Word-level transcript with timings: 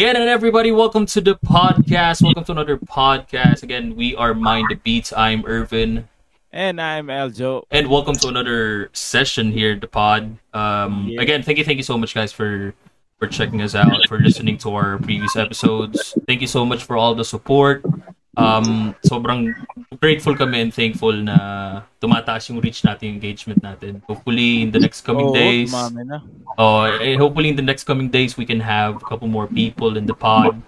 Ayan, 0.00 0.16
and 0.16 0.30
everybody, 0.30 0.72
welcome 0.72 1.04
to 1.04 1.20
the 1.20 1.36
podcast. 1.44 2.22
Welcome 2.22 2.42
to 2.44 2.52
another 2.52 2.78
podcast. 2.78 3.62
Again, 3.62 3.94
we 3.94 4.16
are 4.16 4.32
Mind 4.32 4.68
the 4.70 4.76
Beats. 4.76 5.12
I'm 5.12 5.44
Irvin. 5.44 6.08
And 6.50 6.80
I'm 6.80 7.08
Eljo. 7.08 7.64
And 7.70 7.90
welcome 7.90 8.14
to 8.14 8.28
another 8.28 8.88
session 8.94 9.52
here 9.52 9.72
at 9.72 9.82
the 9.82 9.88
pod. 9.88 10.38
Um, 10.54 11.04
Yeah. 11.06 11.20
Again, 11.20 11.42
thank 11.42 11.58
you, 11.58 11.64
thank 11.64 11.76
you 11.76 11.82
so 11.82 11.98
much, 11.98 12.14
guys, 12.14 12.32
for 12.32 12.72
for 13.18 13.28
checking 13.28 13.60
us 13.60 13.74
out, 13.74 13.92
for 14.08 14.18
listening 14.18 14.56
to 14.64 14.72
our 14.72 14.96
previous 14.96 15.36
episodes. 15.36 16.16
Thank 16.26 16.40
you 16.40 16.46
so 16.48 16.64
much 16.64 16.82
for 16.82 16.96
all 16.96 17.14
the 17.14 17.22
support. 17.22 17.84
Um, 18.38 18.94
sobrang 19.02 19.50
grateful 19.98 20.38
kami 20.38 20.62
and 20.62 20.72
thankful 20.72 21.12
na 21.12 21.36
tumataas 21.98 22.46
yung 22.48 22.62
reach 22.62 22.86
natin, 22.86 23.10
yung 23.10 23.16
engagement 23.18 23.58
natin. 23.58 23.98
Hopefully, 24.06 24.62
in 24.62 24.70
the 24.70 24.78
next 24.78 25.02
coming 25.02 25.28
Oo, 25.28 25.34
days, 25.34 25.74
dumami 25.74 26.02
na. 26.06 26.18
uh, 26.54 26.94
hopefully 27.18 27.50
in 27.50 27.58
the 27.58 27.66
next 27.66 27.84
coming 27.84 28.06
days 28.06 28.38
we 28.38 28.46
can 28.46 28.62
have 28.62 29.02
a 29.02 29.04
couple 29.04 29.26
more 29.26 29.50
people 29.50 29.98
in 29.98 30.06
the 30.06 30.14
pod. 30.14 30.62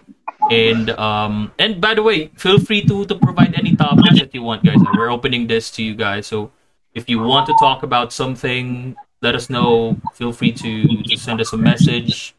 And 0.51 0.91
um 0.99 1.55
and 1.55 1.79
by 1.79 1.95
the 1.95 2.03
way, 2.03 2.35
feel 2.35 2.59
free 2.59 2.83
to 2.91 3.07
to 3.07 3.15
provide 3.15 3.55
any 3.55 3.79
topics 3.79 4.19
that 4.19 4.35
you 4.35 4.43
want, 4.43 4.67
guys. 4.67 4.83
We're 4.99 5.15
opening 5.15 5.47
this 5.47 5.71
to 5.79 5.87
you 5.87 5.95
guys. 5.95 6.27
So 6.27 6.51
if 6.99 7.07
you 7.07 7.23
want 7.23 7.47
to 7.47 7.55
talk 7.63 7.87
about 7.87 8.11
something, 8.11 8.99
let 9.23 9.39
us 9.39 9.47
know. 9.47 9.97
Feel 10.19 10.35
free 10.35 10.51
to, 10.51 10.71
to 11.09 11.15
send 11.17 11.39
us 11.41 11.55
a 11.55 11.61
message. 11.61 12.35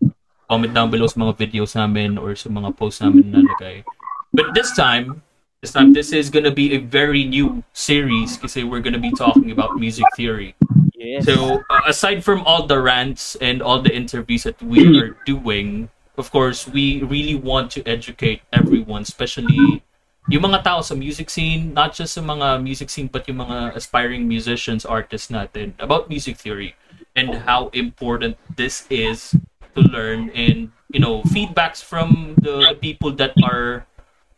Comment 0.51 0.69
down 0.75 0.91
below 0.91 1.07
sa 1.07 1.15
mga 1.15 1.33
videos 1.39 1.79
namin 1.79 2.19
or 2.19 2.35
sa 2.35 2.51
mga 2.51 2.75
posts 2.75 2.99
namin 2.99 3.31
na 3.31 3.39
nalagay. 3.39 3.87
But 4.33 4.57
this 4.57 4.73
time, 4.73 5.21
this 5.61 5.71
time 5.71 5.93
this 5.93 6.11
is 6.11 6.29
gonna 6.29 6.51
be 6.51 6.73
a 6.73 6.81
very 6.81 7.23
new 7.23 7.63
series 7.73 8.35
kasi 8.37 8.65
we're 8.65 8.81
gonna 8.81 8.99
be 9.01 9.13
talking 9.13 9.53
about 9.53 9.77
music 9.77 10.05
theory. 10.17 10.57
Yes. 10.97 11.25
So, 11.29 11.61
uh, 11.69 11.85
aside 11.85 12.23
from 12.23 12.41
all 12.43 12.65
the 12.65 12.81
rants 12.81 13.35
and 13.37 13.61
all 13.61 13.81
the 13.81 13.93
interviews 13.93 14.43
that 14.43 14.57
we 14.63 14.97
are 14.97 15.15
doing, 15.29 15.89
of 16.17 16.31
course, 16.31 16.67
we 16.67 17.03
really 17.03 17.35
want 17.35 17.69
to 17.77 17.85
educate 17.85 18.41
everyone, 18.51 19.03
especially 19.03 19.83
yung 20.31 20.43
mga 20.49 20.63
tao 20.63 20.81
sa 20.81 20.95
music 20.95 21.29
scene, 21.29 21.73
not 21.75 21.93
just 21.93 22.15
sa 22.15 22.21
mga 22.21 22.63
music 22.63 22.89
scene, 22.89 23.11
but 23.11 23.27
yung 23.27 23.43
mga 23.43 23.75
aspiring 23.75 24.27
musicians, 24.27 24.87
artists 24.87 25.27
natin, 25.27 25.75
about 25.77 26.07
music 26.07 26.39
theory 26.39 26.73
and 27.13 27.43
how 27.45 27.67
important 27.75 28.33
this 28.55 28.87
is 28.89 29.35
to 29.75 29.81
learn 29.83 30.31
and, 30.31 30.71
you 30.89 30.99
know, 30.99 31.21
feedbacks 31.29 31.83
from 31.83 32.33
the 32.39 32.73
people 32.79 33.11
that 33.11 33.35
are 33.43 33.85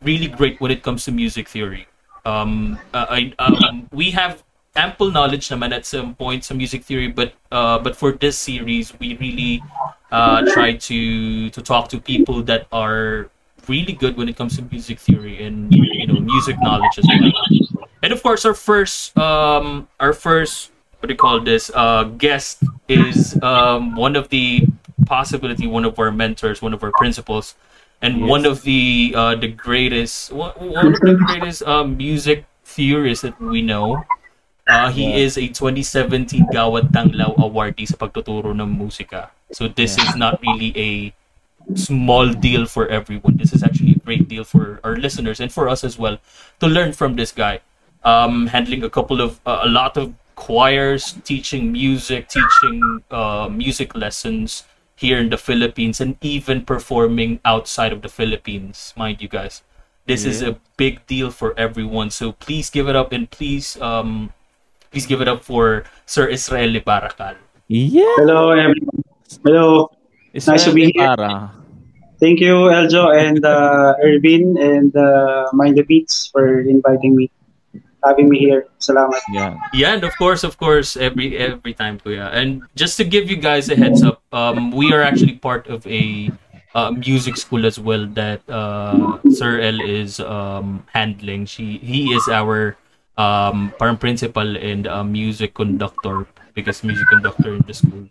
really 0.02 0.28
great 0.28 0.60
when 0.60 0.70
it 0.70 0.82
comes 0.82 1.04
to 1.04 1.12
music 1.12 1.48
theory. 1.48 1.86
Um, 2.24 2.78
uh, 2.92 3.06
I, 3.08 3.32
um, 3.38 3.88
we 3.92 4.10
have 4.10 4.42
ample 4.74 5.10
knowledge 5.10 5.48
naman 5.48 5.72
at 5.72 5.86
some 5.86 6.14
point 6.14 6.44
some 6.44 6.58
music 6.58 6.84
theory, 6.84 7.08
but 7.08 7.32
uh, 7.50 7.78
but 7.78 7.96
for 7.96 8.12
this 8.12 8.36
series, 8.36 8.92
we 8.98 9.16
really 9.16 9.62
uh, 10.10 10.44
try 10.52 10.74
to 10.76 11.50
to 11.50 11.60
talk 11.62 11.88
to 11.90 12.00
people 12.00 12.42
that 12.44 12.66
are 12.72 13.30
really 13.68 13.92
good 13.92 14.16
when 14.16 14.28
it 14.28 14.36
comes 14.36 14.56
to 14.56 14.62
music 14.70 14.98
theory 15.00 15.42
and 15.42 15.72
you 15.74 16.06
know 16.06 16.20
music 16.20 16.56
knowledge 16.60 16.98
as 16.98 17.06
well. 17.08 17.32
And 18.02 18.12
of 18.12 18.22
course, 18.22 18.44
our 18.44 18.54
first 18.54 19.16
um, 19.18 19.88
our 19.98 20.12
first 20.12 20.70
what 21.00 21.08
do 21.08 21.12
you 21.12 21.18
call 21.18 21.40
this 21.40 21.70
uh, 21.74 22.04
guest 22.16 22.62
is 22.88 23.38
um, 23.42 23.96
one 23.96 24.16
of 24.16 24.28
the 24.28 24.66
possibility 25.06 25.66
one 25.66 25.84
of 25.84 25.98
our 25.98 26.10
mentors, 26.10 26.60
one 26.60 26.74
of 26.74 26.82
our 26.82 26.92
principals, 26.98 27.54
and 28.02 28.26
one 28.26 28.44
of 28.46 28.62
the 28.62 29.12
uh, 29.16 29.34
the 29.34 29.48
greatest 29.48 30.32
one, 30.32 30.52
of 30.56 31.00
the 31.00 31.14
greatest 31.26 31.62
um, 31.64 31.96
music 31.96 32.44
theorists 32.64 33.22
that 33.22 33.40
we 33.40 33.62
know. 33.62 34.06
Uh, 34.66 34.90
he 34.90 35.14
Yeah. 35.14 35.22
is 35.22 35.38
a 35.38 35.46
2017 35.48 36.50
Gawad 36.50 36.90
Tanglaw 36.90 37.38
awardee 37.38 37.86
sa 37.86 37.94
pagtuturo 37.94 38.50
ng 38.50 38.66
musika. 38.66 39.30
So 39.54 39.68
this 39.70 39.94
is 39.96 40.16
not 40.18 40.42
really 40.42 40.74
a 40.74 41.14
small 41.74 42.32
deal 42.32 42.66
for 42.66 42.88
everyone. 42.88 43.36
This 43.36 43.52
is 43.52 43.62
actually 43.62 43.92
a 43.92 44.02
great 44.02 44.28
deal 44.28 44.44
for 44.44 44.80
our 44.84 44.96
listeners 44.96 45.40
and 45.40 45.52
for 45.52 45.68
us 45.68 45.84
as 45.84 45.98
well 45.98 46.18
to 46.60 46.66
learn 46.66 46.92
from 46.92 47.16
this 47.16 47.30
guy. 47.32 47.60
Um, 48.02 48.48
handling 48.48 48.82
a 48.84 48.90
couple 48.90 49.20
of 49.20 49.40
uh, 49.46 49.60
a 49.62 49.68
lot 49.68 49.96
of 49.96 50.14
choirs, 50.34 51.14
teaching 51.24 51.72
music, 51.72 52.28
teaching 52.28 53.02
uh, 53.10 53.48
music 53.50 53.94
lessons 53.94 54.64
here 54.96 55.20
in 55.20 55.28
the 55.28 55.36
Philippines, 55.36 56.00
and 56.00 56.16
even 56.24 56.64
performing 56.64 57.38
outside 57.44 57.92
of 57.92 58.02
the 58.02 58.08
Philippines, 58.08 58.92
mind 58.96 59.20
you 59.20 59.28
guys. 59.28 59.62
This 60.06 60.24
is 60.24 60.40
a 60.40 60.56
big 60.78 61.04
deal 61.06 61.34
for 61.34 61.52
everyone. 61.58 62.10
So 62.10 62.32
please 62.32 62.70
give 62.70 62.88
it 62.88 62.94
up 62.94 63.10
and 63.10 63.28
please 63.28 63.74
um 63.82 64.30
please 64.94 65.04
give 65.04 65.20
it 65.20 65.26
up 65.26 65.42
for 65.42 65.82
Sir 66.06 66.30
Israel 66.30 66.78
Barakal. 66.80 67.34
Yeah. 67.66 68.06
Hello, 68.22 68.54
everyone. 68.54 69.02
Hello. 69.42 69.90
Nice 70.30 70.64
to 70.64 70.72
be 70.72 70.94
here. 70.94 71.10
Para. 71.10 71.50
Thank 72.22 72.40
you, 72.40 72.72
Eljo 72.72 73.12
and 73.12 73.44
uh, 73.44 73.92
Irvin 74.00 74.56
and 74.56 74.94
uh, 74.96 75.50
Mind 75.52 75.76
the 75.76 75.82
Beats 75.82 76.30
for 76.32 76.64
inviting 76.64 77.12
me, 77.12 77.28
having 78.06 78.30
me 78.30 78.38
here. 78.38 78.70
Salamat. 78.78 79.20
Yeah. 79.34 79.58
Yeah, 79.74 79.98
and 79.98 80.04
of 80.04 80.14
course, 80.16 80.46
of 80.46 80.56
course, 80.56 80.96
every 80.96 81.34
every 81.36 81.74
time, 81.74 81.98
Kuya. 81.98 82.30
And 82.30 82.62
just 82.78 82.96
to 83.02 83.04
give 83.04 83.26
you 83.26 83.36
guys 83.36 83.68
a 83.68 83.76
heads 83.76 84.06
up, 84.06 84.22
um, 84.30 84.70
we 84.70 84.94
are 84.94 85.02
actually 85.02 85.42
part 85.42 85.66
of 85.66 85.82
a 85.90 86.30
uh, 86.74 86.92
music 86.92 87.36
school 87.36 87.66
as 87.66 87.80
well 87.80 88.06
that 88.14 88.44
uh, 88.48 89.18
Sir 89.32 89.58
L 89.60 89.80
is 89.82 90.20
um, 90.20 90.84
handling. 90.92 91.46
She 91.46 91.82
he 91.82 92.14
is 92.14 92.28
our 92.28 92.76
um, 93.18 93.72
parang 93.80 93.96
principal 93.96 94.56
and 94.56 94.86
uh, 94.86 95.02
music 95.02 95.54
conductor 95.54 96.28
because 96.54 96.84
music 96.84 97.08
conductor 97.08 97.56
in 97.56 97.64
the 97.66 97.74
school. 97.74 98.08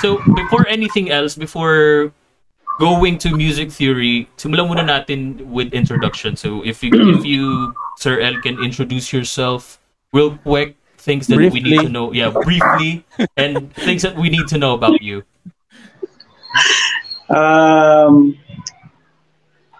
So 0.00 0.20
before 0.36 0.68
anything 0.68 1.10
else, 1.10 1.34
before 1.36 2.12
going 2.78 3.18
to 3.18 3.30
music 3.36 3.70
theory, 3.70 4.28
simulan 4.36 4.66
muna 4.66 4.82
natin 4.82 5.46
with 5.46 5.72
introduction. 5.74 6.36
So 6.36 6.62
if 6.66 6.82
you 6.82 6.90
if 7.14 7.24
you 7.24 7.74
Sir 7.98 8.20
L 8.20 8.40
can 8.42 8.58
introduce 8.62 9.12
yourself 9.12 9.78
real 10.12 10.36
quick, 10.42 10.76
things 10.98 11.26
that 11.28 11.38
we 11.38 11.60
need 11.60 11.80
to 11.84 11.88
know. 11.88 12.12
Yeah, 12.12 12.30
briefly, 12.30 13.04
and 13.36 13.70
things 13.86 14.02
that 14.02 14.16
we 14.16 14.28
need 14.30 14.48
to 14.50 14.58
know 14.58 14.74
about 14.74 15.02
you. 15.02 15.22
Um, 17.30 18.36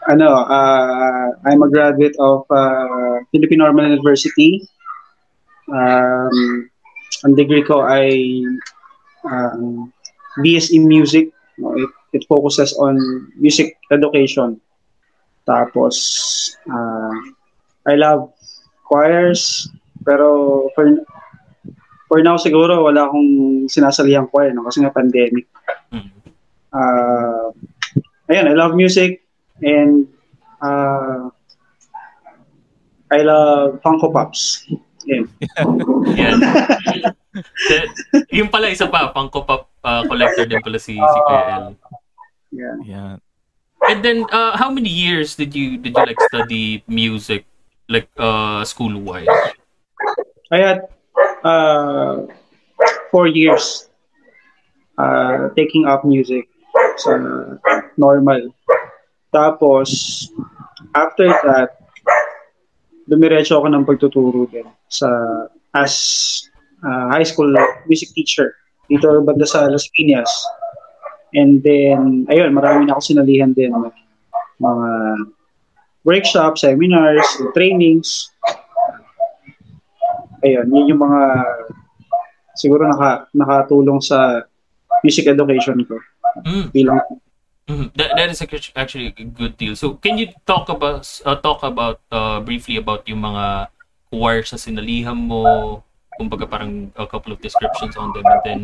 ano, 0.08 0.30
uh, 0.44 1.28
I'm 1.44 1.62
a 1.62 1.70
graduate 1.70 2.16
of 2.18 2.44
uh, 2.50 3.24
Philippine 3.32 3.58
Normal 3.58 3.88
University. 3.88 4.68
Um, 5.68 6.68
ang 7.24 7.32
degree 7.34 7.64
ko 7.64 7.80
ay 7.84 8.44
um, 9.24 9.92
BS 10.44 10.72
in 10.76 10.84
Music. 10.88 11.32
No, 11.56 11.72
It, 11.78 11.88
it 12.14 12.22
focuses 12.30 12.72
on 12.78 12.96
music 13.36 13.76
education. 13.90 14.62
Tapos, 15.44 15.94
uh, 16.70 17.12
I 17.84 17.98
love 17.98 18.32
choirs, 18.86 19.68
pero 20.06 20.70
for, 20.72 20.88
for 22.08 22.22
now 22.22 22.38
siguro 22.40 22.86
wala 22.86 23.10
akong 23.10 23.66
sinasalihang 23.68 24.30
choir 24.30 24.54
no, 24.54 24.64
kasi 24.64 24.80
nga 24.80 24.94
pandemic. 24.94 25.44
Uh, 26.74 27.52
ayan, 28.30 28.48
I 28.48 28.54
love 28.56 28.78
music 28.78 29.26
and 29.60 30.08
uh, 30.62 31.28
I 33.12 33.20
love 33.20 33.82
Funko 33.84 34.08
Pops. 34.14 34.64
Yan. 35.10 35.28
Yan. 36.20 36.40
Yung 38.32 38.48
pala 38.48 38.72
isa 38.72 38.88
pa, 38.88 39.12
Funko 39.12 39.44
Pop 39.44 39.74
uh, 39.84 40.02
collector 40.08 40.48
din 40.48 40.64
pala 40.64 40.80
si, 40.80 40.96
si 40.96 41.18
Kuya 41.28 41.42
L. 41.60 41.64
Yan. 42.54 42.78
Yeah. 42.86 43.16
And 43.90 44.00
then, 44.00 44.24
uh, 44.32 44.56
how 44.56 44.70
many 44.70 44.88
years 44.88 45.34
did 45.34 45.52
you 45.52 45.76
did 45.76 45.92
you 45.92 46.04
like 46.06 46.20
study 46.32 46.80
music, 46.88 47.44
like 47.90 48.08
uh, 48.16 48.64
school 48.64 48.96
wise? 48.96 49.28
I 50.48 50.58
had 50.62 50.78
uh, 51.44 52.24
four 53.10 53.26
years 53.26 53.90
uh, 54.96 55.52
taking 55.52 55.84
up 55.84 56.06
music 56.06 56.48
sa 56.96 57.18
normal. 58.00 58.54
Tapos, 59.34 60.30
after 60.94 61.28
that, 61.44 61.76
dumiretso 63.10 63.60
ako 63.60 63.68
ng 63.68 63.84
pagtuturo 63.84 64.48
din 64.48 64.64
sa 64.88 65.10
as 65.76 65.92
uh, 66.86 67.12
high 67.12 67.26
school 67.26 67.50
music 67.84 68.14
teacher 68.16 68.54
dito 68.88 69.20
banda 69.20 69.44
sa 69.44 69.68
Las 69.68 69.90
Piñas. 69.92 70.30
And 71.34 71.58
then, 71.66 72.30
ayun, 72.30 72.54
marami 72.54 72.86
na 72.86 72.94
ako 72.94 73.02
sinalihan 73.10 73.50
din. 73.50 73.74
Mga 74.62 74.88
workshops, 76.06 76.62
seminars, 76.62 77.26
trainings. 77.52 78.30
Ayun, 80.44 80.68
yun 80.70 80.94
yung 80.94 81.02
mga 81.02 81.22
siguro 82.54 82.86
naka, 82.86 83.26
nakatulong 83.34 83.98
sa 83.98 84.46
music 85.02 85.26
education 85.26 85.82
ko 85.84 85.98
Mm. 86.44 86.66
bilang 86.74 86.98
Mhm. 87.64 87.96
That, 87.96 88.12
that 88.20 88.28
is 88.28 88.44
actu- 88.44 88.76
actually 88.76 89.16
a 89.16 89.24
good 89.24 89.56
deal. 89.56 89.72
So, 89.72 89.96
can 89.96 90.20
you 90.20 90.28
talk 90.44 90.68
about 90.68 91.08
uh, 91.24 91.40
talk 91.40 91.64
about 91.64 91.96
uh, 92.12 92.44
briefly 92.44 92.76
about 92.76 93.08
yung 93.08 93.24
mga 93.24 93.72
choir 94.12 94.44
sa 94.44 94.60
sinalihan 94.60 95.16
mo? 95.16 95.80
Kumbaga 96.20 96.48
parang 96.48 96.92
a 96.96 97.06
couple 97.06 97.32
of 97.32 97.40
descriptions 97.40 97.96
on 97.96 98.12
them 98.14 98.24
and 98.26 98.42
then 98.44 98.60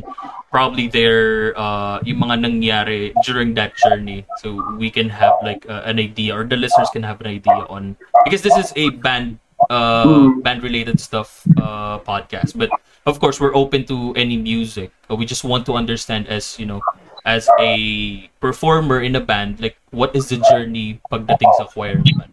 probably 0.50 0.87
their 0.87 1.52
uh, 1.58 1.99
yung 2.06 2.23
mga 2.23 2.47
nangyari 2.47 3.12
during 3.26 3.55
that 3.55 3.76
journey. 3.76 4.26
So 4.38 4.58
we 4.79 4.91
can 4.91 5.08
have 5.11 5.35
like 5.43 5.67
uh, 5.69 5.82
an 5.85 5.99
idea 5.99 6.35
or 6.35 6.44
the 6.44 6.56
listeners 6.56 6.91
can 6.91 7.02
have 7.02 7.20
an 7.20 7.26
idea 7.26 7.67
on 7.67 7.97
because 8.25 8.43
this 8.43 8.56
is 8.56 8.73
a 8.76 8.91
band 9.02 9.38
uh, 9.69 10.31
band 10.41 10.62
related 10.62 11.00
stuff 11.00 11.47
uh, 11.61 11.99
podcast. 12.00 12.56
But 12.56 12.70
of 13.06 13.20
course, 13.20 13.41
we're 13.41 13.55
open 13.55 13.85
to 13.87 14.14
any 14.17 14.37
music. 14.37 14.91
Uh, 15.11 15.17
we 15.17 15.26
just 15.26 15.44
want 15.44 15.67
to 15.67 15.75
understand 15.75 16.29
as 16.29 16.58
you 16.58 16.67
know 16.67 16.81
as 17.25 17.49
a 17.61 18.31
performer 18.41 19.00
in 19.02 19.17
a 19.17 19.20
band, 19.20 19.61
like 19.61 19.76
what 19.91 20.14
is 20.17 20.29
the 20.29 20.38
journey 20.49 21.00
pagdating 21.12 21.52
sa 21.58 21.67
choir 21.69 22.00
naman? 22.00 22.32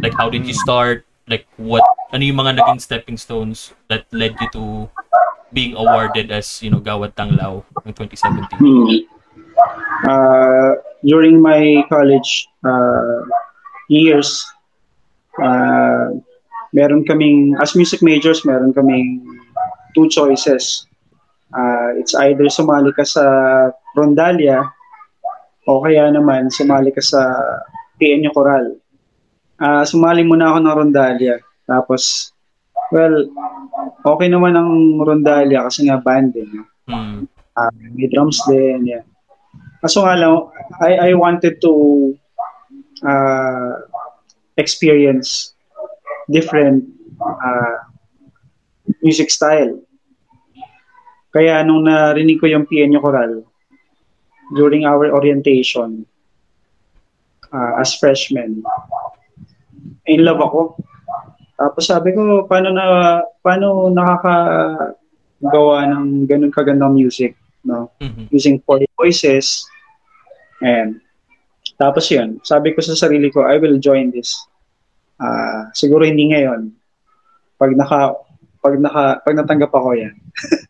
Like 0.00 0.14
how 0.16 0.30
did 0.30 0.46
you 0.46 0.54
start? 0.54 1.04
Like 1.28 1.46
what 1.56 1.84
ano 2.12 2.22
yung 2.22 2.38
mga 2.38 2.60
naging 2.60 2.80
stepping 2.80 3.16
stones 3.16 3.72
that 3.88 4.04
led 4.12 4.36
you 4.40 4.48
to 4.52 4.64
being 5.52 5.76
awarded 5.76 6.32
as, 6.32 6.62
you 6.64 6.70
know, 6.72 6.80
Gawad 6.80 7.14
Tanglaw 7.14 7.62
in 7.84 7.92
2017? 7.92 8.58
Hmm. 8.58 8.88
Uh, 10.08 10.80
during 11.04 11.40
my 11.40 11.84
college 11.88 12.48
uh, 12.64 13.20
years, 13.88 14.44
uh, 15.38 16.16
meron 16.72 17.04
kaming, 17.04 17.54
as 17.60 17.76
music 17.76 18.02
majors, 18.02 18.44
meron 18.44 18.72
kaming 18.72 19.24
two 19.94 20.08
choices. 20.08 20.86
Uh, 21.52 21.92
it's 22.00 22.16
either 22.16 22.48
sumali 22.48 22.96
ka 22.96 23.04
sa 23.04 23.24
Rondalia 23.92 24.72
o 25.68 25.84
kaya 25.84 26.08
naman 26.08 26.48
sumali 26.48 26.88
ka 26.96 27.04
sa 27.04 27.20
PNU 28.00 28.32
Coral. 28.32 28.81
Uh, 29.62 29.86
sumali 29.86 30.26
muna 30.26 30.50
ako 30.50 30.58
ng 30.58 30.78
Rondalia. 30.82 31.36
Tapos, 31.70 32.34
well, 32.90 33.30
okay 34.02 34.26
naman 34.26 34.58
ang 34.58 34.98
Rondalia 34.98 35.62
kasi 35.70 35.86
nga 35.86 36.02
band 36.02 36.34
din. 36.34 36.66
Hmm. 36.90 37.30
uh, 37.54 37.70
may 37.94 38.10
drums 38.10 38.42
din, 38.50 38.90
yeah. 38.90 39.06
Kaso 39.78 40.02
nga 40.02 40.18
lang, 40.18 40.50
I, 40.82 41.10
I 41.10 41.14
wanted 41.14 41.62
to 41.62 41.72
uh, 43.06 43.86
experience 44.58 45.54
different 46.30 46.86
uh, 47.22 47.86
music 49.02 49.30
style. 49.30 49.78
Kaya 51.32 51.64
nung 51.64 51.88
narinig 51.88 52.38
ko 52.42 52.46
yung 52.46 52.68
PNU 52.68 53.00
Choral 53.00 53.46
during 54.52 54.84
our 54.84 55.08
orientation 55.10 56.04
uh, 57.50 57.72
as 57.80 57.96
freshmen, 57.96 58.60
in 60.06 60.24
love 60.24 60.40
ako. 60.42 60.76
Tapos 61.58 61.86
sabi 61.86 62.10
ko, 62.16 62.46
paano 62.50 62.74
na 62.74 62.84
paano 63.38 63.86
nakakagawa 63.92 65.76
ng 65.86 66.26
ganun 66.26 66.50
kagandang 66.50 66.96
music, 66.96 67.38
no? 67.62 67.94
Mhm. 68.02 68.26
Using 68.34 68.58
four 68.66 68.82
voices. 68.98 69.66
And 70.62 70.98
tapos 71.78 72.10
yun, 72.10 72.42
sabi 72.42 72.74
ko 72.74 72.82
sa 72.82 72.98
sarili 72.98 73.30
ko, 73.30 73.46
I 73.46 73.58
will 73.62 73.78
join 73.78 74.10
this. 74.10 74.34
Ah, 75.22 75.70
siguro 75.70 76.02
hindi 76.02 76.34
ngayon. 76.34 76.74
Pag 77.58 77.78
naka 77.78 78.18
pag 78.62 78.74
naka 78.78 79.22
pag 79.22 79.38
natanggap 79.38 79.70
ako 79.70 79.94
yan. 79.94 80.14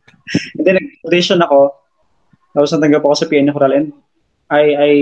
and 0.60 0.64
then 0.64 0.76
nag-audition 0.76 1.40
ako. 1.40 1.72
Tapos 2.52 2.72
natanggap 2.72 3.00
ako 3.04 3.14
sa 3.16 3.28
PNO 3.28 3.52
Choral 3.56 3.76
and 3.76 3.88
I 4.52 4.64
I 4.76 4.92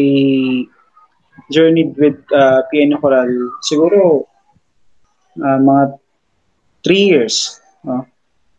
journeyed 1.50 1.98
with 1.98 2.18
uh, 2.32 2.62
PNO 2.70 3.02
Choral 3.02 3.30
siguro 3.62 4.26
ah, 5.42 5.58
mga 5.60 6.00
three 6.84 7.04
years. 7.10 7.60
no? 7.84 8.06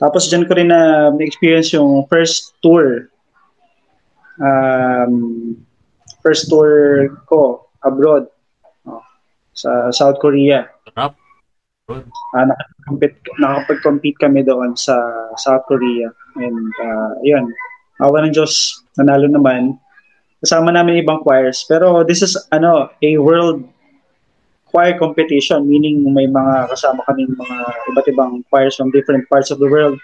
Tapos 0.01 0.29
dyan 0.29 0.49
ko 0.49 0.57
rin 0.57 0.73
na 0.73 1.13
na-experience 1.13 1.73
yung 1.77 2.05
first 2.09 2.57
tour. 2.65 3.09
Um, 4.41 5.53
first 6.25 6.49
tour 6.49 7.05
ko 7.29 7.69
abroad. 7.85 8.25
no? 8.85 9.01
Sa 9.53 9.93
South 9.93 10.17
Korea. 10.17 10.65
Sarap. 10.89 11.13
Uh, 11.91 12.45
nakapag-compete, 12.47 13.19
nakapag-compete 13.37 14.17
kami 14.17 14.41
doon 14.47 14.73
sa 14.79 14.95
South 15.37 15.67
Korea. 15.67 16.07
And 16.39 16.71
uh, 16.79 17.13
yun, 17.21 17.51
awa 17.99 18.23
ng 18.25 18.33
Diyos, 18.33 18.81
nanalo 18.95 19.27
naman. 19.27 19.77
Kasama 20.41 20.73
namin 20.73 21.05
ibang 21.05 21.21
choirs. 21.21 21.63
Pero 21.69 22.01
this 22.01 22.25
is 22.25 22.33
ano, 22.49 22.89
a 22.89 23.09
world 23.21 23.61
choir 24.71 24.95
competition, 24.97 25.67
meaning 25.67 26.07
may 26.15 26.25
mga 26.25 26.71
kasama 26.71 27.03
kaming 27.05 27.35
mga 27.35 27.57
iba't 27.91 28.07
ibang 28.07 28.33
choirs 28.47 28.73
from 28.79 28.89
different 28.89 29.27
parts 29.27 29.51
of 29.51 29.59
the 29.59 29.67
world. 29.67 29.99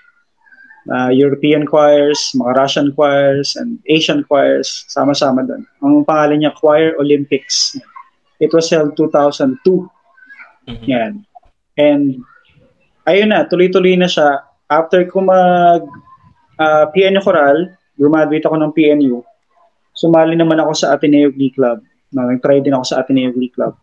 Uh, 0.87 1.11
European 1.11 1.67
choirs, 1.67 2.31
mga 2.35 2.55
Russian 2.55 2.87
choirs, 2.95 3.59
and 3.59 3.79
Asian 3.91 4.23
choirs, 4.23 4.87
sama-sama 4.87 5.43
doon. 5.43 5.67
Ang 5.83 6.07
pangalan 6.07 6.39
niya, 6.39 6.55
Choir 6.55 6.95
Olympics. 6.95 7.75
It 8.39 8.55
was 8.55 8.71
held 8.71 8.95
2002. 8.95 9.83
Mhm. 10.67 10.87
Yan. 10.87 11.13
And 11.75 12.23
ayun 13.03 13.35
na, 13.35 13.43
tuloy-tuloy 13.51 13.99
na 13.99 14.07
siya. 14.07 14.47
After 14.71 15.03
ko 15.11 15.27
mag 15.27 15.83
uh, 16.55 16.85
PNU 16.95 17.19
Choral, 17.19 17.75
graduate 17.99 18.47
ako 18.47 18.55
ng 18.55 18.71
PNU. 18.71 19.26
Sumali 19.97 20.37
naman 20.37 20.61
ako 20.61 20.71
sa 20.77 20.93
Ateneo 20.93 21.33
Glee 21.33 21.49
Club. 21.49 21.81
Nag-try 22.13 22.61
din 22.61 22.77
ako 22.77 22.85
sa 22.85 23.01
Ateneo 23.01 23.33
Glee 23.33 23.49
Club. 23.49 23.73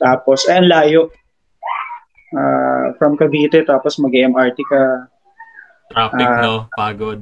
Tapos, 0.00 0.48
ayun, 0.48 0.66
layo. 0.66 1.00
Uh, 2.32 2.96
from 2.96 3.20
Cavite, 3.20 3.60
tapos 3.68 4.00
mag-MRT 4.00 4.58
ka. 4.64 4.82
Traffic, 5.92 6.24
Ah. 6.24 6.40
no? 6.40 6.54
Pagod. 6.72 7.20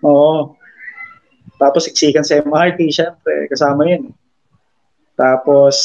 Oo. 0.00 0.56
Tapos, 1.60 1.84
siksikan 1.84 2.24
sa 2.24 2.40
MRT, 2.40 2.88
syempre. 2.88 3.44
Kasama 3.52 3.84
yun. 3.84 4.08
Tapos, 5.12 5.76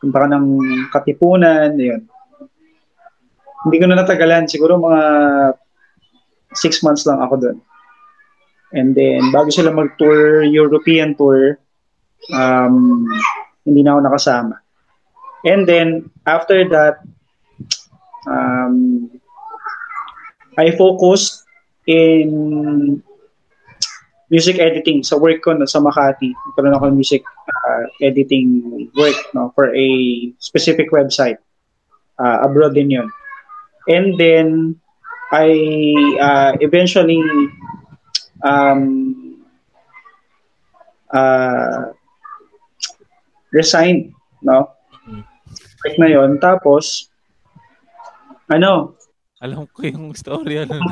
ka 0.00 0.24
ng 0.24 0.46
Katipunan, 0.88 1.76
yun. 1.76 2.08
Hindi 3.68 3.76
ko 3.76 3.84
na 3.84 4.00
natagalan. 4.00 4.48
Siguro 4.48 4.80
mga 4.80 5.02
six 6.56 6.80
months 6.80 7.04
lang 7.04 7.20
ako 7.20 7.34
doon. 7.36 7.58
And 8.72 8.92
then, 8.92 9.32
bago 9.32 9.48
sila 9.48 9.72
mag-tour, 9.72 10.44
European 10.44 11.16
tour, 11.16 11.56
um, 12.32 13.08
hindi 13.64 13.80
na 13.80 13.96
ako 13.96 14.00
nakasama. 14.04 14.54
And 15.44 15.64
then, 15.64 16.12
after 16.28 16.68
that, 16.68 17.00
um, 18.28 19.08
I 20.58 20.76
focused 20.76 21.48
in 21.88 23.00
music 24.28 24.60
editing 24.60 25.00
sa 25.00 25.16
work 25.16 25.40
ko 25.40 25.56
no, 25.56 25.64
sa 25.64 25.80
Makati. 25.80 26.36
Nagkaroon 26.52 26.76
ako 26.76 26.84
ng 26.92 26.98
music 27.00 27.24
uh, 27.48 27.88
editing 28.04 28.90
work 28.92 29.16
no, 29.32 29.48
for 29.56 29.72
a 29.72 29.88
specific 30.36 30.92
website. 30.92 31.40
Uh, 32.20 32.44
abroad 32.44 32.76
din 32.76 32.92
yun. 32.92 33.08
And 33.88 34.20
then, 34.20 34.76
I 35.32 35.48
uh, 36.20 36.52
eventually 36.60 37.20
um, 38.42 38.82
uh, 41.12 41.92
resigned, 43.52 44.12
no? 44.42 44.70
Work 45.84 45.96
na 45.98 46.08
yon 46.10 46.30
Tapos, 46.42 47.08
ano, 48.50 48.98
Alam 49.38 49.70
ko 49.70 49.86
yung 49.86 50.10
story. 50.18 50.66
Ano. 50.66 50.82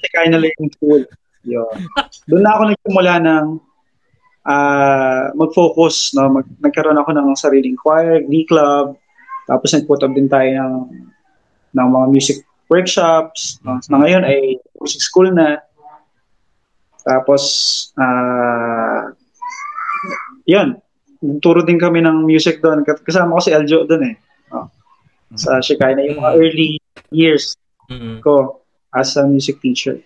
si 0.00 0.08
Kyle 0.08 0.32
Learning 0.32 0.72
School. 0.72 1.04
Yun. 1.44 1.76
Doon 2.24 2.42
na 2.44 2.52
ako 2.56 2.62
nagsimula 2.72 3.14
ng 3.20 3.46
ah, 4.48 5.28
mag-focus. 5.36 6.16
No? 6.16 6.40
Mag- 6.40 6.56
nagkaroon 6.64 6.96
ako 6.96 7.10
ng 7.12 7.28
sariling 7.36 7.76
choir, 7.76 8.24
glee 8.24 8.48
club. 8.48 8.96
Tapos 9.44 9.76
nag-put 9.76 10.00
up 10.00 10.16
din 10.16 10.32
tayo 10.32 10.48
ng, 10.48 10.74
ng 11.76 11.88
mga 11.92 12.06
music 12.08 12.38
workshops. 12.72 13.60
No? 13.68 13.76
Na 13.92 14.00
ngayon 14.00 14.24
ay 14.24 14.56
music 14.80 15.04
school 15.04 15.28
na. 15.28 15.60
Tapos, 17.04 17.42
ah 17.96 19.10
yun. 20.44 20.76
Turo 21.44 21.60
din 21.60 21.76
kami 21.76 22.00
ng 22.00 22.24
music 22.24 22.64
doon. 22.64 22.80
Kasama 22.84 23.36
ko 23.36 23.42
si 23.44 23.52
Aljo 23.52 23.84
doon 23.84 24.08
eh. 24.08 24.16
No? 24.48 24.72
Sa 25.36 25.60
Shekinah. 25.60 26.00
Yung 26.08 26.20
mga 26.20 26.32
early 26.36 26.68
years 27.12 27.54
Mhm. 27.90 28.22
ko 28.22 28.62
as 28.94 29.18
a 29.18 29.26
music 29.26 29.58
teacher. 29.58 29.98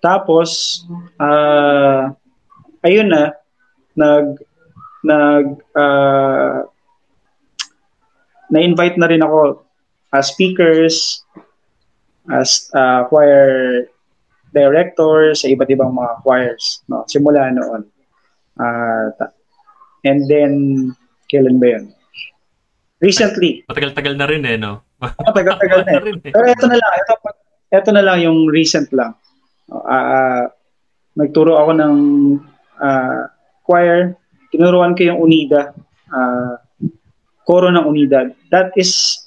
Tapos, 0.00 0.82
ah 1.20 2.10
ayun 2.82 3.12
na, 3.12 3.36
nag 3.94 4.38
nag 5.04 5.46
uh, 5.74 6.64
na-invite 8.48 8.96
na 8.96 9.08
rin 9.12 9.20
ako 9.20 9.60
as 10.08 10.32
speakers, 10.32 11.20
as 12.32 12.72
uh, 12.72 13.04
choir 13.12 13.84
director 14.54 15.34
sa 15.36 15.46
iba't 15.48 15.68
ibang 15.70 15.92
mga 15.92 16.12
choirs. 16.24 16.82
No? 16.88 17.04
Simula 17.08 17.52
noon. 17.52 17.86
Uh, 18.58 19.12
and 20.04 20.26
then, 20.26 20.52
kailan 21.30 21.60
ba 21.62 21.78
yun? 21.78 21.84
Recently. 22.98 23.62
Matagal-tagal 23.70 24.14
na 24.18 24.26
rin 24.26 24.42
eh, 24.42 24.58
no? 24.58 24.82
Matagal-tagal 25.28 25.86
na, 25.86 26.00
rin 26.02 26.18
eh. 26.26 26.32
Pero 26.34 26.46
ito 26.50 26.66
na 26.66 26.76
lang. 26.76 26.92
Ito, 26.98 27.12
ito 27.68 27.90
na 27.94 28.02
lang 28.02 28.18
yung 28.24 28.50
recent 28.50 28.90
lang. 28.90 29.14
Uh, 29.70 30.48
nagturo 31.14 31.54
ako 31.60 31.70
ng 31.78 31.94
uh, 32.80 33.22
choir. 33.62 34.18
Tinuruan 34.50 34.96
ko 34.98 35.14
yung 35.14 35.20
Unida. 35.22 35.76
Uh, 36.08 36.56
koro 37.46 37.70
ng 37.70 37.84
Unida. 37.86 38.32
That 38.50 38.72
is 38.74 39.22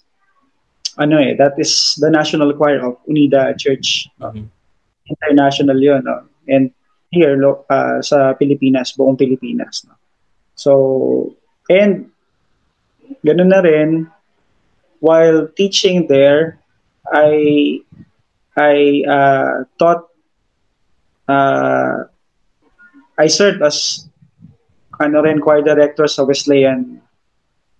ano 0.97 1.17
eh, 1.17 1.33
that 1.37 1.55
is 1.57 1.95
the 1.97 2.09
national 2.11 2.53
choir 2.53 2.83
of 2.83 2.99
Unida 3.07 3.55
Church. 3.57 4.07
Mm-hmm. 4.19 4.45
International 5.11 5.75
'yon, 5.75 6.07
no? 6.07 6.23
And 6.47 6.71
here 7.11 7.35
lo, 7.35 7.67
uh, 7.67 7.99
sa 7.99 8.33
Pilipinas, 8.39 8.95
buong 8.95 9.19
Pilipinas, 9.19 9.83
no. 9.83 9.99
So, 10.55 10.71
and 11.67 12.07
ganun 13.27 13.51
na 13.51 13.59
rin 13.59 14.07
while 15.01 15.49
teaching 15.57 16.07
there, 16.07 16.61
I 17.09 17.81
I 18.55 19.03
uh, 19.03 19.65
taught 19.75 20.07
uh, 21.27 22.05
I 23.17 23.27
served 23.27 23.61
as 23.65 24.07
ano 25.01 25.25
rin 25.25 25.41
choir 25.41 25.65
director 25.65 26.05
sa 26.05 26.23
Wesleyan 26.23 27.01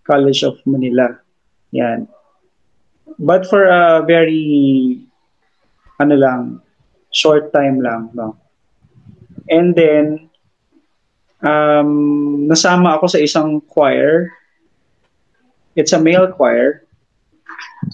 College 0.04 0.42
of 0.44 0.58
Manila. 0.66 1.14
Yan. 1.72 2.10
But 3.22 3.46
for 3.46 3.70
a 3.70 4.02
very 4.02 4.98
ano 6.02 6.16
lang, 6.18 6.42
short 7.12 7.52
time 7.54 7.84
lang, 7.84 8.10
no. 8.16 8.40
And 9.52 9.76
then 9.76 10.32
um, 11.44 12.48
nasama 12.48 12.98
ako 12.98 13.12
sa 13.12 13.20
isang 13.20 13.62
choir. 13.68 14.32
It's 15.76 15.94
a 15.94 16.00
male 16.00 16.32
choir. 16.32 16.88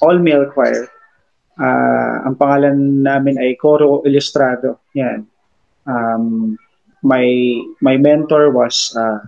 All 0.02 0.18
male 0.22 0.50
choir. 0.54 0.90
Uh, 1.58 2.30
ang 2.30 2.38
pangalan 2.38 3.02
namin 3.02 3.42
ay 3.42 3.58
Coro 3.58 4.06
Ilustrado. 4.06 4.86
Yan. 4.94 5.26
Um, 5.90 6.58
my 7.02 7.26
my 7.82 7.98
mentor 7.98 8.54
was 8.54 8.94
uh, 8.94 9.22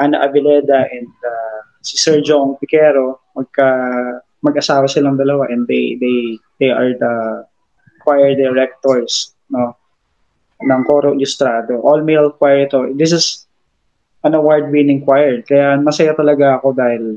Ana 0.00 0.24
Avileda 0.24 0.88
and 0.88 1.12
uh, 1.24 1.60
si 1.84 1.96
Jong 2.24 2.56
Piquero. 2.60 3.20
Magka 3.36 3.68
mag-asawa 4.40 4.88
silang 4.88 5.20
dalawa 5.20 5.52
and 5.52 5.68
they 5.68 6.00
they 6.00 6.40
they 6.56 6.70
are 6.72 6.96
the 6.96 7.44
choir 8.00 8.34
directors 8.34 9.36
no 9.52 9.76
ng 10.60 10.82
Coro 10.84 11.16
Ilustrado. 11.16 11.80
All 11.80 12.04
male 12.04 12.36
choir 12.36 12.68
ito. 12.68 12.92
This 12.92 13.12
is 13.16 13.48
an 14.20 14.36
award-winning 14.36 15.00
choir. 15.00 15.40
Kaya 15.40 15.80
masaya 15.80 16.12
talaga 16.12 16.60
ako 16.60 16.76
dahil 16.76 17.16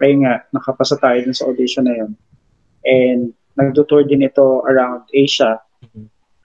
ay 0.00 0.14
nga, 0.24 0.46
nakapasa 0.54 0.96
tayo 0.96 1.18
dun 1.20 1.36
sa 1.36 1.44
audition 1.50 1.84
na 1.84 1.94
yun. 1.98 2.12
And 2.86 3.20
nagtutour 3.58 4.06
din 4.06 4.24
ito 4.24 4.62
around 4.64 5.10
Asia. 5.10 5.58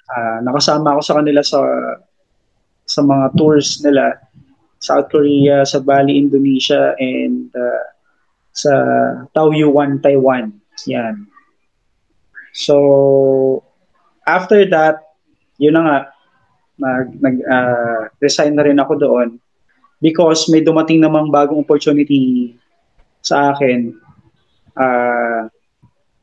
Uh, 0.10 0.38
nakasama 0.44 0.98
ako 0.98 1.02
sa 1.06 1.16
kanila 1.22 1.42
sa 1.46 1.62
sa 2.84 3.00
mga 3.00 3.26
tours 3.40 3.80
nila 3.86 4.20
South 4.84 5.08
Korea, 5.08 5.64
sa 5.64 5.80
Bali, 5.80 6.20
Indonesia, 6.20 6.92
and 7.00 7.48
uh, 7.56 7.86
sa 8.52 8.74
Taoyuan, 9.32 10.04
Taiwan. 10.04 10.52
Yan. 10.92 11.24
So, 12.54 13.66
after 14.30 14.64
that, 14.70 15.02
yun 15.58 15.74
na 15.74 15.82
nga, 15.82 15.98
nag, 16.78 17.08
nag 17.22 17.36
uh, 17.46 18.02
resign 18.22 18.56
na 18.56 18.66
rin 18.66 18.82
ako 18.82 18.94
doon 18.98 19.30
because 20.02 20.50
may 20.50 20.60
dumating 20.60 21.00
namang 21.00 21.32
bagong 21.32 21.64
opportunity 21.64 22.54
sa 23.24 23.56
akin 23.56 23.96
uh, 24.76 25.48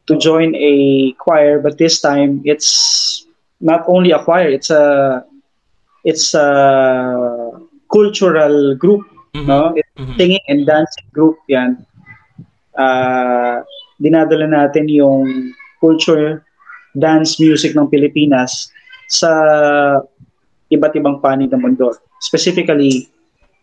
to 0.05 0.19
join 0.19 0.53
a 0.59 1.13
choir 1.17 1.63
but 1.63 1.79
this 1.79 2.03
time 2.03 2.43
it's 2.45 3.25
not 3.61 3.87
only 3.89 4.11
a 4.11 4.21
choir 4.21 4.51
it's 4.51 4.69
a 4.69 5.25
it's 6.05 6.35
a 6.35 6.49
cultural 7.89 8.75
group 8.77 9.07
mm-hmm. 9.33 9.49
no 9.49 9.73
it's 9.73 9.89
mm-hmm. 9.97 10.17
singing 10.19 10.45
and 10.51 10.67
dancing 10.69 11.09
group 11.15 11.41
yan 11.49 11.81
uh, 12.77 13.65
dinadala 13.97 14.45
natin 14.45 14.91
yung 14.93 15.55
culture 15.81 16.45
dance 16.95 17.41
music 17.41 17.75
ng 17.75 17.89
Pilipinas 17.89 18.71
sa 19.11 19.31
iba't 20.71 20.95
ibang 20.95 21.19
panig 21.19 21.51
ng 21.51 21.59
mundo 21.59 21.91
specifically 22.23 23.11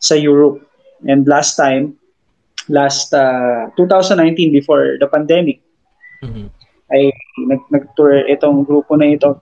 sa 0.02 0.18
Europe 0.18 0.60
and 1.08 1.24
last 1.30 1.56
time 1.56 1.96
last 2.68 3.16
uh, 3.16 3.72
2019 3.80 4.52
before 4.52 5.00
the 5.00 5.08
pandemic 5.08 5.64
mm-hmm. 6.20 6.52
ay 6.92 7.12
nag 7.48 7.64
nag-tour 7.72 8.28
itong 8.28 8.68
grupo 8.68 9.00
na 9.00 9.16
ito 9.16 9.40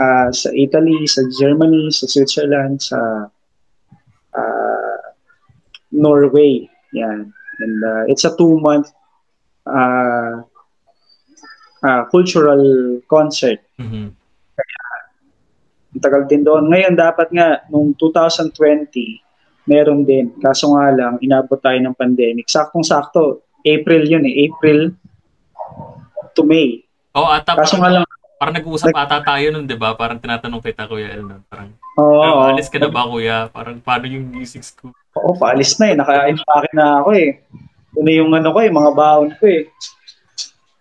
uh, 0.00 0.28
sa 0.32 0.48
Italy, 0.54 1.04
sa 1.06 1.22
Germany, 1.28 1.90
sa 1.90 2.06
Switzerland, 2.06 2.80
sa 2.80 3.28
uh, 4.34 4.98
Norway. 5.92 6.70
Yan. 6.94 7.32
And 7.58 7.76
uh, 7.82 8.02
it's 8.06 8.24
a 8.24 8.32
two-month 8.38 8.88
uh, 9.66 10.46
uh, 11.82 12.02
cultural 12.10 12.62
concert. 13.06 13.62
Mm-hmm. 13.78 14.06
Kaya, 14.54 14.82
ang 15.94 16.02
tagal 16.02 16.22
din 16.26 16.42
doon. 16.42 16.68
Ngayon, 16.70 16.94
dapat 16.94 17.28
nga, 17.32 17.62
nung 17.70 17.94
2020, 17.96 18.52
meron 19.68 20.02
din. 20.02 20.32
Kaso 20.38 20.72
nga 20.74 20.88
lang, 20.92 21.20
inabot 21.20 21.58
tayo 21.60 21.78
ng 21.78 21.94
pandemic. 21.96 22.48
Saktong-sakto, 22.48 23.44
April 23.66 24.02
yun 24.06 24.24
eh. 24.24 24.48
April 24.48 24.94
to 26.32 26.42
May. 26.46 26.86
Oh, 27.12 27.26
ata 27.26 27.58
Kaso 27.58 27.76
nga 27.80 27.90
lang, 27.90 28.04
Parang 28.38 28.54
nag-uusap 28.54 28.94
like, 28.94 29.02
ata 29.02 29.18
tayo 29.26 29.50
nun, 29.50 29.66
di 29.66 29.74
ba? 29.74 29.98
Parang 29.98 30.22
tinatanong 30.22 30.62
kita, 30.62 30.86
Kuya 30.86 31.10
Elnon. 31.10 31.42
Parang, 31.50 31.74
Oo. 31.98 32.22
Oh, 32.22 32.54
alis 32.54 32.70
ka 32.70 32.78
na 32.78 32.86
ba, 32.86 33.02
Kuya? 33.02 33.50
Parang, 33.50 33.82
paano 33.82 34.06
yung 34.06 34.30
music 34.30 34.62
school? 34.62 34.94
Oo, 35.18 35.34
paalis 35.34 35.74
na 35.82 35.90
eh. 35.90 35.98
Naka-impake 35.98 36.70
na 36.70 37.02
ako 37.02 37.10
eh. 37.18 37.42
Na 37.98 38.10
yung 38.14 38.30
ano 38.30 38.54
ko 38.54 38.62
eh, 38.62 38.70
mga 38.70 38.90
baon 38.94 39.34
ko 39.34 39.44
eh. 39.50 39.66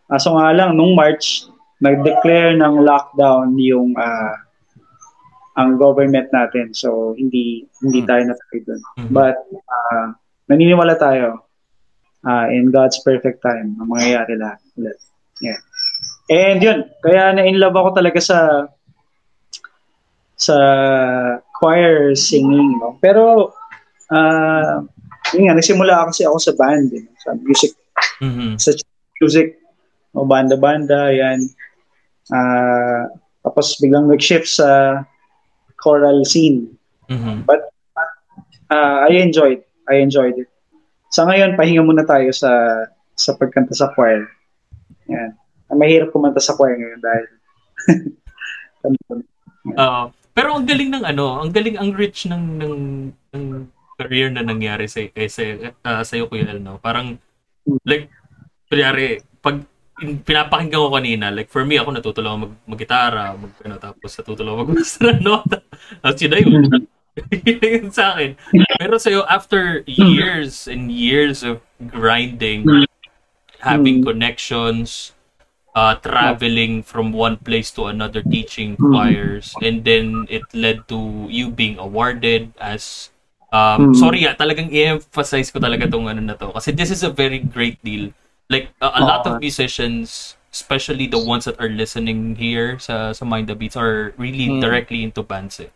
Aso 0.08 0.36
nga 0.36 0.56
lang, 0.56 0.76
nung 0.80 0.96
March, 0.96 1.48
nag-declare 1.84 2.58
ng 2.58 2.82
lockdown 2.82 3.54
yung 3.60 3.94
uh, 3.94 4.36
ang 5.58 5.78
government 5.82 6.30
natin. 6.30 6.72
So, 6.72 7.18
hindi 7.18 7.66
hindi 7.82 8.06
hmm. 8.06 8.08
tayo 8.08 8.22
natapid 8.30 8.64
doon. 8.70 8.82
Mm-hmm. 8.82 9.14
But, 9.14 9.38
uh, 9.52 10.08
naniniwala 10.48 10.96
tayo 10.96 11.50
uh, 12.24 12.48
in 12.54 12.70
God's 12.72 13.02
perfect 13.04 13.44
time 13.44 13.76
ang 13.82 13.90
mangyayari 13.90 14.38
lahat 14.38 14.62
ulit. 14.78 14.98
Yeah. 15.42 15.60
And 16.28 16.60
yun, 16.62 16.80
kaya 17.02 17.36
na-inlove 17.36 17.78
ako 17.78 17.90
talaga 17.98 18.20
sa 18.22 18.40
sa 20.38 20.58
choir 21.58 22.14
singing. 22.14 22.78
No? 22.78 23.02
Pero, 23.02 23.54
uh, 24.14 24.76
yun 25.34 25.50
nga, 25.50 25.58
nagsimula 25.58 26.06
kasi 26.08 26.24
ako 26.24 26.38
sa 26.38 26.54
band, 26.54 26.94
eh, 26.94 27.06
sa 27.26 27.34
music. 27.34 27.74
Mm-hmm. 28.22 28.52
Sa 28.62 28.70
music, 29.18 29.58
o 30.18 30.26
banda-banda, 30.26 31.14
yan. 31.14 31.46
Uh, 32.34 33.06
tapos 33.46 33.78
biglang 33.78 34.10
nag-shift 34.10 34.50
sa 34.50 35.02
choral 35.78 36.26
scene. 36.26 36.74
Mm-hmm. 37.08 37.46
But, 37.46 37.70
uh, 38.74 39.06
I 39.06 39.22
enjoyed. 39.22 39.62
I 39.88 40.02
enjoyed 40.02 40.42
it. 40.42 40.50
Sa 41.14 41.24
ngayon, 41.30 41.56
pahinga 41.56 41.86
muna 41.86 42.04
tayo 42.04 42.34
sa 42.34 42.52
sa 43.16 43.38
pagkanta 43.38 43.72
sa 43.72 43.94
choir. 43.96 44.28
Yan 45.08 45.38
mahirap 45.76 46.14
kumanta 46.16 46.40
sa 46.40 46.56
choir 46.56 46.80
ngayon 46.80 47.02
dahil 47.04 47.26
Oo. 49.76 50.02
pero 50.32 50.56
ang 50.56 50.64
galing 50.64 50.94
ng 50.94 51.04
ano, 51.04 51.44
ang 51.44 51.52
galing 51.52 51.76
ang 51.76 51.92
rich 51.92 52.30
ng 52.30 52.44
ng, 52.62 52.76
ng 53.36 53.46
career 54.00 54.32
na 54.32 54.46
nangyari 54.46 54.88
sa 54.88 55.04
eh, 55.04 55.28
sa 55.28 55.44
uh, 55.84 56.04
sa 56.06 56.14
iyo 56.16 56.30
Kuya 56.32 56.56
no. 56.56 56.80
Parang 56.80 57.20
like 57.84 58.08
kunyari 58.72 59.20
pag 59.44 59.60
pinapakinggan 59.98 60.78
ko 60.78 60.90
kanina, 60.94 61.34
like 61.34 61.50
for 61.50 61.66
me 61.66 61.82
ako 61.82 61.90
natututo 61.90 62.22
ako 62.22 62.38
mag 62.50 62.54
mag-gitara, 62.70 63.34
mag 63.34 63.54
ano 63.66 63.76
tapos 63.82 64.14
natututo 64.14 64.46
ako 64.46 64.62
mag 64.70 64.80
nota. 65.22 65.58
Tapos 66.02 66.20
yun 66.22 66.32
na 66.32 66.38
yun. 66.44 66.64
yun 67.46 67.90
sa 67.90 68.14
akin. 68.14 68.38
Pero 68.78 69.02
sa'yo, 69.02 69.26
after 69.26 69.82
years 69.90 70.70
and 70.70 70.94
years 70.94 71.42
of 71.42 71.66
grinding, 71.90 72.62
having 73.58 74.06
connections, 74.06 75.18
uh, 75.74 75.94
traveling 76.02 76.82
from 76.82 77.14
one 77.14 77.38
place 77.38 77.70
to 77.70 77.86
another 77.86 78.26
teaching 78.26 78.74
choirs 78.78 79.54
and 79.62 79.86
then 79.86 80.26
it 80.26 80.42
led 80.54 80.82
to 80.90 81.30
you 81.30 81.54
being 81.54 81.78
awarded 81.78 82.50
as 82.58 83.14
um 83.54 83.94
Mm. 83.94 83.96
sorry 83.96 84.28
ah, 84.28 84.36
talagang 84.36 84.68
i-emphasize 84.74 85.54
ko 85.54 85.62
talaga 85.62 85.88
tong 85.88 86.10
ano 86.10 86.20
na 86.20 86.36
to 86.36 86.52
kasi 86.52 86.74
this 86.76 86.92
is 86.92 87.00
a 87.06 87.14
very 87.14 87.40
great 87.40 87.80
deal 87.80 88.12
like 88.50 88.72
a, 88.82 88.88
a 89.00 89.02
lot 89.04 89.28
of 89.28 89.40
musicians 89.40 90.34
especially 90.52 91.06
the 91.06 91.20
ones 91.20 91.46
that 91.46 91.60
are 91.60 91.70
listening 91.70 92.34
here 92.36 92.80
sa 92.80 93.12
sa 93.12 93.24
Mind 93.28 93.46
the 93.52 93.56
Beats 93.56 93.76
are 93.78 94.16
really 94.18 94.48
Mm. 94.50 94.64
directly 94.64 95.04
into 95.04 95.22
bands 95.22 95.60
eh. 95.60 95.70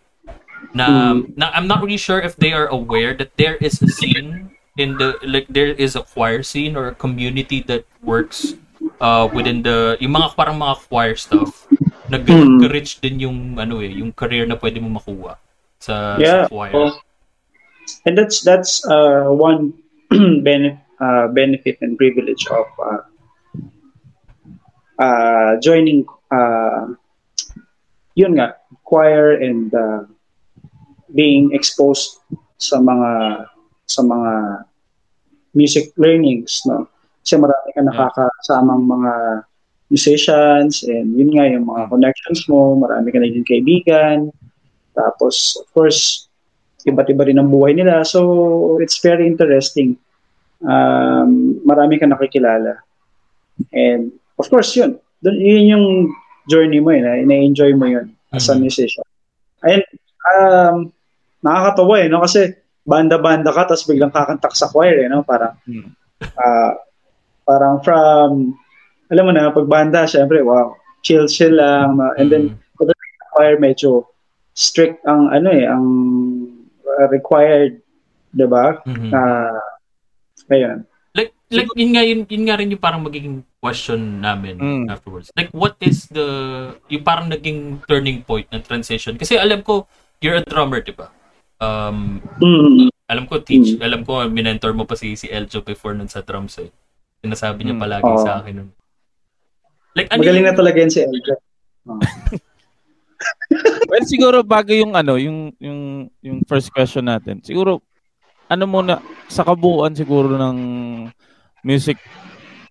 na, 0.74 1.14
Mm. 1.18 1.36
na 1.38 1.52
I'm 1.54 1.68
not 1.68 1.84
really 1.84 2.00
sure 2.00 2.18
if 2.24 2.38
they 2.40 2.54
are 2.56 2.66
aware 2.72 3.14
that 3.18 3.36
there 3.36 3.60
is 3.60 3.78
a 3.84 3.90
scene 3.92 4.50
in 4.80 4.96
the 4.98 5.20
like 5.28 5.46
there 5.52 5.76
is 5.76 6.00
a 6.00 6.04
choir 6.06 6.42
scene 6.42 6.80
or 6.80 6.96
a 6.96 6.96
community 6.96 7.60
that 7.68 7.84
works 8.02 8.56
uh 9.04 9.28
within 9.30 9.62
the 9.62 10.00
yung 10.00 10.16
mga 10.16 10.34
parang 10.34 10.56
mga 10.58 10.76
choir 10.88 11.14
stuff 11.20 11.68
na 12.08 12.16
ganun 12.18 12.58
Mm. 12.58 12.60
ka-rich 12.66 13.04
din 13.04 13.20
yung 13.20 13.38
ano 13.60 13.84
eh 13.84 13.92
yung 13.92 14.16
career 14.16 14.48
na 14.48 14.56
pwede 14.56 14.80
mo 14.80 14.88
makuha 14.98 15.36
sa, 15.78 16.16
Yeah. 16.18 16.48
sa 16.48 16.50
choir. 16.50 16.74
oh. 16.74 16.94
And 18.08 18.16
that's 18.16 18.40
that's 18.46 18.82
uh, 18.88 19.28
one 19.28 19.76
benefit 20.48 20.80
uh, 21.02 21.28
benefit 21.34 21.82
and 21.82 21.98
privilege 21.98 22.46
of 22.54 22.70
uh, 22.78 23.02
uh, 25.02 25.52
joining 25.60 26.06
uh, 26.30 26.94
yun 28.14 28.38
nga 28.38 28.56
choir 28.86 29.42
and 29.42 29.74
uh, 29.74 30.06
being 31.12 31.50
exposed 31.58 32.22
sa 32.62 32.78
mga 32.78 33.44
sa 33.90 34.06
mga 34.06 34.32
music 35.58 35.92
learnings 35.98 36.62
no? 36.70 36.88
Kasi 37.22 37.38
marami 37.38 37.70
ka 37.74 37.82
nakakasamang 37.82 38.84
mga 38.86 39.14
musicians 39.92 40.82
and 40.88 41.14
yun 41.18 41.34
nga 41.36 41.46
yung 41.50 41.68
mga 41.68 41.90
connections 41.92 42.48
mo 42.48 42.78
marami 42.78 43.12
ka 43.12 43.20
naging 43.20 43.48
kaibigan. 43.48 44.32
Tapos 44.94 45.58
of 45.60 45.68
course 45.74 46.30
iba't 46.86 47.10
iba 47.14 47.28
rin 47.28 47.42
ang 47.42 47.50
buhay 47.52 47.78
nila. 47.78 48.06
So 48.06 48.78
it's 48.82 49.02
very 49.02 49.28
interesting 49.28 49.98
um, 50.64 51.30
marami 51.62 51.98
ka 51.98 52.06
nakikilala. 52.06 52.82
And 53.74 54.12
of 54.38 54.50
course 54.50 54.74
yun. 54.74 54.98
Dun, 55.22 55.38
yun 55.38 55.66
yung 55.70 55.86
journey 56.50 56.82
mo 56.82 56.90
yun 56.90 57.06
na 57.06 57.22
enjoy 57.38 57.78
mo 57.78 57.86
yun 57.86 58.10
as 58.34 58.50
a 58.50 58.58
Mhm. 58.58 58.66
musician. 58.66 59.06
And 59.62 59.86
um, 60.26 60.76
nakakatawa 61.42 61.96
eh 62.02 62.08
no? 62.10 62.26
Kasi 62.26 62.54
banda-banda 62.82 63.54
ka 63.54 63.70
tapos 63.70 63.86
biglang 63.86 64.10
kakanta 64.10 64.50
ka 64.50 64.58
sa 64.58 64.70
choir 64.70 65.06
eh 65.06 65.10
no? 65.10 65.22
Parang 65.22 65.54
ah, 66.38 66.74
parang 67.46 67.78
from 67.86 68.58
alam 69.12 69.24
mo 69.28 69.32
na 69.36 69.52
pag 69.52 69.68
banda 69.70 70.08
syempre 70.08 70.40
wow 70.42 70.74
chill 71.04 71.28
chill 71.28 71.58
lang 71.58 72.00
and 72.18 72.30
then 72.32 72.46
Mm. 72.50 72.58
choir 73.32 73.56
medyo 73.60 74.06
strict 74.52 75.00
ang 75.08 75.32
ano 75.32 75.50
eh 75.52 75.64
ang 75.64 75.86
uh, 76.84 77.08
required 77.08 77.80
'di 78.34 78.48
ba? 78.48 78.80
Mhm. 78.84 79.12
Ah, 79.12 79.56
ayun 80.52 80.84
like 81.12 81.32
like 81.50 81.68
yun 81.76 81.92
nga 81.92 82.04
yun, 82.04 82.24
yun 82.24 82.44
nga 82.46 82.56
rin 82.56 82.72
yung 82.72 82.80
parang 82.80 83.04
magiging 83.04 83.44
question 83.60 84.20
namin 84.20 84.56
Mm. 84.56 84.86
afterwards. 84.88 85.28
Like 85.34 85.52
what 85.52 85.76
is 85.80 86.08
the 86.08 86.24
yung 86.88 87.04
parang 87.04 87.28
naging 87.28 87.84
turning 87.84 88.24
point 88.24 88.48
ng 88.48 88.64
transition? 88.64 89.20
Kasi 89.20 89.36
alam 89.36 89.60
ko 89.60 89.84
you're 90.24 90.40
a 90.40 90.46
drummer, 90.46 90.80
'di 90.80 90.96
ba? 90.96 91.12
Um 91.60 92.24
mm, 92.40 92.88
alam 93.06 93.28
ko 93.28 93.44
teach, 93.44 93.76
alam 93.78 94.02
ko 94.02 94.24
minentor 94.26 94.72
mo 94.72 94.88
pa 94.88 94.96
si 94.96 95.14
si 95.14 95.28
Eljo 95.28 95.60
before 95.62 95.92
nun 95.92 96.08
sa 96.08 96.24
drums 96.24 96.56
eh. 96.58 96.72
Sinasabi 97.20 97.68
niya 97.68 97.76
Mm. 97.76 97.84
palagi 97.84 98.08
Oo. 98.08 98.24
sa 98.24 98.40
akin 98.40 98.54
nun. 98.56 98.70
Like 99.92 100.08
ano 100.10 100.24
magaling 100.24 100.42
yung- 100.42 100.50
na 100.50 100.58
talaga 100.58 100.78
yan 100.80 100.90
si 100.90 101.00
Eljo 101.04 101.36
Well, 103.92 104.08
siguro 104.08 104.42
bago 104.42 104.72
yung 104.72 104.96
ano, 104.96 105.20
yung 105.20 105.52
yung 105.60 105.80
yung 106.24 106.38
first 106.48 106.72
question 106.72 107.06
natin. 107.06 107.44
Siguro 107.44 107.84
ano 108.52 108.64
muna 108.68 109.00
sa 109.32 109.48
kabuuan 109.48 109.96
siguro 109.96 110.36
ng 110.36 110.58
music 111.64 111.96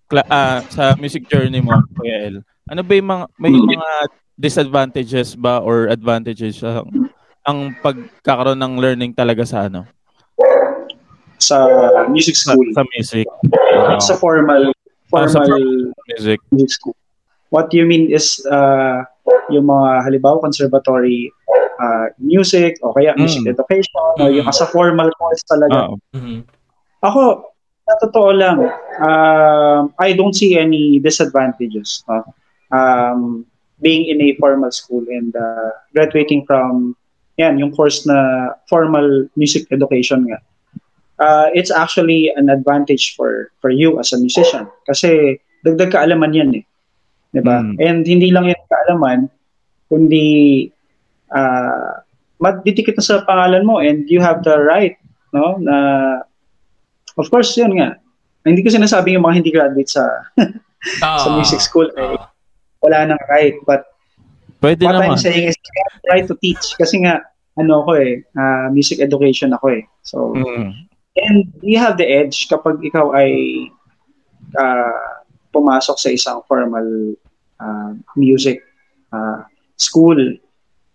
cla- 0.05 0.29
ah, 0.29 0.61
sa 0.69 0.93
music 0.95 1.25
journey 1.25 1.57
mo, 1.57 1.73
Kuya 1.97 2.29
El. 2.29 2.35
Ano 2.69 2.85
ba 2.85 2.93
yung 2.93 3.09
mga 3.09 3.23
may 3.41 3.49
mga 3.49 3.91
disadvantages 4.37 5.33
ba 5.33 5.57
or 5.59 5.89
advantages 5.89 6.61
ang 6.61 7.09
ang 7.41 7.59
pagkakaroon 7.81 8.61
ng 8.61 8.73
learning 8.77 9.11
talaga 9.17 9.41
sa 9.41 9.65
ano? 9.65 9.89
sa 11.41 11.57
music 12.05 12.37
Sa, 12.37 12.53
school 12.53 12.69
sa 12.69 12.85
music. 12.93 13.25
Ah, 13.73 13.97
sa 13.97 14.13
formal 14.13 14.69
Ah, 15.09 15.25
sa 15.25 15.41
formal 15.41 15.89
music. 16.05 16.37
music 16.53 16.69
school 16.69 16.95
what 17.49 17.67
you 17.73 17.83
mean 17.83 18.07
is 18.07 18.39
uh, 18.47 19.01
yung 19.49 19.65
mga 19.67 20.05
halimbawa 20.07 20.37
conservatory 20.39 21.27
uh, 21.81 22.05
music 22.21 22.77
o 22.85 22.93
kaya 22.93 23.17
music 23.17 23.41
Mm. 23.43 23.53
education 23.57 24.05
o 24.21 24.29
Mm. 24.29 24.33
yung 24.37 24.47
sa 24.53 24.69
formal 24.69 25.09
course 25.17 25.41
talaga 25.49 25.89
Ah, 25.89 25.97
Mhm. 26.13 26.45
Ako, 27.01 27.49
sa 27.81 27.93
totoo 27.97 28.29
lang, 28.29 28.61
um, 29.01 29.89
I 29.97 30.13
don't 30.13 30.37
see 30.37 30.53
any 30.53 31.01
disadvantages. 31.01 32.05
no? 32.05 32.21
Um, 32.69 33.49
being 33.81 34.05
in 34.05 34.21
a 34.21 34.37
formal 34.37 34.69
school 34.69 35.01
and 35.09 35.33
uh, 35.33 35.73
graduating 35.89 36.45
from 36.45 36.93
yan, 37.41 37.57
yung 37.57 37.73
course 37.73 38.05
na 38.05 38.53
formal 38.69 39.25
music 39.33 39.65
education 39.73 40.29
nga. 40.29 40.37
Uh, 41.17 41.49
it's 41.57 41.73
actually 41.73 42.29
an 42.37 42.53
advantage 42.53 43.17
for 43.17 43.49
for 43.57 43.73
you 43.73 43.97
as 43.97 44.13
a 44.13 44.21
musician 44.21 44.69
kasi 44.85 45.41
dagdag 45.65 45.89
kaalaman 45.89 46.37
yan 46.37 46.49
eh. 46.53 46.63
'Di 47.33 47.41
ba? 47.41 47.65
Mm. 47.65 47.75
And 47.81 47.99
hindi 48.05 48.29
lang 48.29 48.45
yan 48.45 48.61
kaalaman 48.69 49.19
kundi 49.89 50.69
uh, 51.31 52.03
madidikit 52.41 52.97
na 52.97 53.03
sa 53.05 53.23
pangalan 53.27 53.63
mo 53.63 53.79
and 53.79 54.09
you 54.09 54.19
have 54.19 54.41
the 54.41 54.55
right 54.57 54.97
no 55.31 55.55
na 55.61 55.75
of 57.15 57.27
course 57.29 57.53
yun 57.55 57.75
nga 57.77 57.97
hindi 58.41 58.65
ko 58.65 58.73
sinasabi 58.73 59.13
yung 59.13 59.23
mga 59.23 59.37
hindi 59.43 59.51
graduate 59.53 59.91
sa 59.91 60.05
Ah, 61.05 61.21
sa 61.21 61.37
music 61.37 61.61
school 61.61 61.85
eh, 61.93 62.17
ah. 62.17 62.25
wala 62.81 63.05
nang 63.05 63.21
right 63.29 63.53
but 63.69 63.85
Pwede 64.57 64.81
what 64.81 64.97
naman. 64.97 65.13
I'm 65.13 65.21
saying 65.21 65.45
is 65.45 65.57
the 65.61 66.09
right 66.09 66.25
to 66.25 66.33
teach 66.41 66.73
kasi 66.73 67.05
nga 67.05 67.21
ano 67.53 67.85
ako 67.85 68.01
eh 68.01 68.25
ah, 68.33 68.65
music 68.73 68.97
education 68.97 69.53
ako 69.53 69.77
eh 69.77 69.83
so 70.01 70.33
Mm. 70.33 70.73
and 71.21 71.53
you 71.61 71.77
have 71.77 72.01
the 72.01 72.07
edge 72.09 72.49
kapag 72.49 72.81
ikaw 72.81 73.13
ay 73.13 73.29
ah, 74.57 75.21
pumasok 75.53 76.01
sa 76.01 76.09
isang 76.09 76.41
formal 76.49 77.13
ah, 77.61 77.93
music 78.17 78.65
ah, 79.13 79.45
school 79.77 80.17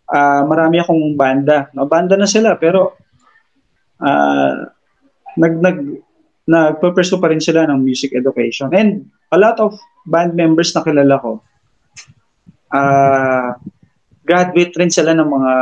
Ah, 0.07 0.47
marami 0.47 0.79
akong 0.79 1.19
banda 1.19 1.66
no 1.75 1.90
banda 1.90 2.14
na 2.14 2.31
sila 2.31 2.55
pero 2.55 2.95
ah, 3.99 4.71
nag 5.35 5.55
nag 5.59 5.79
nagpo-pursue 6.47 7.19
pa 7.19 7.35
rin 7.35 7.42
sila 7.42 7.66
ng 7.66 7.83
music 7.83 8.14
education 8.14 8.71
and 8.71 9.11
a 9.35 9.38
lot 9.38 9.59
of 9.59 9.75
band 10.07 10.38
members 10.38 10.71
na 10.71 10.87
kilala 10.87 11.19
ko 11.19 11.42
ah 12.71 13.59
graduate 14.23 14.79
rin 14.79 14.95
sila 14.95 15.11
ng 15.11 15.27
mga 15.27 15.53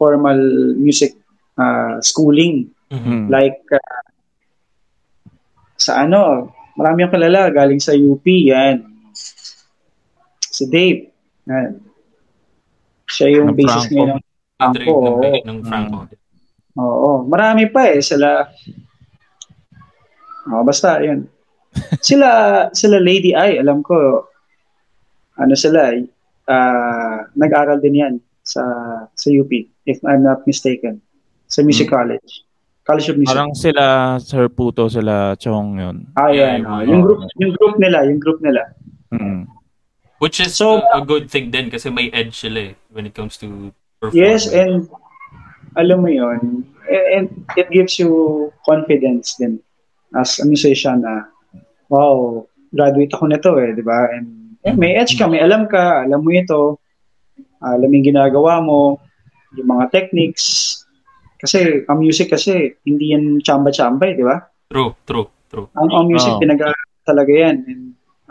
formal 0.00 0.40
music 0.80 1.12
ah, 1.60 2.00
schooling 2.00 2.72
Mhm. 2.94 3.10
Mm. 3.10 3.26
like 3.26 3.58
uh, 3.74 4.04
sa 5.74 6.06
ano, 6.06 6.52
marami 6.78 7.02
akong 7.02 7.18
kilala 7.18 7.50
galing 7.50 7.82
sa 7.82 7.90
UP 7.90 8.22
yan. 8.22 8.86
Si 10.46 10.64
Dave. 10.70 11.10
Yan. 11.50 11.82
Siya 13.06 13.26
yung 13.32 13.52
Ng 13.52 13.56
basis 13.56 13.84
Franco. 13.84 13.94
ngayon 13.94 14.20
ng 14.54 14.72
Franco. 14.74 14.92
oo. 14.92 15.20
ng 15.42 15.58
Franco. 15.62 15.98
Oo, 16.74 17.10
marami 17.24 17.64
pa 17.68 17.86
eh 17.88 18.00
sila. 18.00 18.42
Oh, 20.46 20.62
basta 20.62 21.00
yun. 21.00 21.24
Sila 22.06 22.28
sila 22.70 23.02
Lady 23.02 23.34
I, 23.34 23.58
alam 23.58 23.82
ko 23.82 23.94
ano 25.34 25.54
sila 25.58 25.90
uh, 26.46 27.16
nag-aral 27.34 27.82
din 27.82 27.98
yan 27.98 28.14
sa 28.40 28.62
sa 29.10 29.28
UP 29.28 29.50
if 29.82 29.98
I'm 30.04 30.22
not 30.22 30.46
mistaken. 30.46 31.02
Sa 31.46 31.62
Music 31.62 31.90
College. 31.90 32.46
College 32.84 33.08
of 33.10 33.16
Music. 33.16 33.32
Parang 33.32 33.50
sila 33.54 33.84
Sir 34.20 34.46
Puto, 34.46 34.86
sila 34.86 35.34
Chong 35.34 35.74
yun. 35.74 35.96
Ah, 36.14 36.30
Yeah, 36.30 36.54
yan. 36.54 36.62
yung 36.62 36.68
ah. 36.68 36.74
mga- 36.76 36.86
yung 36.86 37.00
group 37.02 37.20
yung 37.40 37.52
group 37.54 37.74
nila, 37.80 37.98
yung 38.06 38.20
group 38.20 38.38
nila. 38.38 38.62
Mm. 39.10 39.42
Which 40.18 40.38
is 40.40 40.54
So- 40.54 40.80
a, 40.80 41.00
a 41.00 41.04
good 41.04 41.30
thing 41.30 41.50
din 41.50 41.70
kasi 41.70 41.90
may 41.90 42.10
edge 42.14 42.34
sila 42.38 42.70
eh 42.70 42.72
when 42.94 43.04
it 43.06 43.14
comes 43.14 43.36
to 43.42 43.74
performing. 44.00 44.20
Yes, 44.22 44.46
and 44.50 44.86
alam 45.74 46.06
mo 46.06 46.10
yon 46.10 46.62
and 46.86 47.26
it 47.58 47.66
gives 47.74 47.98
you 47.98 48.10
confidence 48.62 49.34
din 49.40 49.58
as 50.14 50.38
a 50.38 50.46
musician 50.46 51.02
na 51.02 51.26
wow, 51.90 52.46
graduate 52.70 53.12
ako 53.14 53.24
nito 53.30 53.50
eh, 53.58 53.74
di 53.74 53.82
ba? 53.82 54.10
And 54.14 54.58
eh, 54.64 54.74
may 54.74 54.96
edge 54.96 55.18
ka, 55.18 55.26
may 55.28 55.42
alam 55.42 55.66
ka, 55.68 56.06
alam 56.06 56.24
mo 56.24 56.30
ito, 56.32 56.78
alam 57.60 57.86
mo 57.86 57.94
yung 57.94 58.08
ginagawa 58.08 58.62
mo, 58.64 58.98
yung 59.54 59.68
mga 59.68 59.90
techniques. 59.92 60.80
Kasi 61.38 61.84
ang 61.86 62.00
music 62.00 62.32
kasi 62.32 62.72
hindi 62.88 63.12
yan 63.12 63.44
chamba-chamba 63.44 64.04
eh, 64.10 64.16
di 64.16 64.24
ba? 64.24 64.40
True, 64.72 64.96
true, 65.04 65.28
true. 65.52 65.68
Ang, 65.76 65.88
ang 65.92 66.06
music 66.08 66.32
Oo. 66.34 66.40
pinag 66.40 66.62
talaga 67.04 67.30
yan. 67.30 67.56
And, 67.68 67.82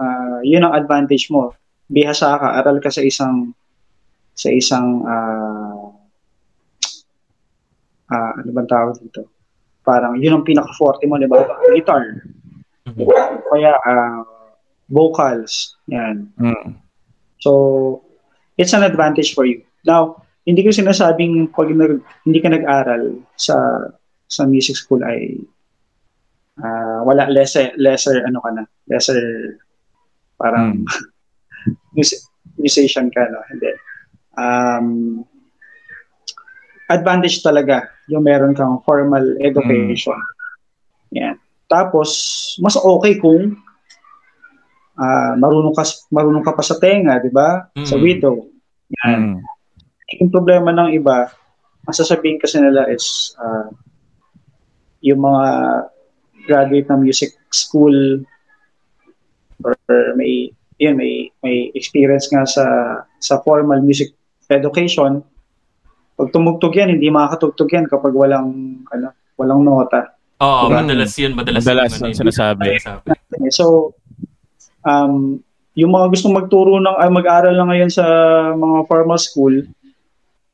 ah, 0.01 0.41
yun 0.41 0.65
ang 0.65 0.73
advantage 0.73 1.29
mo. 1.29 1.53
Bihasa 1.89 2.39
ka, 2.39 2.47
aral 2.59 2.79
ka 2.79 2.89
sa 2.91 3.03
isang 3.03 3.51
sa 4.33 4.49
isang 4.49 5.05
ah 5.05 5.93
ah, 8.13 8.31
ano 8.37 8.49
bang 8.53 8.69
tawag 8.69 8.95
dito? 9.01 9.25
Parang 9.83 10.15
yun 10.15 10.39
ang 10.39 10.47
pinaka-forte 10.47 11.03
mo, 11.09 11.19
di 11.19 11.27
ba? 11.27 11.43
Guitar. 11.73 12.23
Mhm. 12.87 13.03
Kaya 13.49 13.73
ah, 13.83 14.21
vocals. 14.87 15.75
Yan. 15.89 16.29
Mm. 16.39 16.77
So, 17.41 17.51
it's 18.55 18.71
an 18.71 18.87
advantage 18.87 19.35
for 19.35 19.43
you. 19.43 19.65
Now, 19.83 20.23
hindi 20.47 20.63
ko 20.63 20.71
sinasabing 20.71 21.51
pag 21.51 21.71
nag, 21.71 22.03
hindi 22.27 22.39
ka 22.39 22.51
nag-aral 22.51 23.19
sa 23.35 23.55
sa 24.27 24.43
music 24.47 24.75
school 24.79 25.03
ay 25.03 25.39
ah, 26.59 27.03
wala 27.03 27.27
lesser 27.31 27.71
lesser 27.79 28.23
ano 28.23 28.39
ka 28.43 28.49
na 28.51 28.63
lesser 28.87 29.19
parang 30.35 30.83
mus- 31.93 32.25
musician 32.57 33.09
ka 33.09 33.23
no? 33.29 33.41
Hindi. 33.49 33.71
Um 34.33 34.87
advantage 36.87 37.41
talaga 37.41 37.89
yung 38.05 38.21
meron 38.21 38.53
kang 38.53 38.83
formal 38.83 39.23
education. 39.39 40.17
Yan 41.13 41.39
tapos 41.73 42.09
mas 42.61 42.77
okay 42.77 43.17
kung 43.17 43.57
ah, 44.93 45.33
marunong 45.33 45.73
ka 45.73 45.81
marunong 46.13 46.45
ka 46.45 46.53
pa 46.53 46.61
sa 46.61 46.77
tenga 46.77 47.17
di 47.17 47.33
ba? 47.33 47.65
Sa 47.81 47.97
Mm. 47.97 48.03
widow. 48.03 48.35
Yan. 49.01 49.19
Mm. 49.33 49.37
yung 50.21 50.29
problema 50.29 50.69
ng 50.69 50.93
iba, 50.93 51.25
ang 51.89 51.95
sasabihin 51.97 52.37
kasi 52.37 52.61
nila 52.61 52.85
is 52.93 53.33
ah, 53.41 53.73
yung 55.01 55.25
mga 55.25 55.45
graduate 56.45 56.87
ng 56.93 57.01
music 57.01 57.33
school 57.49 58.21
or 59.65 59.73
may 60.13 60.53
yun, 60.77 60.95
may 60.95 61.29
may 61.41 61.69
experience 61.73 62.27
nga 62.27 62.43
sa 62.43 62.65
sa 63.17 63.39
formal 63.41 63.79
music 63.79 64.13
education 64.47 65.21
pag 66.13 66.29
tumugtog 66.29 66.73
yan 66.73 66.93
hindi 66.93 67.09
makakatugtog 67.09 67.69
yan 67.69 67.85
kapag 67.87 68.13
walang 68.13 68.49
ano 68.87 69.13
walang 69.35 69.61
nota 69.61 70.13
Oo, 70.43 70.67
Diba? 70.67 70.83
madalas 70.83 71.13
yun. 71.15 71.31
Madalas, 71.33 71.63
Madalas 71.63 71.93
yun, 72.03 72.11
sinasabi. 72.13 72.75
so 73.49 73.95
um 74.83 75.39
yung 75.73 75.89
mga 75.89 76.11
gustong 76.11 76.35
magturo 76.35 76.77
ng 76.77 76.97
ay 76.99 77.09
mag-aral 77.09 77.55
na 77.55 77.65
ngayon 77.65 77.89
sa 77.89 78.05
mga 78.53 78.85
formal 78.85 79.17
school 79.17 79.65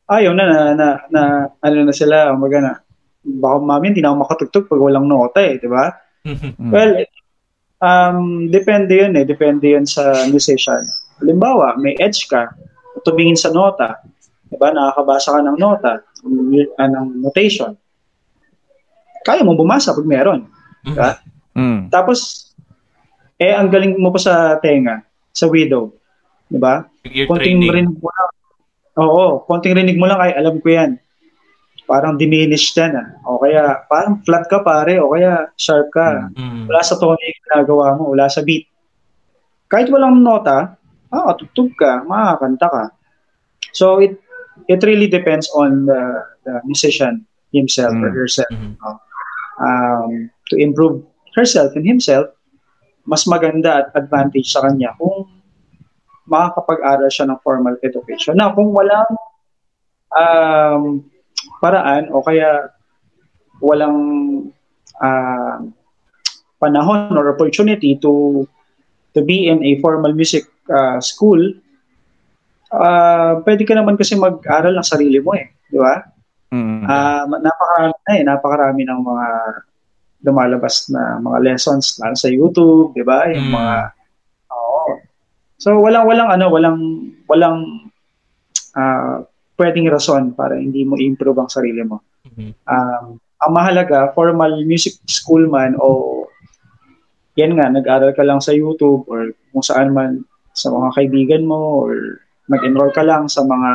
ayaw 0.08 0.32
na 0.32 0.46
na 0.48 0.60
na, 0.78 0.88
na 1.12 1.22
ano 1.60 1.76
na 1.84 1.92
sila 1.92 2.32
umaga 2.32 2.58
na 2.62 2.74
baka 3.20 3.56
mami 3.60 3.92
hindi 3.92 4.00
na 4.00 4.14
ako 4.14 4.18
makatugtog 4.24 4.66
pag 4.70 4.80
walang 4.80 5.06
nota 5.06 5.44
eh 5.44 5.60
di 5.60 5.68
ba 5.68 5.92
Mm. 6.20 6.68
well 6.76 6.92
um 7.80 8.48
depende 8.48 8.94
yun 8.96 9.16
eh 9.16 9.24
depende 9.24 9.66
yun 9.72 9.88
sa 9.88 10.28
musician 10.28 10.84
halimbawa 11.20 11.76
may 11.80 11.96
edge 12.00 12.28
ka 12.28 12.52
tumingin 13.02 13.40
sa 13.40 13.50
nota 13.50 14.00
di 14.48 14.56
ba 14.60 14.72
nakakabasa 14.72 15.36
ka 15.36 15.40
ng 15.40 15.58
nota 15.58 16.04
uh, 16.04 16.88
ng 16.88 17.24
notation 17.24 17.72
kaya 19.24 19.44
mo 19.44 19.56
bumasa 19.56 19.96
pag 19.96 20.08
meron 20.08 20.48
di 20.84 20.96
ba 20.96 21.20
Mm. 21.60 21.92
tapos, 21.92 22.54
eh, 23.36 23.52
ang 23.52 23.68
galing 23.68 24.00
mo 24.00 24.14
pa 24.16 24.20
sa 24.22 24.56
tenga, 24.64 25.04
sa 25.36 25.50
widow. 25.50 25.92
Di 26.48 26.56
ba? 26.56 26.88
Yung 27.04 27.14
ear 27.20 27.28
Konting 27.28 27.60
training. 27.60 27.72
rinig 27.74 27.98
mo 28.00 28.08
lang. 28.08 28.32
Oo, 28.96 29.26
konting 29.44 29.76
rinig 29.76 29.98
mo 30.00 30.08
lang, 30.08 30.24
ay, 30.24 30.40
alam 30.40 30.56
ko 30.64 30.68
yan. 30.72 30.96
Parang 31.90 32.14
diminished 32.14 32.78
yan, 32.78 32.94
ah. 32.94 33.10
O 33.26 33.42
kaya, 33.42 33.82
parang 33.90 34.22
flat 34.22 34.46
ka, 34.46 34.62
pare. 34.62 35.02
O 35.02 35.18
kaya, 35.18 35.50
sharp 35.58 35.90
ka. 35.90 36.30
Mm. 36.38 36.70
Wala 36.70 36.86
sa 36.86 37.02
tono 37.02 37.18
yung 37.18 37.40
ginagawa 37.50 37.98
mo, 37.98 38.14
wala 38.14 38.30
sa 38.30 38.46
beat. 38.46 38.70
Kahit 39.66 39.90
walang 39.90 40.22
nota, 40.22 40.78
ah, 41.10 41.34
tutug 41.34 41.74
ka, 41.74 42.06
makakanta 42.06 42.70
ka. 42.70 42.86
So, 43.74 43.98
it 43.98 44.22
it 44.70 44.86
really 44.86 45.10
depends 45.10 45.50
on 45.58 45.90
the, 45.90 46.02
the 46.46 46.62
musician 46.62 47.26
himself 47.50 47.98
or 47.98 48.14
Mm. 48.14 48.18
herself 48.22 48.54
Mhm. 48.54 48.78
um, 49.58 50.12
to 50.48 50.56
improve 50.62 51.02
herself 51.34 51.74
and 51.74 51.86
himself, 51.86 52.30
mas 53.04 53.26
maganda 53.26 53.82
at 53.82 53.88
advantage 53.98 54.54
sa 54.54 54.62
kanya 54.62 54.94
kung 55.02 55.26
makakapag-aral 56.30 57.10
siya 57.10 57.26
ng 57.26 57.42
formal 57.42 57.74
education. 57.82 58.38
Na 58.38 58.54
kung 58.54 58.70
walang 58.70 59.10
um, 60.14 61.02
paraan 61.60 62.12
o 62.12 62.24
kaya 62.24 62.72
walang 63.60 63.98
um, 65.00 65.60
panahon 66.60 67.16
or 67.16 67.32
opportunity 67.32 67.96
to 68.00 68.44
to 69.16 69.24
be 69.24 69.48
in 69.48 69.64
a 69.64 69.80
formal 69.80 70.12
music 70.14 70.48
uh, 70.70 71.00
school, 71.02 71.40
uh, 72.72 73.42
pwede 73.44 73.66
ka 73.66 73.74
naman 73.74 73.98
kasi 73.98 74.16
mag-aral 74.16 74.76
ng 74.78 74.86
sarili 74.88 75.18
mo 75.20 75.34
eh, 75.34 75.50
di 75.68 75.80
ba? 75.80 76.04
Mm. 76.50 76.82
Ah, 76.90 77.24
ma- 77.30 77.42
napakarami 77.42 77.98
na 78.06 78.12
eh, 78.18 78.24
napakarami 78.26 78.82
ng 78.86 79.02
mga 79.06 79.28
lumalabas 80.26 80.90
na 80.92 81.22
mga 81.22 81.38
lessons 81.46 81.96
lalo 82.02 82.16
sa 82.18 82.28
YouTube, 82.28 82.92
'di 82.92 83.04
ba? 83.06 83.30
Yung 83.32 83.50
Mm. 83.50 83.56
mga 83.56 83.76
Oo. 84.50 84.82
So 85.60 85.80
walang 85.80 86.10
walang 86.10 86.30
ano, 86.34 86.46
walang 86.52 86.78
walang 87.30 87.58
ah 88.76 89.24
pwedeng 89.60 89.92
rason 89.92 90.32
para 90.32 90.56
hindi 90.56 90.88
mo 90.88 90.96
i-improve 90.96 91.36
ang 91.36 91.52
sarili 91.52 91.84
mo. 91.84 92.00
Mhm. 92.24 92.50
Um, 92.64 93.06
ang 93.20 93.52
mahalaga, 93.52 94.16
formal 94.16 94.64
music 94.64 95.00
school 95.08 95.48
man 95.52 95.76
o 95.76 96.24
yan 97.36 97.56
nga, 97.56 97.72
nag-aral 97.72 98.12
ka 98.16 98.24
lang 98.24 98.40
sa 98.44 98.52
YouTube 98.52 99.08
or 99.08 99.32
kung 99.52 99.64
saan 99.64 99.96
man 99.96 100.24
sa 100.52 100.72
mga 100.72 100.90
kaibigan 100.96 101.44
mo 101.48 101.88
or 101.88 102.20
nag-enroll 102.52 102.92
ka 102.92 103.04
lang 103.04 103.32
sa 103.32 103.44
mga 103.44 103.72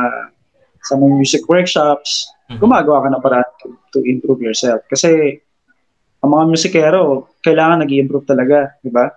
sa 0.85 0.93
mga 0.93 1.13
music 1.17 1.43
workshops, 1.49 2.29
Mhm. 2.45 2.61
gumagawa 2.61 3.01
ka 3.01 3.09
ng 3.09 3.23
paraan 3.25 3.51
to, 3.57 3.67
to 3.89 3.99
improve 4.05 4.37
yourself. 4.37 4.85
Kasi 4.85 5.41
ang 6.21 6.29
mga 6.29 6.45
musikero, 6.45 7.33
kailangan 7.41 7.81
nag 7.81 7.89
improve 7.89 8.25
talaga, 8.29 8.77
di 8.85 8.93
ba? 8.93 9.09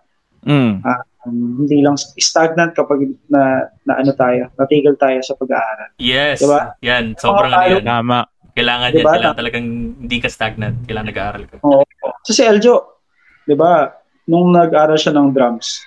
Mm. 0.49 0.81
Um, 1.29 1.65
hindi 1.65 1.85
lang 1.85 2.01
stagnant 2.01 2.73
kapag 2.73 3.05
na, 3.29 3.69
na 3.85 4.01
ano 4.01 4.17
tayo, 4.17 4.49
natigil 4.57 4.97
tayo 4.97 5.21
sa 5.21 5.37
pag-aaral. 5.37 5.93
Yes. 6.01 6.41
Diba? 6.41 6.73
Yan. 6.81 7.13
Sobrang 7.21 7.53
ano 7.53 7.69
yan. 7.69 7.85
Tama. 7.85 8.25
Kailangan 8.57 8.89
Diba? 8.91 8.99
yan. 8.99 9.07
Kailangan 9.13 9.37
talagang 9.39 9.67
hindi 10.01 10.19
ka 10.19 10.29
stagnant. 10.33 10.77
Kailangan 10.89 11.09
nag-aaral 11.13 11.43
ka. 11.47 11.55
Oo. 11.63 11.85
So 12.25 12.33
si 12.33 12.43
Eljo, 12.43 13.05
di 13.45 13.53
ba, 13.53 13.93
nung 14.27 14.51
nag-aral 14.57 14.97
siya 14.97 15.13
ng 15.13 15.37
drums, 15.37 15.85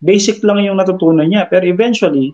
basic 0.00 0.40
lang 0.42 0.64
yung 0.64 0.80
natutunan 0.80 1.28
niya. 1.28 1.44
Pero 1.46 1.68
eventually, 1.68 2.32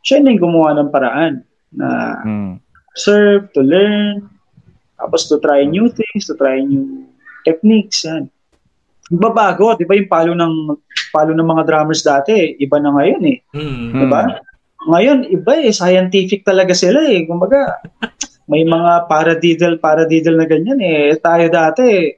siya 0.00 0.24
na 0.24 0.32
yung 0.32 0.42
gumawa 0.50 0.72
ng 0.80 0.88
paraan 0.88 1.44
na 1.70 1.88
Mm. 2.26 2.52
serve, 2.98 3.46
to 3.54 3.62
learn, 3.62 4.26
tapos 4.98 5.30
to 5.30 5.38
try 5.38 5.62
new 5.62 5.86
things, 5.86 6.26
to 6.26 6.34
try 6.34 6.58
new 6.58 7.06
techniques. 7.46 8.02
Yan. 8.04 8.26
Babago, 9.10 9.74
di 9.74 9.86
ba 9.86 9.98
yung 9.98 10.10
palo 10.10 10.32
ng 10.34 10.54
palo 11.10 11.34
ng 11.34 11.44
mga 11.46 11.66
drummers 11.66 12.02
dati, 12.02 12.56
iba 12.56 12.78
na 12.78 12.90
ngayon 12.94 13.22
eh. 13.26 13.38
Mm. 13.54 13.86
Di 13.94 14.06
ba? 14.06 14.22
Ngayon, 14.88 15.18
iba 15.28 15.52
eh, 15.60 15.74
scientific 15.74 16.40
talaga 16.42 16.72
sila 16.72 17.04
eh. 17.04 17.28
Kumbaga, 17.28 17.84
may 18.48 18.64
mga 18.64 19.06
paradiddle, 19.06 19.76
paradiddle 19.78 20.38
na 20.40 20.46
ganyan 20.48 20.80
eh. 20.80 21.14
Tayo 21.20 21.46
dati, 21.52 22.16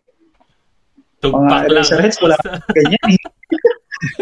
Tugpak 1.23 1.71
mga. 1.71 1.71
Eraserheads, 1.71 2.19
wala 2.19 2.35
ganyan 2.77 3.07
eh. 3.15 3.21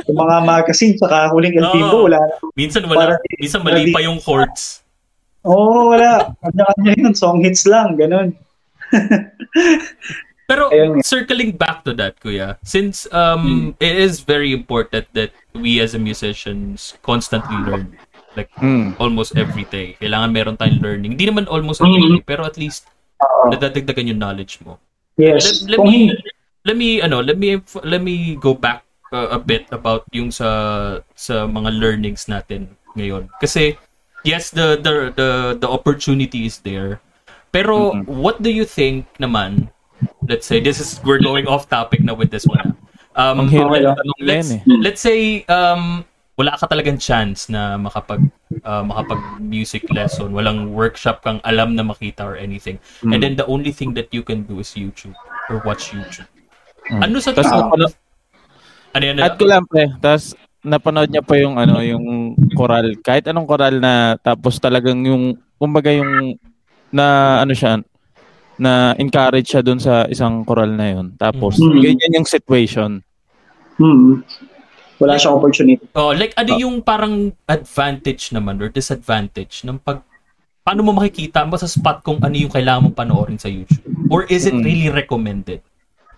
yung 0.04 0.18
mga 0.20 0.36
magazine, 0.44 0.92
saka 1.00 1.32
huling 1.32 1.56
El 1.56 1.72
Timbo, 1.72 2.04
Oo. 2.04 2.06
wala. 2.08 2.20
Minsan 2.52 2.84
wala. 2.84 3.16
Para- 3.16 3.20
minsan 3.40 3.64
mali 3.64 3.88
pa 3.88 4.04
yung 4.04 4.20
chords. 4.20 4.84
Oo, 5.40 5.56
oh, 5.56 5.96
wala. 5.96 6.36
Kanya-kanya 6.44 6.92
yun, 7.00 7.14
song 7.16 7.40
hits 7.40 7.64
lang, 7.64 7.96
ganun. 7.96 8.36
Pero 10.50 10.66
Ayun 10.74 10.98
circling 11.06 11.54
back 11.54 11.86
to 11.86 11.94
that, 11.94 12.18
Kuya, 12.18 12.58
since 12.66 13.06
um 13.14 13.70
it 13.78 13.94
is 13.94 14.26
very 14.26 14.50
important 14.50 15.06
that 15.14 15.30
we 15.54 15.78
as 15.78 15.94
a 15.94 16.00
musicians 16.02 16.98
constantly 17.06 17.54
learn 17.62 17.94
like 18.34 18.50
Mm. 18.58 18.98
almost 18.98 19.38
every 19.38 19.62
day. 19.70 19.94
Kailangan 20.02 20.30
meron 20.34 20.54
tayong 20.58 20.82
learning. 20.82 21.14
Hindi 21.14 21.30
naman 21.30 21.46
almost 21.46 21.78
every 21.82 22.02
day, 22.02 22.22
pero 22.22 22.42
at 22.42 22.58
least 22.58 22.86
Oo. 23.22 23.50
nadadagdagan 23.54 24.10
yung 24.10 24.18
knowledge 24.18 24.58
mo. 24.66 24.78
Yes. 25.14 25.66
Let, 25.70 25.78
let 25.78 25.80
me 25.86 26.14
let 26.66 26.74
me 26.74 26.98
ano, 26.98 27.22
let 27.22 27.38
me 27.38 27.58
let 27.86 28.02
me 28.02 28.34
go 28.34 28.54
back 28.54 28.82
uh, 29.14 29.34
a 29.34 29.38
bit 29.38 29.66
about 29.70 30.06
yung 30.10 30.30
sa 30.30 30.50
sa 31.14 31.46
mga 31.46 31.78
learnings 31.78 32.26
natin 32.26 32.74
ngayon. 32.98 33.30
Kasi 33.38 33.74
yes, 34.22 34.50
the 34.50 34.78
the 34.78 35.14
the 35.14 35.28
the 35.58 35.68
opportunity 35.70 36.46
is 36.46 36.62
there. 36.66 36.98
Pero 37.50 37.94
Mhm. 37.98 38.06
what 38.06 38.38
do 38.38 38.50
you 38.50 38.62
think 38.62 39.06
naman? 39.18 39.74
Let's 40.26 40.46
say 40.46 40.60
this 40.60 40.80
is 40.80 41.00
we're 41.02 41.20
going 41.20 41.46
off 41.46 41.68
topic 41.68 42.00
now 42.00 42.14
with 42.14 42.30
this 42.30 42.46
one. 42.46 42.76
Um, 43.18 43.50
okay 43.50 43.58
na 43.58 43.96
let's 44.22 44.54
eh. 44.54 44.62
let's 44.66 45.02
say 45.02 45.42
um 45.50 46.06
wala 46.40 46.56
ka 46.56 46.64
talagang 46.64 46.96
chance 46.96 47.52
na 47.52 47.76
makapag 47.76 48.24
uh, 48.64 48.80
makapag 48.80 49.20
music 49.44 49.84
lesson, 49.92 50.32
walang 50.32 50.72
workshop 50.72 51.20
kang 51.20 51.36
alam 51.44 51.76
na 51.76 51.84
makita 51.84 52.24
or 52.24 52.32
anything. 52.32 52.80
Mm. 53.04 53.12
And 53.12 53.20
then 53.20 53.34
the 53.36 53.44
only 53.44 53.76
thing 53.76 53.92
that 54.00 54.08
you 54.16 54.24
can 54.24 54.48
do 54.48 54.56
is 54.64 54.72
YouTube 54.72 55.12
or 55.52 55.60
watch 55.68 55.92
YouTube. 55.92 56.30
Mm. 56.88 57.00
Ano 57.04 57.20
sa 57.20 57.36
Tas 57.36 57.44
tingin 57.44 57.92
ano, 58.96 59.04
yan? 59.04 59.20
add 59.20 59.36
ko 59.36 59.44
lang 59.44 59.68
pre, 59.68 59.86
tas 60.00 60.32
napanood 60.64 61.12
niya 61.12 61.20
pa 61.20 61.36
yung 61.36 61.60
ano, 61.60 61.84
yung 61.84 62.34
choral, 62.56 62.96
kahit 63.04 63.28
anong 63.28 63.44
choral 63.44 63.76
na 63.76 64.16
tapos 64.18 64.56
talagang 64.56 65.04
yung 65.04 65.36
kumbaga 65.60 65.92
yung 65.92 66.40
na 66.88 67.38
ano 67.44 67.52
siya 67.52 67.84
na 68.60 68.92
encourage 69.00 69.48
siya 69.48 69.64
doon 69.64 69.80
sa 69.80 70.04
isang 70.06 70.44
choral 70.44 70.68
na 70.70 70.92
yun. 70.92 71.16
Tapos 71.16 71.56
Mm. 71.56 71.80
ganyan 71.80 72.16
yung 72.20 72.28
situation. 72.28 73.00
Hmm. 73.80 74.20
Wala 75.00 75.16
siyang 75.16 75.40
opportunity. 75.40 75.80
Oh, 75.96 76.12
like 76.12 76.36
ano 76.36 76.60
yung 76.60 76.84
parang 76.84 77.32
advantage 77.48 78.28
naman 78.30 78.60
or 78.60 78.68
disadvantage 78.68 79.64
ng 79.64 79.80
pag 79.80 80.04
paano 80.60 80.84
mo 80.84 80.92
makikita 80.92 81.48
mo 81.48 81.56
sa 81.56 81.64
spot 81.64 82.04
kung 82.04 82.20
ano 82.20 82.36
yung 82.36 82.52
kailangan 82.52 82.84
mong 82.84 82.98
panoorin 83.00 83.40
sa 83.40 83.48
YouTube? 83.48 83.80
Or 84.12 84.28
is 84.28 84.44
it 84.44 84.52
Mm. 84.52 84.60
really 84.60 84.92
recommended 84.92 85.64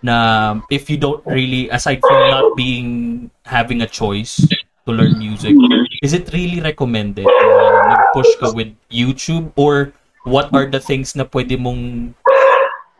na 0.03 0.15
if 0.67 0.91
you 0.91 0.99
don't 0.99 1.23
really 1.23 1.71
aside 1.71 2.03
from 2.03 2.19
not 2.27 2.59
being 2.59 2.89
having 3.47 3.79
a 3.79 3.87
choice 3.87 4.43
to 4.83 4.91
learn 4.91 5.15
music, 5.15 5.55
is 6.03 6.11
it 6.11 6.27
really 6.35 6.59
recommended 6.59 7.23
na 7.23 7.55
mag-push 7.87 8.27
ka 8.35 8.51
with 8.51 8.75
YouTube 8.91 9.47
or 9.55 9.95
what 10.27 10.51
are 10.51 10.67
the 10.67 10.79
things 10.79 11.15
na 11.15 11.23
pwede 11.23 11.55
mong 11.55 12.11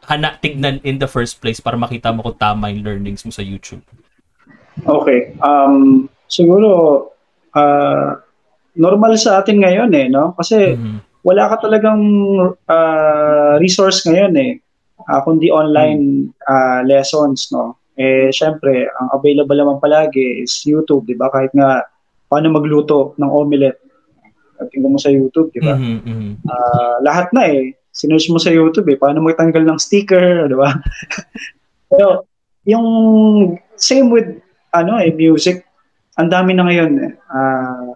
hana 0.08 0.36
tignan 0.40 0.80
in 0.84 1.00
the 1.00 1.08
first 1.08 1.40
place 1.40 1.64
para 1.64 1.80
makita 1.80 2.12
mo 2.12 2.24
kung 2.24 2.40
tama 2.40 2.70
yung 2.72 2.84
learnings 2.84 3.24
mo 3.24 3.32
sa 3.32 3.44
YouTube? 3.44 3.82
Okay. 4.84 5.38
Um, 5.40 6.10
siguro, 6.28 7.08
ah, 7.54 8.20
normal 8.74 9.16
sa 9.22 9.42
atin 9.42 9.62
ngayon 9.62 9.92
eh, 9.94 10.10
no? 10.10 10.34
Kasi 10.34 10.74
Mhm. 10.74 10.98
wala 11.24 11.44
ka 11.54 11.70
talagang 11.70 12.02
ah, 12.68 13.56
resource 13.62 14.04
ngayon 14.10 14.34
eh. 14.42 14.52
Ah, 15.08 15.22
kundi 15.22 15.52
online 15.52 16.32
ah, 16.48 16.82
lessons, 16.84 17.52
no? 17.54 17.78
Eh, 17.94 18.34
syempre, 18.34 18.90
ang 18.90 19.14
available 19.14 19.54
naman 19.54 19.78
palagi 19.78 20.42
is 20.42 20.66
YouTube, 20.66 21.06
di 21.06 21.14
ba? 21.14 21.30
Kahit 21.30 21.54
nga, 21.54 21.86
paano 22.26 22.50
magluto 22.50 23.14
ng 23.22 23.30
omelette. 23.30 23.78
At 24.58 24.74
tingnan 24.74 24.98
mo 24.98 25.00
sa 25.02 25.14
YouTube, 25.14 25.54
di 25.54 25.62
ba? 25.62 25.78
Mhm, 25.78 25.98
mhm. 26.02 26.32
Ah, 26.50 26.98
lahat 27.06 27.30
na 27.30 27.46
eh. 27.46 27.78
Sinerge 27.94 28.34
mo 28.34 28.42
sa 28.42 28.50
YouTube 28.50 28.90
eh. 28.90 28.98
Paano 28.98 29.22
magtanggal 29.22 29.64
ng 29.64 29.80
sticker, 29.80 30.44
di 30.52 30.58
ba? 30.58 30.74
Pero, 31.94 32.26
yung 32.66 32.88
same 33.78 34.10
with 34.10 34.30
ano 34.74 34.98
eh, 34.98 35.14
music, 35.14 35.62
ang 36.18 36.34
dami 36.34 36.58
na 36.58 36.66
ngayon 36.66 36.92
eh. 37.06 37.14
ah, 37.30 37.94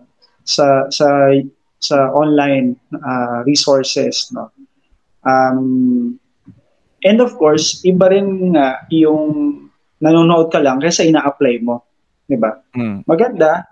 sa 0.47 0.87
sa 0.93 1.33
sa 1.81 2.13
online 2.13 2.77
ah, 3.01 3.41
resources, 3.43 4.29
no. 4.33 4.53
Um, 5.25 6.15
and 7.03 7.19
of 7.19 7.35
course, 7.35 7.81
iba 7.83 8.07
rin 8.13 8.53
nga 8.55 8.85
yung 8.93 9.57
nanonood 9.97 10.53
ka 10.53 10.61
lang 10.61 10.77
kaysa 10.77 11.09
ina-apply 11.09 11.65
mo, 11.65 11.83
'di 12.29 12.37
ba? 12.37 12.53
Mm. 12.77 13.03
maganda, 13.09 13.65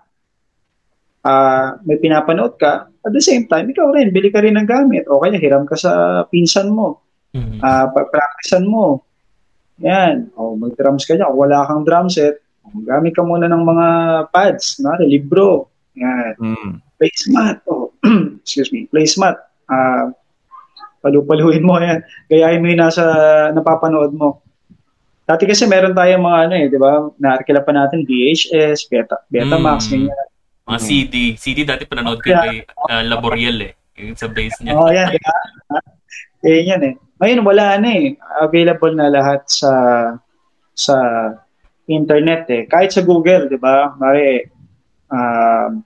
ah 1.22 1.78
may 1.86 1.98
pinapanood 2.02 2.58
ka, 2.58 2.90
at 3.06 3.12
the 3.14 3.22
same 3.22 3.46
time, 3.46 3.70
ikaw 3.70 3.94
rin, 3.94 4.10
bili 4.10 4.34
ka 4.34 4.42
rin 4.42 4.58
ng 4.58 4.66
gamit. 4.66 5.06
O 5.06 5.22
kaya, 5.22 5.38
hiram 5.38 5.62
ka 5.64 5.78
sa 5.78 6.24
pinsan 6.26 6.74
mo. 6.74 7.00
Mhm. 7.36 7.60
ah 7.62 7.86
practicean 7.92 8.64
mo. 8.66 9.04
Yan. 9.84 10.32
O 10.40 10.56
mag-drums 10.56 11.04
ka 11.04 11.14
dyan. 11.14 11.28
Kung 11.28 11.40
wala 11.46 11.68
kang 11.68 11.84
drum 11.84 12.08
set, 12.08 12.40
gamit 12.88 13.12
ka 13.12 13.20
muna 13.20 13.44
ng 13.46 13.60
mga 13.60 13.86
pads, 14.32 14.80
na 14.80 14.96
libro. 15.04 15.68
Yan. 15.94 16.32
Mm. 16.40 16.72
Placemat. 16.98 17.56
Oh. 17.68 17.92
Excuse 18.40 18.70
me. 18.70 18.86
Placemat. 18.88 19.36
Ah 19.66 20.10
palu-paluin 21.02 21.62
mo 21.62 21.78
yan. 21.78 22.02
Gayahin 22.26 22.62
mo 22.62 22.66
yung 22.66 22.82
nasa 22.82 23.04
napapanood 23.54 24.10
mo. 24.10 24.42
Dati 25.22 25.46
kasi 25.46 25.66
meron 25.66 25.94
tayong 25.94 26.22
mga 26.22 26.38
ano 26.46 26.54
eh, 26.54 26.66
di 26.66 26.78
ba? 26.78 27.02
Naarkila 27.18 27.62
pa 27.62 27.70
natin 27.74 28.02
VHS, 28.06 28.86
Beta, 28.90 29.22
Betamax, 29.30 29.86
Mm. 29.86 29.92
ganyan. 30.06 30.26
Mga 30.66 30.80
CD. 30.82 31.14
CD 31.38 31.62
dati 31.62 31.86
pananood 31.86 32.18
ko 32.18 32.34
kay 32.34 32.66
uh, 32.66 33.02
Laboriel 33.06 33.58
eh. 33.62 33.72
Yung 34.02 34.18
sa 34.18 34.26
base 34.26 34.60
niya. 34.60 34.74
Oo, 34.74 34.86
oh, 34.86 34.92
yan. 34.92 35.14
di 35.14 35.20
ba? 35.22 35.36
Eh, 36.42 36.60
yan 36.66 36.82
eh. 36.82 36.94
Ngayon, 37.22 37.40
wala 37.46 37.78
na 37.80 37.90
eh. 37.94 38.18
Available 38.42 38.92
na 38.92 39.08
lahat 39.08 39.46
sa 39.46 39.72
sa 40.76 40.96
internet 41.88 42.50
eh. 42.50 42.62
Kahit 42.68 42.92
sa 42.92 43.06
Google, 43.06 43.48
di 43.48 43.56
ba? 43.56 43.94
Mari, 43.96 44.44
um, 45.08 45.80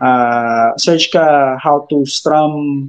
ah, 0.00 0.72
search 0.78 1.10
ka 1.12 1.58
how 1.58 1.84
to 1.90 2.06
strum, 2.08 2.88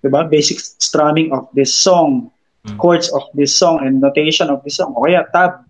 di 0.00 0.08
ba? 0.08 0.24
Basic 0.24 0.62
strumming 0.62 1.34
of 1.34 1.50
this 1.52 1.74
song, 1.74 2.30
Mm. 2.64 2.80
chords 2.80 3.12
of 3.12 3.28
this 3.36 3.52
song, 3.52 3.84
and 3.84 4.00
notation 4.00 4.48
of 4.48 4.64
this 4.64 4.80
song. 4.80 4.96
O 4.96 5.04
kaya 5.04 5.28
tab. 5.36 5.68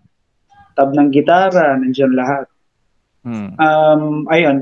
Tab 0.79 0.95
ng 0.95 1.11
gitara, 1.11 1.75
nandiyan 1.75 2.15
lahat. 2.15 2.47
Mm. 3.25 3.57
Um, 3.57 4.03
ayun. 4.29 4.57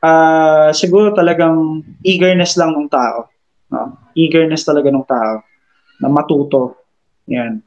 Ah, 0.00 0.72
siguro 0.72 1.12
talagang 1.12 1.84
eagerness 2.00 2.56
lang 2.56 2.72
ng 2.72 2.88
tao. 2.88 3.28
No? 3.68 4.00
Eagerness 4.16 4.64
talaga 4.64 4.88
ng 4.88 5.04
tao 5.04 5.44
na 6.00 6.08
matuto. 6.08 6.80
Yan. 7.28 7.60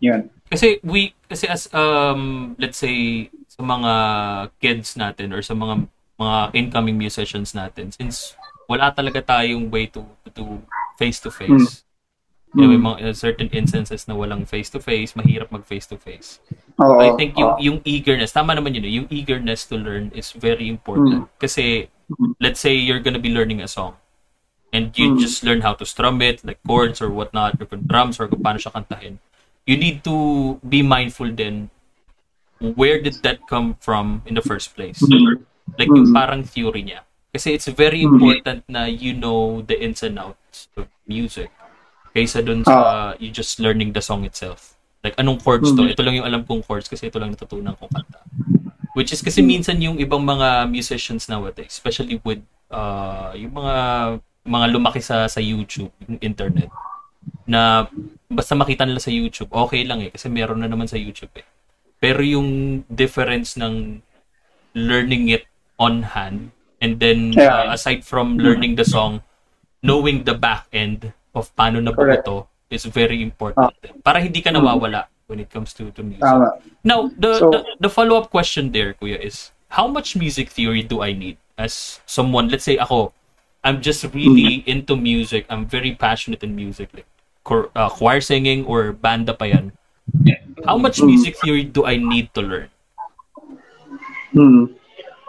Yan. 0.00 0.32
Kasi 0.48 0.80
we 0.84 1.12
kasi 1.28 1.48
as 1.48 1.68
um 1.72 2.52
let's 2.56 2.80
say 2.80 3.28
sa 3.48 3.60
mga 3.64 3.92
kids 4.60 4.96
natin 4.96 5.32
or 5.32 5.40
sa 5.44 5.56
mga 5.56 5.88
mga 6.16 6.38
incoming 6.56 6.96
musicians 6.96 7.56
natin 7.56 7.92
since 7.92 8.36
wala 8.68 8.92
talaga 8.92 9.20
tayong 9.20 9.68
way 9.68 9.88
to 9.88 10.04
to 10.32 10.60
face 10.96 11.20
to 11.20 11.28
face. 11.32 11.84
Know, 12.52 12.68
may 12.68 12.76
mga 12.76 12.96
uh, 13.08 13.14
certain 13.16 13.48
instances 13.48 14.04
na 14.04 14.12
walang 14.12 14.44
face 14.44 14.68
to 14.68 14.80
face, 14.80 15.16
mahirap 15.16 15.48
mag 15.48 15.64
face 15.64 15.88
to 15.88 15.96
face. 15.96 16.36
Oo. 16.76 17.00
I 17.00 17.16
think 17.16 17.32
yung 17.40 17.56
oo. 17.56 17.60
yung 17.64 17.78
eagerness, 17.88 18.36
tama 18.36 18.52
naman 18.52 18.76
yun, 18.76 18.84
eh, 18.84 18.92
yung 18.92 19.08
eagerness 19.08 19.64
to 19.72 19.80
learn 19.80 20.12
is 20.12 20.36
very 20.36 20.68
important. 20.68 21.32
Kasi 21.40 21.88
Mm. 22.12 22.36
let's 22.44 22.60
say 22.60 22.76
you're 22.76 23.00
gonna 23.00 23.22
be 23.22 23.32
learning 23.32 23.64
a 23.64 23.68
song 23.70 23.96
and 24.68 24.92
you 25.00 25.16
Mm. 25.16 25.24
just 25.24 25.40
learn 25.40 25.64
how 25.64 25.72
to 25.72 25.88
strum 25.88 26.20
it, 26.20 26.44
like 26.44 26.60
chords 26.68 27.00
or 27.00 27.08
whatnot, 27.08 27.56
or 27.56 27.64
drums 27.72 28.20
or 28.20 28.28
kung 28.28 28.44
paano 28.44 28.60
siya 28.60 28.76
kantahin. 28.76 29.16
You 29.64 29.80
need 29.80 30.04
to 30.04 30.12
be 30.60 30.84
mindful 30.84 31.32
then 31.32 31.72
where 32.60 33.00
did 33.00 33.16
that 33.24 33.48
come 33.48 33.80
from 33.80 34.20
in 34.28 34.36
the 34.36 34.44
first 34.44 34.76
place? 34.76 35.00
Mm. 35.00 35.40
Like 35.80 35.88
yung 35.88 36.12
Mm. 36.12 36.16
parang 36.20 36.42
theory 36.44 36.84
niya. 36.84 37.00
Kasi 37.32 37.56
it's 37.56 37.64
very 37.72 38.04
Mm. 38.04 38.12
important 38.12 38.60
na 38.68 38.84
you 38.84 39.16
know 39.16 39.64
the 39.64 39.72
ins 39.80 40.04
and 40.04 40.20
outs 40.20 40.68
of 40.76 40.84
music 41.08 41.48
kaysa 42.12 42.44
dun 42.44 42.62
sa 42.64 43.12
you 43.16 43.32
just 43.32 43.58
learning 43.58 43.92
the 43.96 44.04
song 44.04 44.24
itself. 44.28 44.76
Like 45.02 45.18
anong 45.18 45.42
chords 45.42 45.72
to? 45.74 45.82
Mm. 45.82 45.92
Ito 45.96 46.02
lang 46.04 46.14
yung 46.20 46.28
alam 46.28 46.42
kong 46.46 46.62
chords 46.62 46.86
kasi 46.86 47.10
ito 47.10 47.18
lang 47.18 47.34
natutunan 47.34 47.74
kong 47.74 47.90
kanta. 47.90 48.20
Which 48.92 49.10
is 49.10 49.24
kasi 49.24 49.40
minsan 49.40 49.80
yung 49.80 49.96
ibang 49.96 50.22
mga 50.22 50.68
musicians 50.68 51.26
nowadays, 51.26 51.72
especially 51.72 52.20
with 52.20 52.44
uh, 52.68 53.32
yung 53.32 53.56
mga 53.56 53.74
mga 54.44 54.66
lumaki 54.68 55.00
sa 55.00 55.24
sa 55.26 55.40
YouTube, 55.40 55.90
yung 56.04 56.20
internet, 56.20 56.68
na 57.48 57.88
basta 58.28 58.52
makita 58.52 58.84
nila 58.84 59.00
sa 59.00 59.08
YouTube, 59.08 59.48
okay 59.48 59.82
lang 59.88 60.04
eh, 60.04 60.10
kasi 60.12 60.28
meron 60.28 60.60
na 60.60 60.68
naman 60.68 60.86
sa 60.86 61.00
YouTube 61.00 61.32
eh. 61.40 61.46
Pero 62.02 62.20
yung 62.20 62.82
difference 62.90 63.56
ng 63.56 64.02
learning 64.74 65.30
it 65.30 65.48
on 65.80 66.12
hand, 66.12 66.52
and 66.82 67.00
then 67.00 67.32
Yeah. 67.32 67.70
uh, 67.70 67.76
aside 67.76 68.04
from 68.04 68.36
learning 68.36 68.76
the 68.76 68.84
song, 68.84 69.22
knowing 69.80 70.28
the 70.28 70.34
back 70.34 70.66
end 70.74 71.16
of 71.34 71.48
paano 71.56 71.80
na 71.82 71.92
Correct. 71.92 72.24
ito 72.26 72.46
is 72.72 72.84
very 72.88 73.20
important. 73.20 73.72
Para 74.04 74.20
hindi 74.20 74.40
ka 74.40 74.50
nawawala 74.50 75.08
when 75.28 75.40
it 75.40 75.48
comes 75.48 75.72
to, 75.76 75.88
to 75.92 76.02
music. 76.02 76.24
Tama. 76.24 76.60
Now, 76.84 77.08
the, 77.16 77.40
So- 77.40 77.50
the 77.52 77.60
the 77.88 77.90
follow-up 77.92 78.28
question 78.28 78.72
there, 78.72 78.92
Kuya, 78.96 79.16
is 79.20 79.52
how 79.72 79.88
much 79.88 80.16
music 80.16 80.52
theory 80.52 80.84
do 80.84 81.00
I 81.00 81.12
need 81.16 81.36
as 81.56 82.00
someone, 82.04 82.48
let's 82.48 82.64
say 82.64 82.76
ako, 82.76 83.12
I'm 83.64 83.80
just 83.80 84.02
really 84.12 84.66
into 84.66 84.96
music, 84.96 85.46
I'm 85.48 85.64
very 85.64 85.94
passionate 85.94 86.42
in 86.42 86.56
music, 86.56 86.90
like 86.92 87.06
chor- 87.44 87.70
uh, 87.76 87.88
choir 87.88 88.20
singing 88.20 88.66
or 88.66 88.90
banda 88.92 89.32
pa 89.32 89.46
yan. 89.46 89.72
How 90.66 90.76
much 90.76 90.98
music 91.00 91.38
theory 91.38 91.62
do 91.64 91.86
I 91.86 91.96
need 91.96 92.34
to 92.34 92.42
learn? 92.42 92.68
Hmm. 94.34 94.74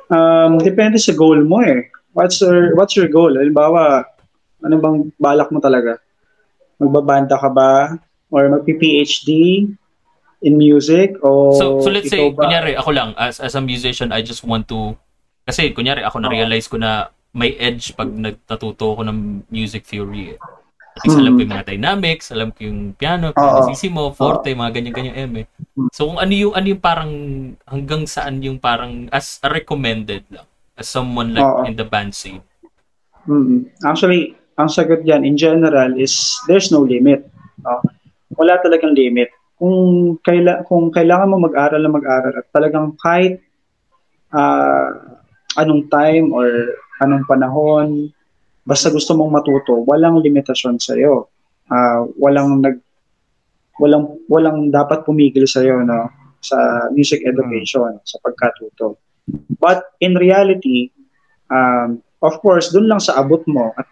Um, 0.09 0.51
depende 0.59 0.97
sa 0.97 1.13
goal 1.13 1.43
mo 1.45 1.61
eh. 1.61 1.89
What's 2.13 2.41
your 2.41 2.73
what's 2.77 2.93
your 2.97 3.09
goal? 3.09 3.33
Halimbawa, 3.37 4.05
ano 4.63 4.75
bang 4.79 4.97
balak 5.19 5.51
mo 5.51 5.59
talaga? 5.59 5.99
Magbabanda 6.79 7.35
ka 7.37 7.49
ba 7.51 7.99
or 8.33 8.49
magpi-PhD 8.49 9.29
in 10.43 10.53
music 10.59 11.15
o 11.23 11.55
So, 11.55 11.79
so 11.83 11.89
let's 11.91 12.11
say, 12.11 12.31
ba- 12.31 12.47
kunyari, 12.47 12.75
ako 12.75 12.89
lang, 12.91 13.15
as, 13.15 13.39
as 13.39 13.55
a 13.55 13.63
musician, 13.63 14.11
I 14.11 14.23
just 14.23 14.43
want 14.43 14.67
to, 14.71 14.97
kasi 15.47 15.71
kunyari, 15.71 16.03
ako 16.03 16.19
na-realize 16.23 16.67
ko 16.67 16.79
na 16.79 17.11
may 17.33 17.55
edge 17.57 17.95
pag 17.95 18.11
nagtatuto 18.11 18.99
ko 18.99 19.01
ng 19.03 19.47
music 19.49 19.87
theory. 19.87 20.35
Eh. 20.35 20.39
At 20.93 21.01
least 21.09 21.17
alam 21.17 21.33
ko 21.33 21.41
yung 21.41 21.53
mga 21.57 21.69
dynamics, 21.73 22.29
alam 22.29 22.53
ko 22.53 22.59
yung 22.69 22.93
piano, 22.93 23.33
Oo. 23.33 23.37
pianissimo, 23.37 24.13
forte, 24.13 24.53
mga 24.53 24.71
ganyan-ganyan 24.77 25.17
M 25.25 25.33
eh. 25.41 25.45
So 25.89 26.05
kung 26.13 26.21
ano 26.21 26.29
yung, 26.29 26.53
ano 26.53 26.65
yung 26.69 26.83
parang, 26.83 27.11
hanggang 27.65 28.05
saan 28.05 28.45
yung 28.45 28.61
parang, 28.61 29.09
as 29.09 29.41
a 29.41 29.49
recommended 29.49 30.21
lang, 30.29 30.45
as 30.77 30.85
someone 30.85 31.33
like 31.33 31.41
Oo. 31.41 31.65
in 31.65 31.73
the 31.73 31.87
band 31.87 32.13
scene. 32.13 32.45
Mm. 33.25 33.73
Actually, 33.81 34.37
ang 34.57 34.69
sagot 34.69 35.01
dyan 35.01 35.25
in 35.25 35.35
general 35.37 35.97
is 35.97 36.37
there's 36.45 36.69
no 36.69 36.85
limit. 36.85 37.25
No? 37.61 37.81
Wala 38.37 38.61
talagang 38.61 38.93
limit. 38.97 39.29
Kung 39.57 40.17
kaila 40.21 40.65
kung 40.65 40.89
kailangan 40.89 41.29
mo 41.29 41.37
mag-aral 41.47 41.81
na 41.81 41.91
mag-aral 41.93 42.33
at 42.37 42.47
talagang 42.53 42.97
kahit 42.99 43.41
uh, 44.33 45.17
anong 45.57 45.87
time 45.89 46.33
or 46.33 46.49
anong 47.01 47.25
panahon, 47.29 48.09
basta 48.65 48.89
gusto 48.89 49.13
mong 49.13 49.41
matuto, 49.41 49.85
walang 49.85 50.19
limitasyon 50.19 50.81
sa 50.81 50.97
iyo. 50.97 51.29
Uh, 51.69 52.09
walang 52.19 52.59
nag 52.59 52.77
walang 53.81 54.19
walang 54.29 54.69
dapat 54.69 55.01
pumigil 55.07 55.47
sa 55.47 55.63
iyo 55.63 55.81
no 55.81 56.09
sa 56.43 56.91
music 56.91 57.23
education, 57.23 57.95
hmm. 57.97 58.03
sa 58.03 58.19
pagkatuto. 58.19 58.99
But 59.55 59.95
in 60.03 60.19
reality, 60.19 60.91
um, 61.47 62.03
of 62.19 62.43
course, 62.43 62.75
dun 62.75 62.91
lang 62.91 62.99
sa 62.99 63.23
abot 63.23 63.39
mo 63.47 63.71
at 63.79 63.87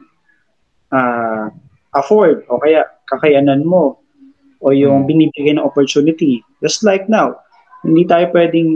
uh, 0.92 1.52
afford 1.96 2.44
o 2.48 2.60
kaya 2.60 2.88
kakayanan 3.08 3.64
mo 3.68 4.00
o 4.62 4.72
yung 4.72 5.04
hmm. 5.04 5.10
binibigay 5.10 5.58
ng 5.58 5.66
opportunity. 5.66 6.46
Just 6.62 6.86
like 6.86 7.10
now, 7.10 7.42
hindi 7.82 8.06
tayo 8.06 8.30
pwedeng 8.30 8.70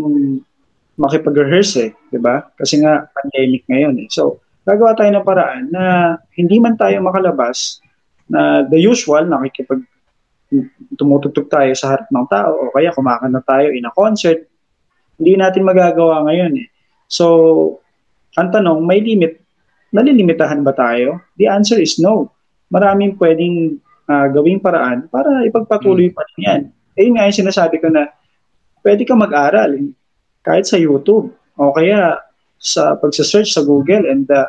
makipag-rehearse 0.98 1.78
eh, 1.86 1.92
di 2.10 2.20
ba? 2.20 2.42
Kasi 2.58 2.82
nga 2.82 3.06
pandemic 3.14 3.68
ngayon 3.70 3.96
eh. 4.02 4.08
So, 4.10 4.42
gagawa 4.66 4.98
tayo 4.98 5.14
ng 5.14 5.28
paraan 5.28 5.70
na 5.70 6.16
hindi 6.34 6.58
man 6.58 6.74
tayo 6.80 6.98
makalabas 7.06 7.84
na 8.26 8.66
the 8.66 8.82
usual, 8.82 9.30
nakikipag 9.30 9.86
tumutugtog 10.98 11.52
tayo 11.52 11.72
sa 11.78 11.94
harap 11.94 12.08
ng 12.10 12.28
tao 12.32 12.70
o 12.70 12.72
kaya 12.74 12.94
kumakanta 12.96 13.42
tayo 13.46 13.70
in 13.70 13.86
a 13.86 13.94
concert, 13.94 14.46
hindi 15.22 15.38
natin 15.38 15.68
magagawa 15.68 16.26
ngayon 16.26 16.54
eh. 16.66 16.68
So, 17.06 17.26
ang 18.36 18.50
tanong, 18.50 18.84
may 18.84 19.00
limit, 19.00 19.45
nalilimitahan 19.96 20.60
ba 20.62 20.76
tayo? 20.76 21.24
The 21.40 21.48
answer 21.48 21.80
is 21.80 21.96
no. 21.98 22.36
Maraming 22.68 23.16
pwedeng 23.16 23.80
uh, 24.12 24.28
gawing 24.36 24.60
paraan 24.60 25.08
para 25.08 25.48
ipagpatuloy 25.48 26.12
pa 26.12 26.28
rin 26.28 26.40
yan. 26.44 26.62
Eh, 27.00 27.08
yun 27.08 27.16
nga 27.16 27.28
yung 27.28 27.40
sinasabi 27.48 27.80
ko 27.80 27.88
na 27.88 28.12
pwede 28.84 29.08
ka 29.08 29.16
mag-aral 29.16 29.80
kahit 30.44 30.68
sa 30.68 30.78
YouTube 30.78 31.32
o 31.58 31.72
kaya 31.72 32.20
sa 32.60 32.96
pagsa-search 33.00 33.56
sa 33.56 33.64
Google 33.64 34.06
and 34.08 34.28
uh, 34.32 34.48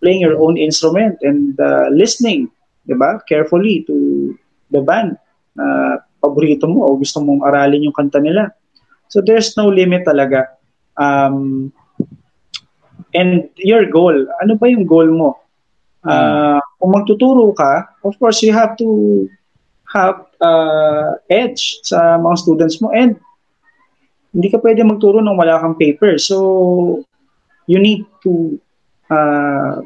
playing 0.00 0.22
your 0.22 0.38
own 0.38 0.54
instrument 0.54 1.18
and 1.26 1.58
uh, 1.58 1.90
listening, 1.90 2.46
'di 2.86 2.94
ba? 2.94 3.18
Carefully 3.26 3.82
to 3.88 4.32
the 4.70 4.80
band 4.84 5.18
na 5.58 5.64
uh, 5.64 5.94
paborito 6.22 6.70
mo 6.70 6.86
o 6.86 6.94
gusto 6.98 7.18
mong 7.22 7.46
aralin 7.46 7.86
yung 7.90 7.96
kanta 7.96 8.22
nila. 8.22 8.50
So 9.08 9.24
there's 9.24 9.56
no 9.58 9.70
limit 9.70 10.06
talaga. 10.06 10.54
Um, 10.98 11.70
and 13.14 13.48
your 13.56 13.86
goal, 13.88 14.14
ano 14.42 14.52
ba 14.56 14.66
yung 14.68 14.84
goal 14.84 15.08
mo? 15.08 15.40
Uh, 16.08 16.60
kung 16.80 16.94
magtuturo 16.94 17.52
ka, 17.52 17.84
of 18.06 18.14
course 18.16 18.40
you 18.40 18.54
have 18.54 18.78
to 18.78 19.26
have 19.92 20.24
uh, 20.40 21.16
edge 21.28 21.80
sa 21.84 22.16
mga 22.20 22.36
students 22.38 22.80
mo 22.80 22.92
and 22.92 23.16
hindi 24.32 24.48
ka 24.52 24.60
pwede 24.60 24.84
magturo 24.84 25.24
nang 25.24 25.40
wala 25.40 25.58
kang 25.58 25.76
paper. 25.76 26.20
So, 26.20 27.02
you 27.66 27.80
need 27.80 28.04
to 28.24 28.60
uh, 29.08 29.80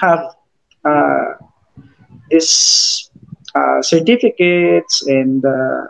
have 0.00 0.36
uh, 0.84 1.40
this 2.28 2.50
uh, 3.56 3.80
certificates 3.80 5.02
and 5.08 5.44
uh, 5.44 5.88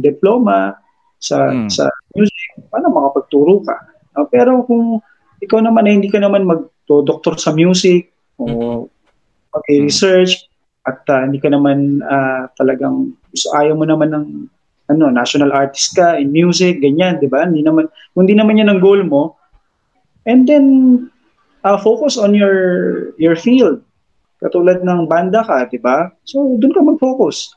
diploma 0.00 0.78
sa 1.20 1.52
mm. 1.52 1.68
sa 1.68 1.84
music, 2.16 2.64
paano 2.72 2.88
makapagturo 2.94 3.60
ka? 3.66 3.76
Uh, 4.16 4.26
pero 4.30 4.64
kung 4.64 5.02
ikaw 5.40 5.60
naman 5.64 5.88
ay 5.88 5.96
hindi 6.00 6.12
ka 6.12 6.20
naman 6.20 6.44
mag-doctor 6.44 7.36
sa 7.40 7.50
music 7.56 8.12
o 8.36 8.44
hmm. 8.44 8.80
mag-research 9.56 10.46
at 10.88 11.00
uh, 11.12 11.24
hindi 11.28 11.40
ka 11.40 11.52
naman 11.52 12.00
uh, 12.04 12.48
talagang 12.56 13.12
gusto 13.32 13.48
ayaw 13.56 13.76
mo 13.76 13.84
naman 13.84 14.12
ng 14.12 14.26
ano, 14.90 15.06
national 15.06 15.54
artist 15.54 15.94
ka 15.94 16.18
in 16.18 16.34
music, 16.34 16.82
ganyan, 16.82 17.22
'di 17.22 17.30
ba? 17.30 17.46
Hindi 17.46 17.62
naman 17.62 17.86
kung 18.12 18.26
hindi 18.26 18.34
naman 18.34 18.58
'yan 18.58 18.70
ang 18.74 18.82
goal 18.82 19.06
mo. 19.06 19.38
And 20.26 20.44
then 20.50 20.66
uh, 21.62 21.78
focus 21.78 22.18
on 22.18 22.34
your 22.34 22.58
your 23.16 23.38
field. 23.38 23.86
Katulad 24.42 24.82
ng 24.82 25.06
banda 25.06 25.46
ka, 25.46 25.70
'di 25.70 25.78
ba? 25.78 26.10
So 26.26 26.58
doon 26.58 26.74
ka 26.74 26.80
mag-focus. 26.82 27.54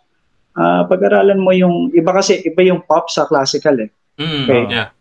Uh, 0.54 0.86
pag-aralan 0.86 1.42
mo 1.42 1.50
yung 1.50 1.90
iba 1.98 2.14
kasi 2.14 2.46
iba 2.46 2.62
yung 2.62 2.86
pop 2.86 3.10
sa 3.10 3.26
classical 3.26 3.82
eh. 3.82 3.90
Mm, 4.22 4.46
okay. 4.46 4.62
Yeah. 4.70 4.94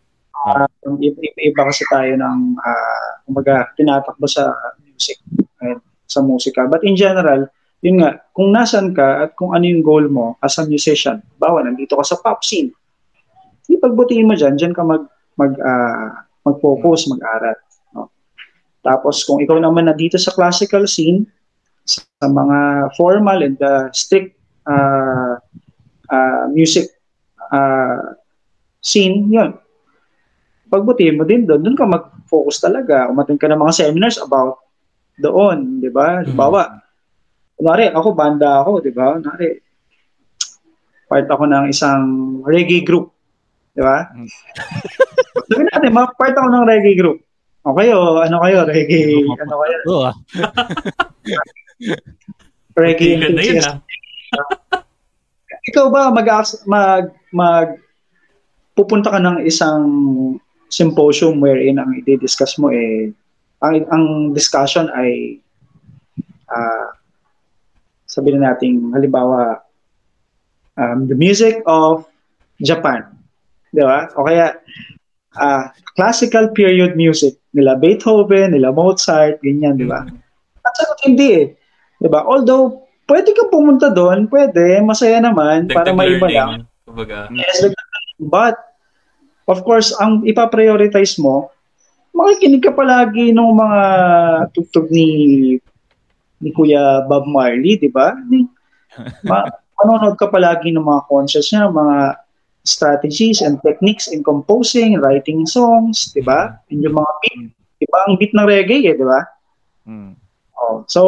Uh, 0.43 0.67
iba, 0.99 1.19
iba 1.39 1.61
kasi 1.63 1.87
tayo 1.87 2.19
ng 2.19 2.39
uh, 2.59 3.09
kumbaga 3.23 3.71
tinatakbo 3.79 4.27
sa 4.27 4.51
music 4.83 5.23
uh, 5.63 5.79
sa 6.03 6.19
musika. 6.19 6.67
But 6.67 6.83
in 6.83 6.99
general, 6.99 7.47
yun 7.83 8.03
nga, 8.03 8.19
kung 8.35 8.51
nasan 8.51 8.91
ka 8.91 9.27
at 9.27 9.31
kung 9.39 9.55
ano 9.55 9.63
yung 9.67 9.83
goal 9.83 10.05
mo 10.11 10.35
as 10.43 10.59
a 10.59 10.67
musician, 10.67 11.23
bawa 11.39 11.63
nandito 11.63 11.95
ka 11.95 12.03
sa 12.03 12.19
pop 12.19 12.43
scene, 12.43 12.71
ipagbutihin 13.67 14.27
mo 14.27 14.35
dyan, 14.35 14.59
dyan 14.59 14.75
ka 14.75 14.83
mag, 14.83 15.03
mag, 15.39 15.55
uh, 15.55 16.11
mag-focus, 16.43 17.07
mag-aral. 17.11 17.55
No? 17.95 18.11
Tapos 18.83 19.23
kung 19.23 19.39
ikaw 19.39 19.59
naman 19.59 19.87
na 19.87 19.95
dito 19.95 20.19
sa 20.19 20.35
classical 20.35 20.87
scene, 20.87 21.27
sa 21.83 22.03
mga 22.23 22.91
formal 22.95 23.43
and 23.43 23.59
uh, 23.59 23.91
strict 23.91 24.39
uh, 24.63 25.35
uh, 26.07 26.45
music 26.51 26.87
uh, 27.51 28.15
scene, 28.79 29.27
yun. 29.27 29.59
Pagbutihin 30.73 31.21
mo 31.21 31.23
din 31.29 31.45
doon, 31.45 31.61
doon 31.61 31.77
ka 31.77 31.85
mag-focus 31.85 32.65
talaga. 32.65 33.05
Umatin 33.13 33.37
ka 33.37 33.45
ng 33.45 33.61
mga 33.61 33.77
seminars 33.77 34.17
about 34.17 34.57
doon, 35.21 35.77
di 35.77 35.93
ba? 35.93 36.25
Bawa, 36.33 36.65
mm-hmm 36.65 36.81
kunwari, 37.63 37.87
ako, 37.95 38.11
banda 38.11 38.59
ako, 38.59 38.83
di 38.83 38.91
ba? 38.91 39.15
Kunwari, 39.15 39.55
part 41.07 41.31
ako 41.31 41.47
ng 41.47 41.71
isang 41.71 42.03
reggae 42.43 42.83
group. 42.83 43.15
Di 43.71 43.79
ba? 43.79 44.03
Mm. 44.11 44.27
Sabi 45.47 45.63
natin, 45.71 45.95
part 45.95 46.35
ako 46.35 46.47
ng 46.51 46.67
reggae 46.67 46.99
group. 46.99 47.23
O 47.63 47.71
kayo, 47.79 48.19
ano 48.19 48.43
kayo, 48.43 48.67
reggae, 48.67 49.23
ano 49.23 49.55
kayo? 49.63 49.77
Oo 49.87 50.03
ah. 50.03 50.15
reggae 52.83 53.15
enthusiast. 53.15 53.79
Ah. 54.35 54.83
Ikaw 55.71 55.87
ba 55.87 56.11
mag 56.11 56.27
mag 56.67 57.15
mag 57.31 57.79
pupunta 58.75 59.15
ka 59.15 59.23
ng 59.23 59.47
isang 59.47 59.87
symposium 60.73 61.37
wherein 61.37 61.77
ang 61.77 61.93
i-discuss 62.01 62.57
mo 62.57 62.73
eh 62.73 63.13
ang 63.61 63.85
ang 63.93 64.05
discussion 64.33 64.89
ay 64.97 65.37
uh, 66.49 66.89
sabihin 68.13 68.45
natin, 68.45 68.93
halimbawa, 68.93 69.65
um, 70.77 71.09
the 71.09 71.17
music 71.17 71.65
of 71.65 72.05
Japan. 72.61 73.09
Di 73.73 73.81
ba? 73.81 74.05
O 74.13 74.29
kaya, 74.29 74.53
uh, 75.41 75.65
classical 75.97 76.53
period 76.53 76.93
music 76.93 77.41
nila 77.57 77.73
Beethoven, 77.81 78.53
nila 78.53 78.69
Mozart, 78.69 79.41
ganyan, 79.41 79.81
di 79.81 79.89
ba? 79.89 80.05
Mm-hmm. 80.05 80.61
At 80.61 80.73
sagot, 80.77 80.99
hindi 81.01 81.27
eh. 81.33 81.45
Di 81.97 82.05
ba? 82.05 82.21
Although, 82.21 82.85
pwede 83.09 83.33
kang 83.33 83.49
pumunta 83.49 83.89
doon, 83.89 84.29
pwede, 84.29 84.77
masaya 84.85 85.17
naman, 85.17 85.65
Dagdag 85.65 85.73
para 85.73 85.89
maiba 85.97 86.27
lang. 86.29 86.51
Kumbaga. 86.85 87.33
Yes, 87.33 87.65
but, 88.21 88.53
of 89.47 89.59
course, 89.63 89.91
ang 89.99 90.23
ipaprioritize 90.23 91.19
mo, 91.19 91.51
makikinig 92.13 92.61
ka 92.63 92.71
palagi 92.71 93.33
ng 93.33 93.51
mga 93.57 93.81
tugtog 94.53 94.87
ni 94.93 95.07
ni 96.43 96.49
Kuya 96.51 97.07
Bob 97.07 97.23
Marley, 97.23 97.79
di 97.79 97.87
ba? 97.87 98.13
Ma- 99.29 99.49
manonood 99.79 100.19
ka 100.19 100.27
palagi 100.27 100.75
ng 100.75 100.83
mga 100.83 101.01
concerts 101.07 101.49
niya, 101.49 101.71
mga 101.71 102.19
strategies 102.63 103.43
and 103.43 103.59
techniques 103.63 104.07
in 104.07 104.23
composing, 104.23 104.99
writing 104.99 105.43
songs, 105.47 106.11
di 106.15 106.23
ba? 106.23 106.55
And 106.71 106.83
yung 106.83 106.95
mga 106.95 107.11
beat, 107.23 107.41
di 107.79 107.87
ba? 107.91 107.99
Ang 108.07 108.15
beat 108.19 108.33
ng 108.35 108.47
reggae, 108.47 108.87
eh, 108.87 108.95
di 108.95 109.05
ba? 109.07 109.21
Mm. 109.87 110.15
Oh, 110.59 110.87
so, 110.87 111.01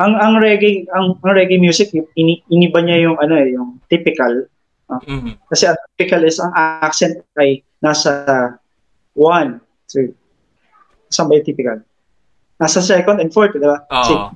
ang 0.00 0.16
ang 0.16 0.40
reggae 0.40 0.88
ang, 0.96 1.20
ang 1.20 1.32
reggae 1.36 1.60
music 1.60 1.92
ini, 1.92 2.40
iniba 2.48 2.80
niya 2.80 3.06
yung 3.06 3.16
ano 3.20 3.34
eh, 3.36 3.52
yung 3.52 3.76
typical 3.92 4.48
uh, 4.90 5.00
mm-hmm. 5.02 5.34
kasi 5.50 5.64
ang 5.70 5.78
typical 5.94 6.22
is 6.26 6.38
ang 6.38 6.52
accent 6.56 7.20
ay 7.38 7.62
nasa 7.82 8.54
one 9.16 9.62
so 9.86 10.02
saan 11.10 11.30
ba 11.30 11.38
yung 11.38 11.46
typical 11.46 11.78
Nasa 12.56 12.80
second 12.80 13.20
and 13.20 13.32
fourth, 13.32 13.52
di 13.52 13.60
ba? 13.60 13.84
Oo. 13.92 14.32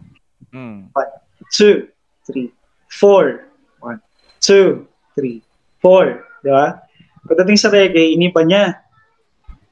Mm. 0.53 0.93
One, 0.93 1.11
two, 1.49 1.89
three, 2.29 2.53
four. 2.93 3.49
One, 3.81 4.05
two, 4.45 4.85
three, 5.16 5.41
four. 5.81 6.20
Di 6.45 6.53
ba? 6.53 6.85
Pagdating 7.24 7.57
sa 7.57 7.72
reggae, 7.72 8.12
iniba 8.12 8.45
niya. 8.45 8.77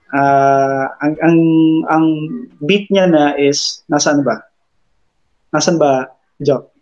Uh, 0.09 0.89
ang, 1.05 1.15
ang, 1.21 1.39
ang 1.93 2.07
beat 2.65 2.89
niya 2.89 3.13
na 3.13 3.37
is, 3.37 3.85
nasaan 3.93 4.25
ba? 4.25 4.41
Nasaan 5.53 5.77
ba, 5.77 6.09
Joe? 6.41 6.73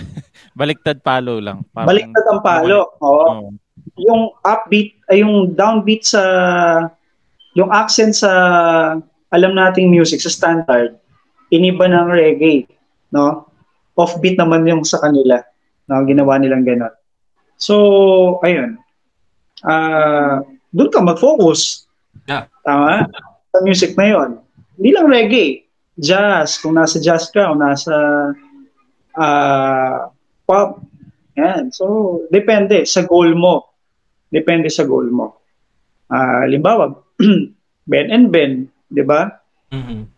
Baliktad 0.58 0.98
palo 1.06 1.38
lang. 1.38 1.62
Parang, 1.70 1.86
Baliktad 1.86 2.24
ang 2.26 2.42
palo. 2.42 2.98
Oo. 2.98 3.26
Oh. 3.30 3.48
Yung 3.94 4.34
upbeat, 4.42 4.98
ay 5.06 5.22
yung 5.22 5.54
downbeat 5.54 6.02
sa, 6.02 6.22
yung 7.54 7.70
accent 7.70 8.18
sa 8.18 8.30
alam 9.30 9.52
nating 9.54 9.86
music 9.86 10.18
sa 10.18 10.34
standard, 10.34 10.98
iniba 11.54 11.86
ng 11.86 12.10
reggae, 12.10 12.66
no? 13.14 13.46
Offbeat 13.94 14.34
naman 14.34 14.66
yung 14.66 14.82
sa 14.82 14.98
kanila, 14.98 15.38
no? 15.86 16.02
Ginawa 16.02 16.42
nilang 16.42 16.66
gano'n. 16.66 16.94
So, 17.58 17.74
ayun. 18.42 18.78
Uh, 19.62 20.42
doon 20.70 20.90
ka 20.90 21.02
mag-focus. 21.02 21.86
Yeah. 22.26 22.46
Tama? 22.62 23.10
Sa 23.54 23.58
music 23.66 23.98
na 23.98 24.06
yon. 24.06 24.30
Hindi 24.78 24.90
lang 24.94 25.06
reggae. 25.10 25.66
Jazz. 25.98 26.62
Kung 26.62 26.78
nasa 26.78 27.02
jazz 27.02 27.26
ka 27.34 27.50
o 27.50 27.58
nasa 27.58 27.94
ah, 29.18 30.14
pop. 30.48 30.80
Yan. 31.36 31.68
So, 31.68 31.84
depende 32.32 32.88
sa 32.88 33.04
goal 33.04 33.36
mo. 33.36 33.76
Depende 34.32 34.72
sa 34.72 34.88
goal 34.88 35.12
mo. 35.12 35.44
Ah, 36.08 36.48
limbawa, 36.48 36.88
Ben 37.90 38.08
and 38.08 38.32
Ben, 38.32 38.64
di 38.88 39.04
ba? 39.04 39.28
Mhm. 39.68 40.08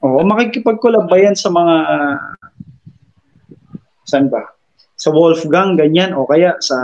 Oo, 0.00 0.24
makikipag-collab 0.24 1.12
ba 1.12 1.16
yan 1.20 1.36
sa 1.36 1.52
mga 1.52 1.76
saan 4.08 4.32
ba? 4.32 4.40
Sa 4.96 5.12
Wolfgang, 5.12 5.76
ganyan, 5.76 6.16
o 6.16 6.24
kaya 6.24 6.56
sa... 6.58 6.76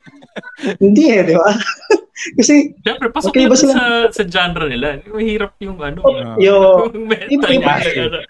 Hindi 0.82 1.12
eh, 1.12 1.22
di 1.24 1.34
ba? 1.36 1.52
Kasi 2.40 2.72
Siyempre, 2.80 3.12
pasok 3.12 3.28
Okay 3.28 3.44
ba 3.44 3.54
sa, 3.54 3.60
sila? 3.60 3.80
sa 4.08 4.24
genre 4.24 4.66
nila. 4.66 5.04
Mahirap 5.04 5.52
yung 5.60 5.76
ano. 5.78 6.00
yung 6.40 6.88
yung 6.96 7.06
meta 7.06 7.28
iba- 7.28 7.52
iba 7.52 7.72
niya. 7.76 8.08
eh. 8.08 8.24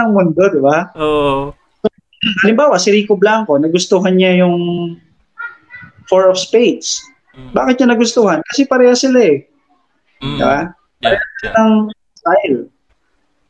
ng 0.00 0.10
mundo, 0.16 0.42
di 0.48 0.60
ba? 0.64 0.78
Oo. 0.96 1.52
Halimbawa, 2.42 2.76
si 2.80 2.90
Rico 2.92 3.14
Blanco, 3.14 3.58
nagustuhan 3.58 4.16
niya 4.16 4.44
yung 4.44 4.56
Four 6.06 6.30
of 6.30 6.38
Spades. 6.38 7.02
Mm. 7.34 7.52
Bakit 7.52 7.74
niya 7.78 7.88
nagustuhan? 7.92 8.40
Kasi 8.52 8.64
pareha 8.64 8.94
sila 8.94 9.20
eh. 9.20 9.44
Mm. 10.22 10.38
Di 10.38 10.42
ba? 10.42 10.60
Yeah, 11.04 11.20
yeah. 11.44 11.54
ng 11.60 11.72
style. 12.16 12.58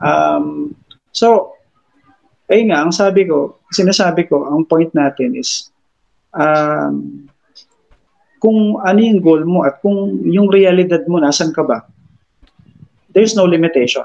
Um, 0.02 0.74
so, 1.14 1.56
ayun 2.50 2.74
nga, 2.74 2.82
ang 2.82 2.92
sabi 2.92 3.24
ko, 3.24 3.62
sinasabi 3.70 4.26
ko, 4.26 4.44
ang 4.50 4.66
point 4.66 4.90
natin 4.92 5.38
is, 5.38 5.70
um, 6.34 7.24
kung 8.42 8.82
ano 8.84 8.98
yung 9.00 9.22
goal 9.22 9.42
mo 9.46 9.64
at 9.64 9.80
kung 9.80 10.20
yung 10.26 10.52
realidad 10.52 11.06
mo, 11.08 11.22
nasan 11.22 11.54
ka 11.54 11.64
ba, 11.64 11.86
there's 13.14 13.32
no 13.32 13.48
limitation 13.48 14.04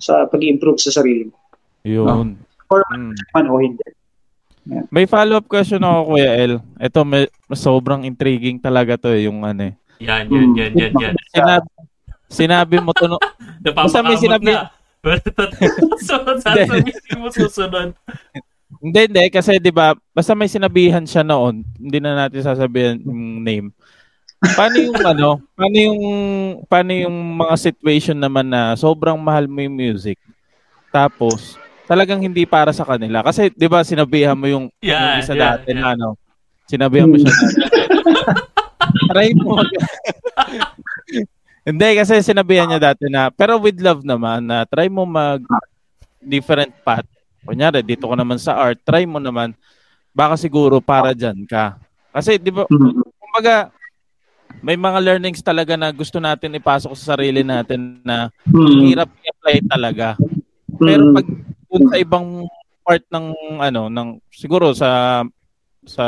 sa 0.00 0.24
pag-improve 0.30 0.80
sa 0.80 0.94
sarili 0.94 1.28
mo. 1.28 1.36
Yun. 1.84 2.38
Or 2.70 2.84
Mm. 2.94 3.16
man 3.34 3.46
o 3.48 3.60
hindi. 3.60 3.84
May 4.92 5.08
follow-up 5.08 5.48
question 5.48 5.80
ako, 5.80 6.12
Kuya 6.12 6.30
El. 6.36 6.52
Ito, 6.76 7.00
may, 7.04 7.24
sobrang 7.56 8.04
intriguing 8.04 8.60
talaga 8.60 9.00
to 9.00 9.08
eh, 9.16 9.24
yung 9.24 9.40
ano 9.40 9.72
eh. 9.72 9.74
Yan, 10.04 10.28
yan, 10.28 10.52
yan, 10.54 10.72
yan, 10.76 10.92
yan. 10.94 11.14
Sinabi, 11.32 11.66
sinabi 12.28 12.76
mo 12.78 12.92
to, 12.92 13.08
no, 13.08 13.18
Basta 13.72 14.04
may 14.04 14.20
sinabi- 14.20 14.52
na. 14.52 14.68
sasabihin 16.44 17.16
mo 17.16 17.30
susunod. 17.32 17.94
Hindi, 18.82 19.00
hindi. 19.08 19.24
Kasi 19.32 19.56
di 19.56 19.72
ba 19.72 19.96
basta 20.12 20.36
may 20.36 20.50
sinabihan 20.50 21.02
siya 21.06 21.24
noon, 21.24 21.64
hindi 21.80 21.98
na 21.98 22.26
natin 22.26 22.44
sasabihin 22.44 23.00
yung 23.02 23.40
name. 23.40 23.68
Paano 24.38 24.76
yung 24.78 24.98
ano? 25.02 25.42
Paano 25.58 25.76
yung, 25.78 26.00
paano 26.70 26.90
yung 26.94 27.16
mga 27.42 27.54
situation 27.58 28.18
naman 28.18 28.46
na 28.46 28.76
sobrang 28.78 29.18
mahal 29.18 29.50
mo 29.50 29.58
yung 29.58 29.74
music, 29.74 30.18
tapos 30.94 31.58
talagang 31.88 32.20
hindi 32.20 32.44
para 32.44 32.70
sa 32.70 32.84
kanila. 32.84 33.24
Kasi 33.24 33.48
di 33.48 33.64
ba 33.64 33.80
sinabihan 33.80 34.36
mo 34.36 34.44
yung, 34.44 34.68
Yeah, 34.84 35.16
yung 35.16 35.24
isa 35.24 35.32
yeah, 35.32 35.56
dati 35.56 35.72
yeah. 35.72 35.80
na 35.80 35.86
ano, 35.96 36.06
sinabihan 36.68 37.08
mo 37.08 37.16
siya 37.16 37.32
dati. 37.32 37.56
Try 39.08 39.32
mo 39.32 39.56
Hindi, 41.68 41.88
kasi 42.00 42.24
sinabihan 42.24 42.68
niya 42.68 42.92
dati 42.92 43.08
na, 43.08 43.28
pero 43.28 43.60
with 43.60 43.76
love 43.80 44.00
naman, 44.00 44.44
na 44.44 44.64
try 44.64 44.88
mo 44.88 45.04
mag 45.04 45.44
different 46.20 46.72
path. 46.80 47.04
Kunyari, 47.44 47.84
dito 47.84 48.08
ka 48.08 48.16
naman 48.16 48.40
sa 48.40 48.56
art, 48.56 48.80
try 48.84 49.04
mo 49.04 49.20
naman, 49.20 49.52
baka 50.12 50.36
siguro 50.40 50.80
para 50.80 51.12
dyan 51.12 51.44
ka. 51.44 51.76
Kasi, 52.08 52.40
di 52.40 52.48
ba, 52.48 52.64
Mhm. 52.72 53.04
kumbaga, 53.20 53.68
may 54.64 54.80
mga 54.80 54.98
learnings 55.04 55.44
talaga 55.44 55.76
na 55.76 55.92
gusto 55.92 56.16
natin 56.16 56.56
ipasok 56.56 56.92
sa 56.96 57.16
sarili 57.16 57.44
natin 57.44 58.00
na 58.00 58.32
Mhm. 58.48 58.80
hirap 58.88 59.08
i-apply 59.20 59.56
talaga. 59.68 60.16
Pero 60.80 61.12
pag 61.12 61.26
dun 61.68 61.84
sa 61.88 61.96
ibang 61.96 62.26
part 62.82 63.04
ng 63.12 63.26
ano 63.60 63.92
ng 63.92 64.08
siguro 64.32 64.72
sa 64.72 65.20
sa 65.84 66.04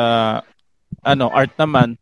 ano 1.05 1.29
art 1.31 1.53
naman 1.57 1.97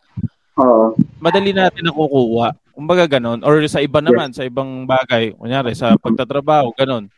Oo. 0.59 0.95
madali 1.19 1.51
natin 1.55 1.87
nakukuha. 1.87 2.55
Kumbaga 2.75 3.19
ganon 3.19 3.43
or 3.43 3.59
sa 3.67 3.83
iba 3.83 3.99
naman 3.99 4.31
sa 4.31 4.47
ibang 4.47 4.87
bagay, 4.87 5.35
kunyari 5.35 5.75
sa 5.75 5.99
pagtatrabaho 5.99 6.71
ganon. 6.79 7.11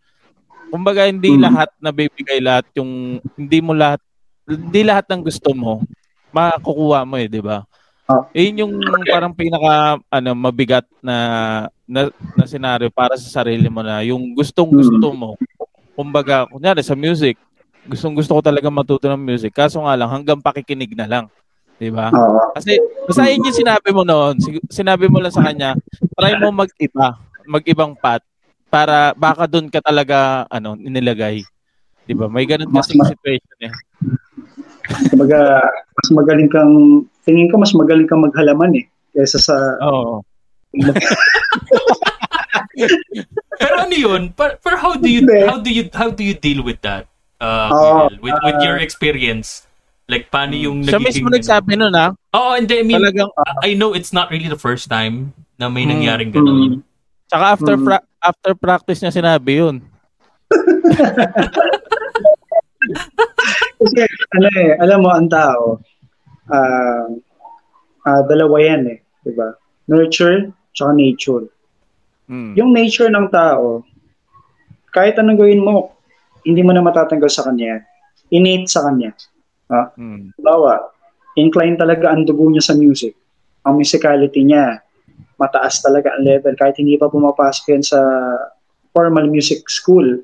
Kumbaga 0.72 1.04
hindi 1.04 1.36
Mm. 1.36 1.40
lahat 1.44 1.68
nabibigay 1.76 2.40
lahat 2.40 2.64
yung 2.76 3.20
hindi 3.36 3.58
mo 3.60 3.76
lahat 3.76 4.00
hindi 4.48 4.80
lahat 4.82 5.04
ng 5.12 5.22
gusto 5.24 5.52
mo 5.52 5.84
makukuha 6.30 7.02
mo 7.04 7.18
eh, 7.18 7.26
'di 7.28 7.42
ba? 7.42 7.66
Ah. 8.10 8.26
Eh, 8.34 8.50
yun 8.50 8.66
yung 8.66 8.72
parang 9.06 9.30
pinaka 9.30 9.98
ano 10.10 10.30
mabigat 10.34 10.86
na 10.98 11.16
na, 11.86 12.10
na 12.34 12.44
scenario 12.46 12.90
para 12.90 13.14
sa 13.14 13.42
sarili 13.42 13.66
mo 13.70 13.82
na 13.82 14.02
yung 14.02 14.34
gustong 14.34 14.70
gusto 14.70 15.10
mo. 15.14 15.34
Kumbaga, 16.00 16.48
kunyari 16.48 16.80
sa 16.80 16.96
music, 16.96 17.36
gustong 17.84 18.16
gusto 18.16 18.32
ko 18.32 18.40
talaga 18.40 18.72
matuto 18.72 19.04
ng 19.04 19.20
music. 19.20 19.52
Kaso 19.52 19.84
nga 19.84 19.92
lang 20.00 20.08
hanggang 20.08 20.40
pakikinig 20.40 20.96
na 20.96 21.04
lang. 21.04 21.24
'Di 21.76 21.92
ba? 21.92 22.08
Kasi 22.56 22.80
basta 23.04 23.28
yun 23.28 23.44
yung 23.44 23.60
sinabi 23.60 23.88
mo 23.92 24.00
noon. 24.00 24.40
Sinabi 24.72 25.12
mo 25.12 25.20
lang 25.20 25.28
sa 25.28 25.44
kanya, 25.44 25.76
try 26.16 26.40
mo 26.40 26.48
mag-iba, 26.56 27.20
mag-ibang 27.44 27.92
path 28.00 28.24
para 28.72 29.12
baka 29.12 29.44
doon 29.44 29.68
ka 29.68 29.84
talaga 29.84 30.48
ano 30.48 30.72
inilagay. 30.80 31.44
'Di 32.08 32.16
ba? 32.16 32.32
May 32.32 32.48
ganun 32.48 32.72
kasi 32.72 32.96
ma- 32.96 33.04
situation 33.04 33.58
eh. 33.60 33.72
Kumbaga, 35.12 35.60
mas 35.68 36.08
magaling 36.16 36.48
kang, 36.48 37.04
tingin 37.28 37.52
ko 37.52 37.60
mas 37.60 37.76
magaling 37.76 38.08
kang 38.08 38.24
maghalaman 38.24 38.72
eh. 38.72 38.84
Kaysa 39.12 39.36
sa, 39.36 39.56
Oo. 39.84 40.24
Pero 43.56 43.74
ano 43.80 43.94
yun? 43.94 44.22
But, 44.32 44.60
but 44.60 44.76
how 44.78 44.94
do 44.94 45.08
you 45.08 45.24
how 45.44 45.58
do 45.58 45.68
you 45.68 45.88
how 45.92 46.08
do 46.08 46.22
you 46.22 46.34
deal 46.34 46.62
with 46.62 46.80
that? 46.80 47.06
Uh, 47.40 47.68
Oh, 47.72 48.04
with 48.20 48.36
with 48.42 48.58
your 48.60 48.76
experience. 48.76 49.64
Like 50.10 50.26
paano 50.28 50.58
yung 50.58 50.82
Siya 50.82 50.98
nagiging 50.98 51.22
mismo 51.22 51.28
nagsabi 51.30 51.78
nun 51.78 51.94
ah. 51.94 52.10
Oo, 52.34 52.58
hindi 52.58 52.80
I 52.80 52.84
mean 52.84 52.98
Talagang 52.98 53.30
I 53.62 53.78
know 53.78 53.94
it's 53.94 54.10
not 54.10 54.28
really 54.28 54.50
the 54.50 54.58
first 54.58 54.90
time 54.90 55.30
na 55.54 55.70
may 55.70 55.86
Mm. 55.86 55.90
nangyaring 55.94 56.30
Mm. 56.30 56.36
ganun. 56.36 56.72
Tsaka 57.30 57.44
after 57.54 57.74
Mm. 57.78 57.84
pra- 57.86 58.06
after 58.20 58.52
practice 58.54 58.98
niya 59.00 59.14
sinabi 59.14 59.62
yun. 59.62 59.76
Kasi, 63.80 64.00
ano 64.34 64.46
eh, 64.56 64.76
alam 64.76 64.98
mo, 65.00 65.08
ang 65.08 65.28
tao, 65.28 65.80
ah 66.50 67.06
ah, 68.04 68.22
dalawa 68.26 68.56
yan 68.60 68.82
eh, 68.88 68.98
di 69.22 69.32
ba? 69.32 69.52
Nurture, 69.86 70.50
tsaka 70.74 70.92
nature. 70.92 71.44
Mm. 72.30 72.54
Yung 72.54 72.70
nature 72.70 73.10
ng 73.10 73.26
tao, 73.26 73.82
kahit 74.94 75.18
anong 75.18 75.42
gawin 75.42 75.66
mo, 75.66 75.98
hindi 76.46 76.62
mo 76.62 76.70
na 76.70 76.80
matatanggal 76.80 77.26
sa 77.26 77.50
kanya. 77.50 77.82
Innate 78.30 78.70
sa 78.70 78.86
kanya. 78.86 79.10
Mm. 79.70 80.38
Bawa, 80.38 80.78
incline 81.34 81.74
talaga 81.74 82.14
ang 82.14 82.22
dugo 82.22 82.46
niya 82.46 82.62
sa 82.62 82.78
music. 82.78 83.18
Ang 83.66 83.82
musicality 83.82 84.46
niya, 84.46 84.78
mataas 85.36 85.82
talaga 85.82 86.14
ang 86.14 86.22
level. 86.22 86.54
Kahit 86.54 86.78
hindi 86.78 86.94
pa 86.94 87.10
pumapasok 87.10 87.64
yan 87.74 87.84
sa 87.84 87.98
formal 88.94 89.26
music 89.26 89.66
school, 89.66 90.22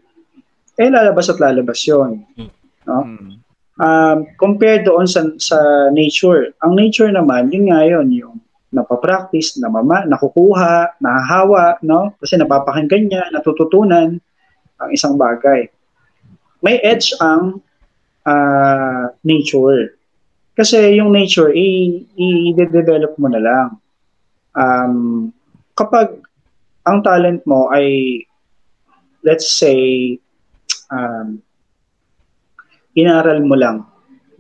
eh 0.79 0.89
lalabas 0.89 1.27
at 1.27 1.43
lalabas 1.43 1.83
yun. 1.83 2.23
Mm. 2.39 3.43
Um, 3.77 4.19
compared 4.41 4.89
doon 4.89 5.05
sa, 5.05 5.27
sa 5.37 5.91
nature, 5.93 6.55
ang 6.65 6.79
nature 6.79 7.13
naman, 7.13 7.53
yun 7.53 7.69
nga 7.69 7.85
yun, 7.85 8.09
yung 8.15 8.37
napapractice, 8.75 9.59
namama, 9.63 10.03
nakukuha, 10.05 10.99
nahahawa, 10.99 11.79
no? 11.87 12.15
Kasi 12.19 12.35
napapakinggan 12.37 13.07
niya, 13.07 13.23
natututunan 13.31 14.19
ang 14.77 14.91
isang 14.93 15.15
bagay. 15.15 15.71
May 16.61 16.83
edge 16.83 17.15
ang 17.23 17.63
ah, 18.27 19.13
nature. 19.23 19.95
Kasi 20.57 20.99
yung 20.99 21.13
nature, 21.13 21.53
i-develop 21.53 23.15
mo 23.21 23.29
na 23.29 23.41
lang. 23.41 23.69
Um, 24.57 24.97
kapag 25.77 26.17
ang 26.89 27.05
talent 27.05 27.45
mo 27.45 27.69
ay, 27.69 28.25
let's 29.21 29.53
say, 29.53 30.17
um, 30.89 31.45
inaral 32.97 33.45
mo 33.45 33.53
lang, 33.53 33.85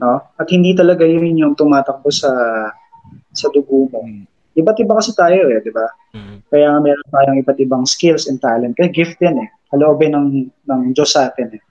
no? 0.00 0.24
At 0.40 0.48
hindi 0.48 0.72
talaga 0.72 1.04
yun 1.04 1.36
yung 1.36 1.52
tumatakbo 1.52 2.08
sa 2.08 2.32
sa 3.36 3.52
dugo 3.52 3.86
mo. 3.92 4.00
Mm. 4.02 4.24
Iba't 4.56 4.78
iba 4.80 4.96
kasi 4.96 5.12
tayo 5.12 5.52
eh, 5.52 5.60
di 5.60 5.68
ba? 5.68 5.84
Mm. 6.16 6.36
Kaya 6.48 6.66
nga 6.72 6.80
meron 6.80 7.08
tayong 7.12 7.38
iba't 7.44 7.58
ibang 7.60 7.84
skills 7.84 8.24
and 8.26 8.40
talent. 8.40 8.72
Kaya 8.72 8.88
gift 8.88 9.20
din 9.20 9.36
eh. 9.36 9.48
Haloobin 9.70 10.16
ng, 10.16 10.28
ng 10.48 10.82
Diyos 10.96 11.12
sa 11.12 11.28
atin 11.28 11.60
eh. 11.60 11.62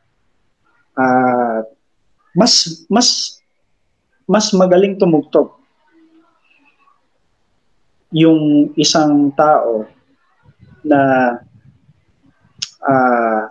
Ah, 0.95 1.65
mas, 2.37 2.85
mas, 2.87 3.41
mas 4.29 4.53
magaling 4.53 4.95
tumugtog 4.95 5.57
yung 8.15 8.71
isang 8.79 9.33
tao 9.35 9.83
na 10.85 11.01
ah, 12.85 13.49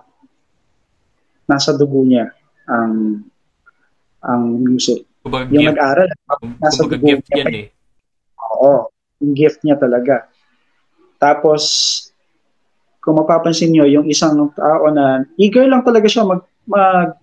nasa 1.44 1.76
dugo 1.76 2.00
niya 2.06 2.32
ang 2.64 3.20
ang 4.24 4.42
music. 4.64 5.04
Kumbaga 5.20 5.52
Yung 5.52 5.68
nag-aral, 5.68 6.08
nasa 6.60 6.80
kumbaga 6.80 6.96
dugo 6.96 7.06
gift 7.12 7.28
niya. 7.28 7.36
yan 7.44 7.52
eh. 7.52 7.66
Oo, 8.64 8.88
yung 9.20 9.34
gift 9.36 9.60
niya 9.60 9.76
talaga. 9.76 10.24
Tapos, 11.20 11.62
kung 13.04 13.20
mapapansin 13.20 13.68
nyo, 13.68 13.84
yung 13.84 14.08
isang 14.08 14.48
tao 14.56 14.88
na 14.88 15.28
eager 15.36 15.68
lang 15.68 15.84
talaga 15.84 16.08
siya 16.08 16.24
mag, 16.24 16.40
mag 16.64 17.20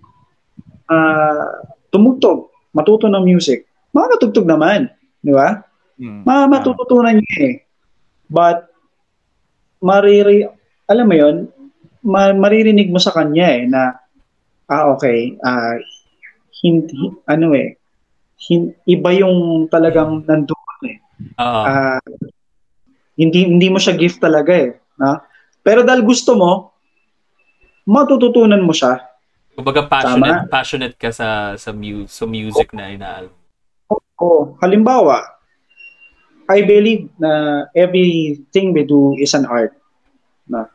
ah, 0.85 1.65
tumugtog, 1.89 2.53
matuto 2.69 3.09
ng 3.09 3.25
music, 3.25 3.65
makakatugtog 3.89 4.45
naman. 4.45 4.93
Di 5.21 5.33
ba? 5.33 5.57
Mm. 5.97 6.21
Ma 6.25 6.45
matututunan 6.45 7.17
niya 7.17 7.37
eh. 7.41 7.55
But, 8.29 8.69
mariri, 9.81 10.45
alam 10.85 11.05
mo 11.09 11.15
yon 11.17 11.35
ma- 12.05 12.37
maririnig 12.37 12.89
mo 12.89 12.97
sa 13.01 13.13
kanya 13.13 13.47
eh 13.57 13.63
na, 13.65 13.97
ah 14.69 14.93
okay, 14.93 15.35
ah, 15.41 15.77
hindi, 16.61 17.09
ano 17.25 17.53
eh, 17.57 17.77
hin- 18.37 18.73
iba 18.85 19.09
yung 19.13 19.65
talagang 19.69 20.25
nandoon 20.25 20.60
Oo. 21.39 21.61
Ah, 21.67 22.01
hindi 23.15 23.47
hindi 23.47 23.67
mo 23.69 23.77
siya 23.77 23.95
gift 23.95 24.19
talaga 24.19 24.51
eh. 24.51 24.79
Na? 24.97 25.21
Pero 25.61 25.85
dahil 25.85 26.01
gusto 26.01 26.33
mo, 26.33 26.73
matututunan 27.85 28.61
mo 28.61 28.73
siya. 28.73 28.99
Kumbaga 29.53 29.85
passionate, 29.85 30.47
passionate 30.47 30.95
ka 30.97 31.11
sa 31.13 31.53
sa, 31.59 31.69
mu- 31.75 32.07
sa 32.07 32.23
music 32.25 32.71
na 32.73 32.91
inaalam. 32.91 33.33
O, 34.21 34.53
halimbawa, 34.61 35.21
I 36.45 36.61
believe 36.61 37.09
na 37.17 37.65
everything 37.73 38.73
we 38.75 38.85
do 38.85 39.17
is 39.17 39.33
an 39.33 39.49
art. 39.49 39.73
Na, 40.45 40.69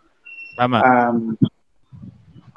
Tama. 0.58 0.82
um, 0.82 1.38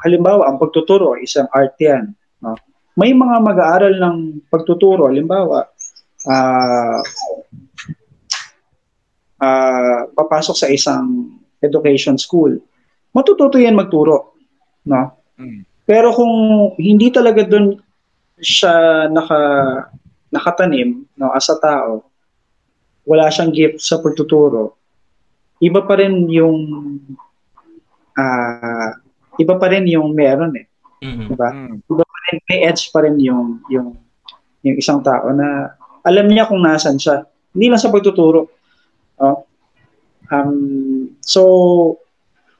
halimbawa, 0.01 0.49
ang 0.49 0.57
pagtuturo, 0.57 1.13
isang 1.19 1.45
art 1.51 1.75
yan. 1.77 2.15
No? 2.41 2.55
May 2.95 3.13
mga 3.13 3.37
mag-aaral 3.43 3.95
ng 3.99 4.17
pagtuturo, 4.49 5.07
halimbawa, 5.07 5.67
ah 6.27 6.99
ah, 9.39 10.03
papasok 10.11 10.55
sa 10.55 10.67
isang 10.67 11.31
education 11.63 12.19
school, 12.19 12.59
matututo 13.15 13.59
yan 13.59 13.75
magturo. 13.75 14.35
No? 14.87 15.15
Mm. 15.39 15.63
Pero 15.87 16.11
kung 16.13 16.33
hindi 16.77 17.09
talaga 17.09 17.43
doon 17.47 17.79
siya 18.39 19.07
naka 19.11 19.39
nakatanim 20.29 21.03
no 21.17 21.33
as 21.33 21.49
a 21.49 21.57
tao, 21.57 22.05
wala 23.03 23.27
siyang 23.33 23.51
gift 23.51 23.81
sa 23.81 23.97
pagtuturo. 23.99 24.77
Iba 25.59 25.83
pa 25.83 25.99
rin 25.99 26.29
yung 26.29 26.55
ah 28.15 28.95
iba 29.39 29.55
pa 29.55 29.67
rin 29.71 29.87
yung 29.87 30.11
meron 30.13 30.55
eh, 30.55 30.67
Mhm. 31.03 31.25
'di 31.31 31.35
ba? 31.35 31.49
Mm. 31.51 31.75
May, 31.89 32.35
may 32.45 32.59
edge 32.69 32.91
pa 32.93 33.01
rin 33.03 33.17
yung 33.17 33.63
yung 33.71 33.97
yung 34.61 34.75
isang 34.77 35.01
tao 35.01 35.31
na 35.33 35.78
alam 36.05 36.27
niya 36.29 36.47
kung 36.49 36.61
nasan 36.63 36.97
siya. 36.97 37.25
Hindi 37.53 37.65
lang 37.71 37.81
sa 37.81 37.91
pagtuturo. 37.91 38.47
Oh. 39.19 39.37
Um, 40.29 41.17
so 41.25 41.97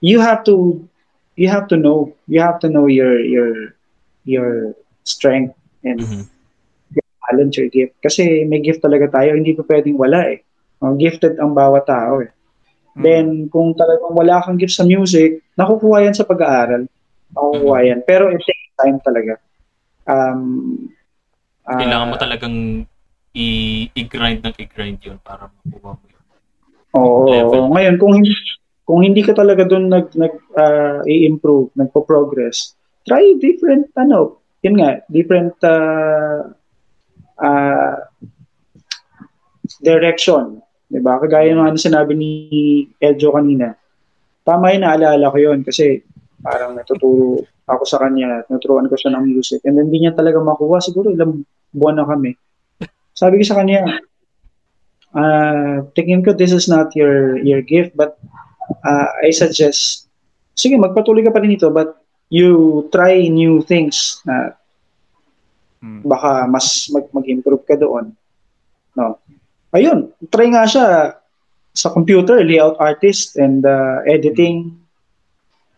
you 0.01 0.19
have 0.19 0.43
to 0.49 0.81
you 1.35 1.47
have 1.47 1.67
to 1.69 1.77
know 1.77 2.11
you 2.27 2.41
have 2.41 2.59
to 2.59 2.67
know 2.67 2.89
your 2.89 3.19
your 3.21 3.75
your 4.25 4.73
strength 5.05 5.55
and 5.85 6.01
Mhm. 6.03 6.25
talent 7.29 7.53
your 7.55 7.69
gift 7.69 7.93
kasi 8.01 8.41
may 8.49 8.57
gift 8.59 8.81
talaga 8.81 9.05
tayo 9.21 9.37
hindi 9.37 9.53
pa 9.53 9.63
pwedeng 9.69 9.95
wala 9.95 10.33
eh 10.33 10.41
Oh, 10.79 10.95
gifted 10.95 11.35
ang 11.37 11.51
bawat 11.53 11.85
tao 11.85 12.23
eh 12.23 12.31
Mm. 12.97 13.03
then 13.05 13.25
kung 13.53 13.77
talagang 13.77 14.11
wala 14.17 14.41
kang 14.41 14.57
gift 14.57 14.73
sa 14.73 14.83
music 14.83 15.45
nakukuha 15.53 16.09
yan 16.09 16.15
sa 16.17 16.25
pag-aaral 16.25 16.89
nakukuha 17.31 17.77
yan 17.85 17.99
pero 18.01 18.33
it 18.33 18.41
takes 18.41 18.73
time 18.75 18.97
talaga 19.05 19.37
um 20.09 20.89
ah, 21.69 21.77
Kailangan 21.79 22.09
mo 22.09 22.15
talagang 22.17 22.55
i- 23.35 23.89
i-grind 23.93 24.41
ng 24.41 24.55
i-grind 24.57 24.99
yun 25.05 25.19
para 25.21 25.49
makuha 25.49 25.97
mo 25.97 26.05
yun. 26.05 26.23
Oo, 26.97 27.29
level. 27.29 27.63
ngayon 27.75 27.95
kung 28.01 28.13
hindi 28.17 28.33
kung 28.89 29.05
hindi 29.05 29.21
ka 29.21 29.37
talaga 29.37 29.69
doon 29.69 29.85
nag 29.85 30.09
nag 30.17 30.33
ah, 30.57 30.99
i-improve, 31.05 31.69
nagpo-progress, 31.77 32.73
try 33.05 33.37
different 33.37 33.93
ano, 33.93 34.41
yun 34.65 34.81
nga, 34.81 35.05
different 35.05 35.53
uh, 35.61 36.49
uh, 37.37 37.97
direction, 39.85 40.57
'di 40.89 40.99
ba? 41.05 41.21
Kagaya 41.21 41.53
ng 41.53 41.69
ano 41.69 41.77
sinabi 41.77 42.17
ni 42.17 42.31
Edjo 42.97 43.29
kanina. 43.29 43.77
Tama 44.41 44.73
yun, 44.73 44.81
naalala 44.81 45.29
ko 45.29 45.37
yun 45.37 45.61
kasi 45.61 46.01
parang 46.41 46.73
natuturo 46.73 47.45
ako 47.69 47.83
sa 47.85 48.01
kanya, 48.01 48.41
naturuan 48.49 48.89
ko 48.89 48.97
siya 48.97 49.13
ng 49.13 49.29
music. 49.29 49.61
And 49.61 49.77
then 49.77 49.93
hindi 49.93 50.09
niya 50.09 50.17
talaga 50.17 50.41
makuha, 50.41 50.81
siguro 50.81 51.13
ilang 51.13 51.45
buwan 51.69 52.01
na 52.01 52.09
kami. 52.09 52.33
Sabi 53.19 53.43
ko 53.43 53.43
sa 53.43 53.59
kanya, 53.59 53.83
uh, 55.11 55.83
tingin 55.91 56.23
ko 56.23 56.31
this 56.31 56.55
is 56.55 56.71
not 56.71 56.95
your 56.95 57.35
your 57.43 57.59
gift 57.59 57.91
but 57.99 58.15
uh, 58.87 59.11
I 59.19 59.35
suggest 59.35 60.07
sige 60.55 60.79
magpatuloy 60.79 61.27
ka 61.27 61.35
pa 61.35 61.43
rin 61.43 61.59
ito 61.59 61.67
but 61.67 61.99
you 62.31 62.87
try 62.95 63.27
new 63.27 63.59
things 63.59 64.23
na 64.23 64.55
Mm. 65.79 66.03
baka 66.03 66.43
mas 66.51 66.91
mag, 66.91 67.07
mag-improve 67.15 67.63
ka 67.63 67.79
doon. 67.79 68.11
No. 68.99 69.15
Ayun 69.71 70.11
try 70.27 70.51
nga 70.51 70.67
siya 70.67 71.15
sa 71.71 71.87
computer 71.95 72.43
layout 72.43 72.75
artist 72.83 73.39
and 73.39 73.63
uh, 73.63 74.03
editing. 74.03 74.75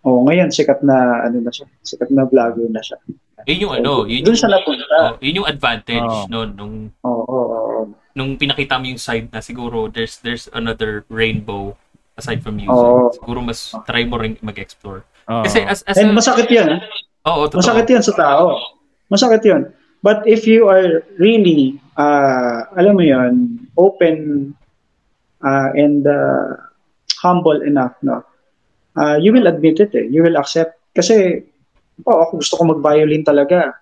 Oh 0.01 0.25
ngayon 0.25 0.49
sikat 0.49 0.81
na 0.81 1.21
ano 1.21 1.45
na 1.45 1.53
siya 1.53 1.69
sikat 1.85 2.09
na 2.09 2.25
vlogger 2.25 2.65
na 2.73 2.81
siya 2.81 2.97
Yun 3.47 3.59
yung 3.67 3.73
ano, 3.81 3.91
yun 4.05 4.21
doon 4.21 4.33
yung, 4.33 4.39
siya 4.39 4.49
napunta 4.51 4.85
oh, 4.91 5.13
yun 5.21 5.39
yung 5.41 5.49
advantage 5.49 6.11
Oo. 6.11 6.29
no 6.29 6.39
nung 6.45 6.75
oo 7.01 7.23
oo 7.25 7.45
oo. 7.45 7.81
nung 8.13 8.35
pinakita 8.35 8.77
mo 8.77 8.85
yung 8.89 9.01
side 9.01 9.31
na 9.31 9.39
siguro 9.39 9.87
there's 9.89 10.19
there's 10.21 10.45
another 10.51 11.07
rainbow 11.07 11.73
aside 12.19 12.43
from 12.43 12.59
music. 12.59 12.75
Oo. 12.75 13.09
Siguro 13.15 13.39
mas 13.41 13.73
try 13.87 14.03
mo 14.05 14.19
rin 14.19 14.37
mag-explore. 14.43 15.01
Oo. 15.31 15.43
Kasi 15.47 15.63
as 15.63 15.81
as 15.87 15.97
and 15.97 16.11
a, 16.11 16.15
masakit 16.15 16.47
yan 16.51 16.77
ah. 16.77 16.81
Oo, 17.31 17.49
totoo. 17.49 17.61
Masakit 17.61 17.87
yan 17.89 18.03
sa 18.03 18.13
tao. 18.17 18.57
Masakit 19.09 19.41
yun. 19.45 19.69
But 20.01 20.25
if 20.25 20.49
you 20.49 20.65
are 20.65 21.05
really, 21.21 21.77
uh, 21.93 22.65
alam 22.73 22.97
mo 22.97 23.05
yun, 23.05 23.61
open 23.77 24.49
uh, 25.45 25.69
and 25.77 26.01
uh, 26.09 26.57
humble 27.21 27.61
enough, 27.61 27.93
no? 28.01 28.25
Uh, 28.97 29.21
you 29.21 29.29
will 29.29 29.45
admit 29.45 29.77
it 29.77 29.93
eh. 29.93 30.09
You 30.09 30.25
will 30.25 30.41
accept. 30.41 30.81
Kasi, 30.97 31.45
oh, 32.05 32.17
ako 32.25 32.31
gusto 32.41 32.53
ko 32.57 32.63
mag-violin 32.67 33.23
talaga. 33.25 33.77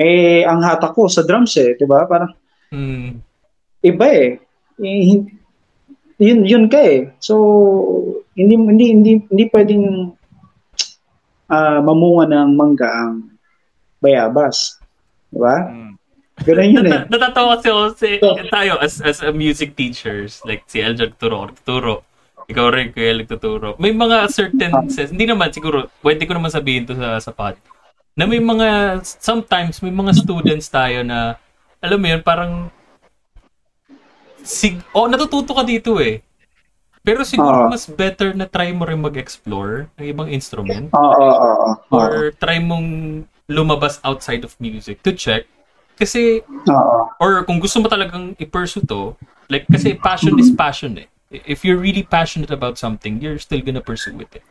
Eh, 0.00 0.44
ang 0.48 0.64
hatak 0.64 0.96
ko 0.96 1.06
sa 1.06 1.24
drums 1.26 1.56
eh, 1.60 1.76
di 1.76 1.84
ba? 1.84 2.08
Parang 2.08 2.32
Mm, 2.70 3.18
iba 3.82 4.06
eh. 4.14 4.38
eh 4.78 5.26
yun, 6.22 6.40
yun 6.46 6.64
ka 6.70 6.78
eh. 6.78 7.10
So, 7.18 7.34
hindi, 8.38 8.54
hindi, 8.54 8.86
hindi, 8.94 9.12
hindi 9.26 9.44
pwedeng 9.50 10.14
ah, 11.50 11.82
mamunga 11.82 12.30
ng 12.30 12.50
mangga 12.54 12.86
ang 12.86 13.34
bayabas. 13.98 14.78
Di 15.34 15.38
ba? 15.42 15.66
Mm. 15.66 15.92
Ganun 16.40 16.72
yun 16.72 16.86
eh. 16.88 16.92
Nat- 16.94 17.08
natatawa 17.12 17.58
si, 17.60 18.16
tayo 18.48 18.80
as 18.80 19.00
as 19.04 19.20
a 19.20 19.32
music 19.32 19.76
teachers, 19.76 20.40
like 20.48 20.64
si 20.70 20.80
El 20.80 20.96
nagturo, 20.96 21.52
nagtuturo. 21.52 22.06
Ikaw 22.50 22.66
rin, 22.74 22.90
Kuya, 22.90 23.14
nagtuturo. 23.14 23.78
May 23.78 23.94
mga 23.94 24.26
certain 24.26 24.90
sense, 24.90 25.14
hindi 25.14 25.30
naman 25.30 25.54
siguro, 25.54 25.86
pwede 26.02 26.26
ko 26.26 26.34
naman 26.34 26.50
sabihin 26.50 26.82
to 26.82 26.98
sa, 26.98 27.22
sa 27.22 27.30
pod, 27.30 27.54
na 28.18 28.26
may 28.26 28.42
mga, 28.42 28.98
sometimes 29.06 29.78
may 29.78 29.94
mga 29.94 30.18
students 30.18 30.66
tayo 30.66 31.06
na, 31.06 31.38
alam 31.78 31.98
mo 32.02 32.06
yun, 32.10 32.22
parang, 32.26 32.66
sig 34.42 34.82
oh, 34.96 35.06
natututo 35.06 35.54
ka 35.54 35.62
dito 35.62 36.02
eh. 36.02 36.24
Pero 37.00 37.24
siguro 37.24 37.64
Oo. 37.64 37.70
mas 37.72 37.88
better 37.88 38.36
na 38.36 38.44
try 38.44 38.76
mo 38.76 38.84
rin 38.84 39.00
mag-explore 39.00 39.88
ng 39.96 40.04
ibang 40.04 40.28
instrument 40.28 40.92
Oo, 40.92 41.00
oo, 41.00 41.32
oo. 41.32 41.70
Oo. 41.72 41.96
or 41.96 42.12
try 42.36 42.60
mong 42.60 43.24
lumabas 43.48 43.96
outside 44.04 44.44
of 44.44 44.52
music 44.60 45.00
to 45.00 45.16
check. 45.16 45.48
Kasi 45.96 46.44
Oo. 46.44 46.98
or 47.16 47.44
kung 47.48 47.56
gusto 47.56 47.80
mo 47.80 47.88
talagang 47.88 48.36
i-pursue 48.36 48.84
to, 48.84 49.16
like, 49.48 49.64
kasi 49.68 49.96
passion 49.96 50.36
is 50.36 50.52
passion 50.52 50.92
eh. 51.00 51.08
If 51.30 51.62
you're 51.64 51.78
really 51.78 52.02
passionate 52.02 52.50
about 52.50 52.74
something, 52.74 53.22
you're 53.22 53.38
still 53.38 53.62
gonna 53.62 53.80
pursue 53.80 54.18
it 54.18 54.34
eh. 54.34 54.44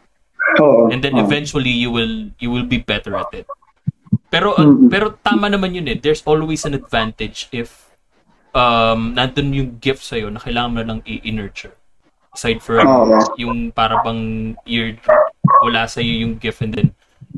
Oo. 0.63 0.88
And 0.88 1.03
then 1.03 1.19
Oo. 1.19 1.27
eventually, 1.27 1.69
you 1.69 1.91
will 1.91 2.32
you 2.39 2.47
will 2.47 2.63
be 2.63 2.80
better 2.80 3.19
at 3.19 3.27
it. 3.36 3.43
Pero 4.32 4.55
Mhm. 4.55 4.88
pero 4.88 5.19
tama 5.19 5.51
naman 5.51 5.75
yun 5.75 5.91
eh. 5.91 5.99
There's 5.99 6.23
always 6.23 6.63
an 6.63 6.71
advantage 6.71 7.51
if 7.51 7.91
um 8.55 9.11
nandun 9.11 9.51
yung 9.51 9.69
gift 9.84 10.07
sa'yo 10.07 10.32
na 10.32 10.39
kailangan 10.39 10.71
mo 10.71 10.80
lang 10.82 10.99
i-nurture. 11.03 11.75
Aside 12.32 12.63
from 12.63 12.88
Oo. 12.88 13.19
yung 13.36 13.75
para 13.75 13.99
bang 13.99 14.55
you're, 14.63 14.95
wala 15.59 15.84
sa'yo 15.84 16.23
yung 16.23 16.39
gift 16.39 16.63
and 16.63 16.71
then 16.71 16.89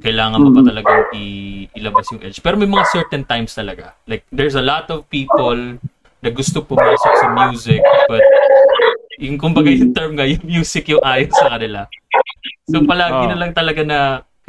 kailangan 0.06 0.38
mo 0.38 0.54
pa 0.54 0.62
talagang 0.62 1.10
i- 1.18 1.66
ilabas 1.74 2.06
yung 2.14 2.22
edge. 2.22 2.38
Pero 2.40 2.62
may 2.62 2.70
mga 2.70 2.86
certain 2.94 3.26
times 3.26 3.58
talaga. 3.58 3.98
Like, 4.06 4.24
there's 4.30 4.54
a 4.56 4.64
lot 4.64 4.88
of 4.94 5.10
people 5.10 5.82
na 6.22 6.30
gusto 6.30 6.62
pumasok 6.62 7.14
sa 7.18 7.28
music 7.34 7.82
but 8.06 8.22
yung 9.22 9.38
kumbaga 9.38 9.70
yung 9.70 9.94
term 9.94 10.18
nga, 10.18 10.26
yung 10.26 10.42
music 10.42 10.90
yung 10.90 11.04
ayon 11.06 11.30
sa 11.30 11.54
kanila. 11.54 11.86
So 12.66 12.82
palagi 12.82 13.24
Oo. 13.26 13.30
na 13.30 13.38
lang 13.38 13.52
talaga 13.54 13.82
na 13.86 14.00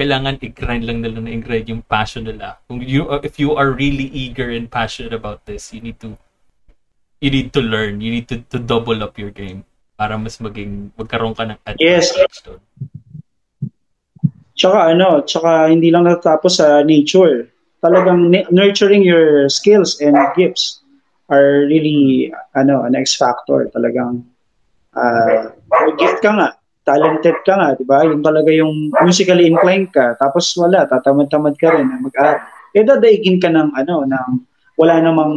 kailangan 0.01 0.41
i-grind 0.41 0.89
lang 0.89 1.05
nila 1.05 1.21
na 1.21 1.31
i-grind 1.37 1.69
yung 1.69 1.85
passion 1.85 2.25
nila. 2.25 2.57
Kung 2.65 2.81
you, 2.81 3.07
uh, 3.13 3.21
if 3.21 3.37
you 3.37 3.53
are 3.53 3.77
really 3.77 4.09
eager 4.09 4.49
and 4.49 4.73
passionate 4.73 5.13
about 5.13 5.45
this, 5.45 5.71
you 5.77 5.85
need 5.85 6.01
to 6.01 6.17
you 7.21 7.29
need 7.29 7.53
to 7.53 7.61
learn. 7.61 8.01
You 8.01 8.11
need 8.11 8.27
to, 8.33 8.41
to 8.51 8.59
double 8.59 9.05
up 9.05 9.21
your 9.21 9.31
game. 9.31 9.69
para 10.03 10.19
mas 10.19 10.35
maging 10.43 10.91
magkaroon 10.99 11.31
ka 11.31 11.47
ng 11.47 11.59
Yes. 11.79 12.11
advantage 12.11 12.39
doon. 12.43 12.61
Tsaka 14.59 14.79
ano, 14.91 15.23
tsaka 15.23 15.71
hindi 15.71 15.95
lang 15.95 16.11
natatapos 16.11 16.59
sa 16.59 16.83
nature. 16.83 17.47
Talagang 17.79 18.35
nurturing 18.51 19.07
your 19.07 19.47
skills 19.47 20.03
and 20.03 20.19
gifts 20.35 20.83
are 21.31 21.67
really 21.71 22.35
ano, 22.59 22.83
an 22.83 22.99
X 22.99 23.15
factor. 23.15 23.71
Talagang 23.71 24.27
uh, 24.97 25.53
gift 25.99 26.21
ka 26.21 26.31
nga, 26.33 26.49
talented 26.83 27.39
ka 27.47 27.55
nga, 27.55 27.69
di 27.79 27.85
ba? 27.87 28.03
Yung 28.05 28.23
talaga 28.23 28.51
yung 28.51 28.91
musically 29.05 29.47
inclined 29.47 29.91
ka, 29.95 30.19
tapos 30.19 30.51
wala, 30.59 30.85
tatamad-tamad 30.89 31.55
ka 31.57 31.73
rin 31.75 31.87
na 31.89 32.03
mag-aaral. 32.03 32.43
Eh, 32.73 32.83
dadaigin 32.83 33.39
ka 33.39 33.53
ng 33.53 33.77
ano, 33.77 34.09
ng 34.09 34.31
wala 34.81 34.95
namang 34.99 35.35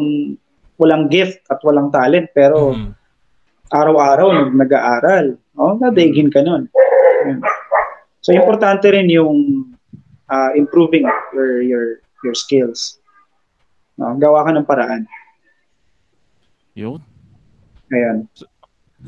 walang 0.79 1.07
gift 1.07 1.43
at 1.51 1.59
walang 1.63 1.91
talent, 1.91 2.31
pero 2.35 2.75
Mhm. 2.75 2.91
araw-araw 3.71 4.27
nag 4.31 4.51
nag-aaral. 4.55 5.25
Oh, 5.55 5.79
dadaigin 5.79 6.31
ka. 6.31 6.43
Yun. 6.43 6.67
So 8.19 8.35
importante 8.35 8.89
rin 8.91 9.07
yung 9.07 9.63
ah, 10.27 10.51
improving 10.57 11.05
your 11.31 11.61
your 11.61 11.85
your 12.25 12.35
skills. 12.35 12.97
No, 13.95 14.17
gawa 14.19 14.43
ka 14.43 14.51
ng 14.51 14.67
paraan. 14.67 15.07
Yun. 16.75 16.99
Ayan. 17.93 18.27
So, 18.35 18.43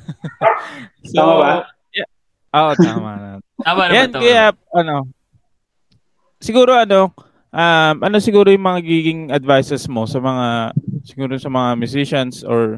Tama 1.15 1.33
ba? 1.39 1.51
Yeah. 1.93 2.09
Oo, 2.53 2.71
tama 2.77 3.09
na. 3.17 3.29
Tama 3.67 3.81
naman, 3.89 3.95
Yan, 3.97 4.07
tama 4.13 4.21
kaya, 4.23 4.45
ano, 4.73 4.95
siguro 6.37 6.71
ano, 6.77 7.09
um, 7.49 7.95
ano 8.05 8.15
siguro 8.21 8.53
yung 8.53 8.65
mga 8.65 8.79
giging 8.85 9.21
advices 9.33 9.89
mo 9.89 10.05
sa 10.05 10.21
mga, 10.21 10.47
siguro 11.03 11.33
sa 11.41 11.49
mga 11.49 11.69
musicians 11.77 12.45
or 12.45 12.77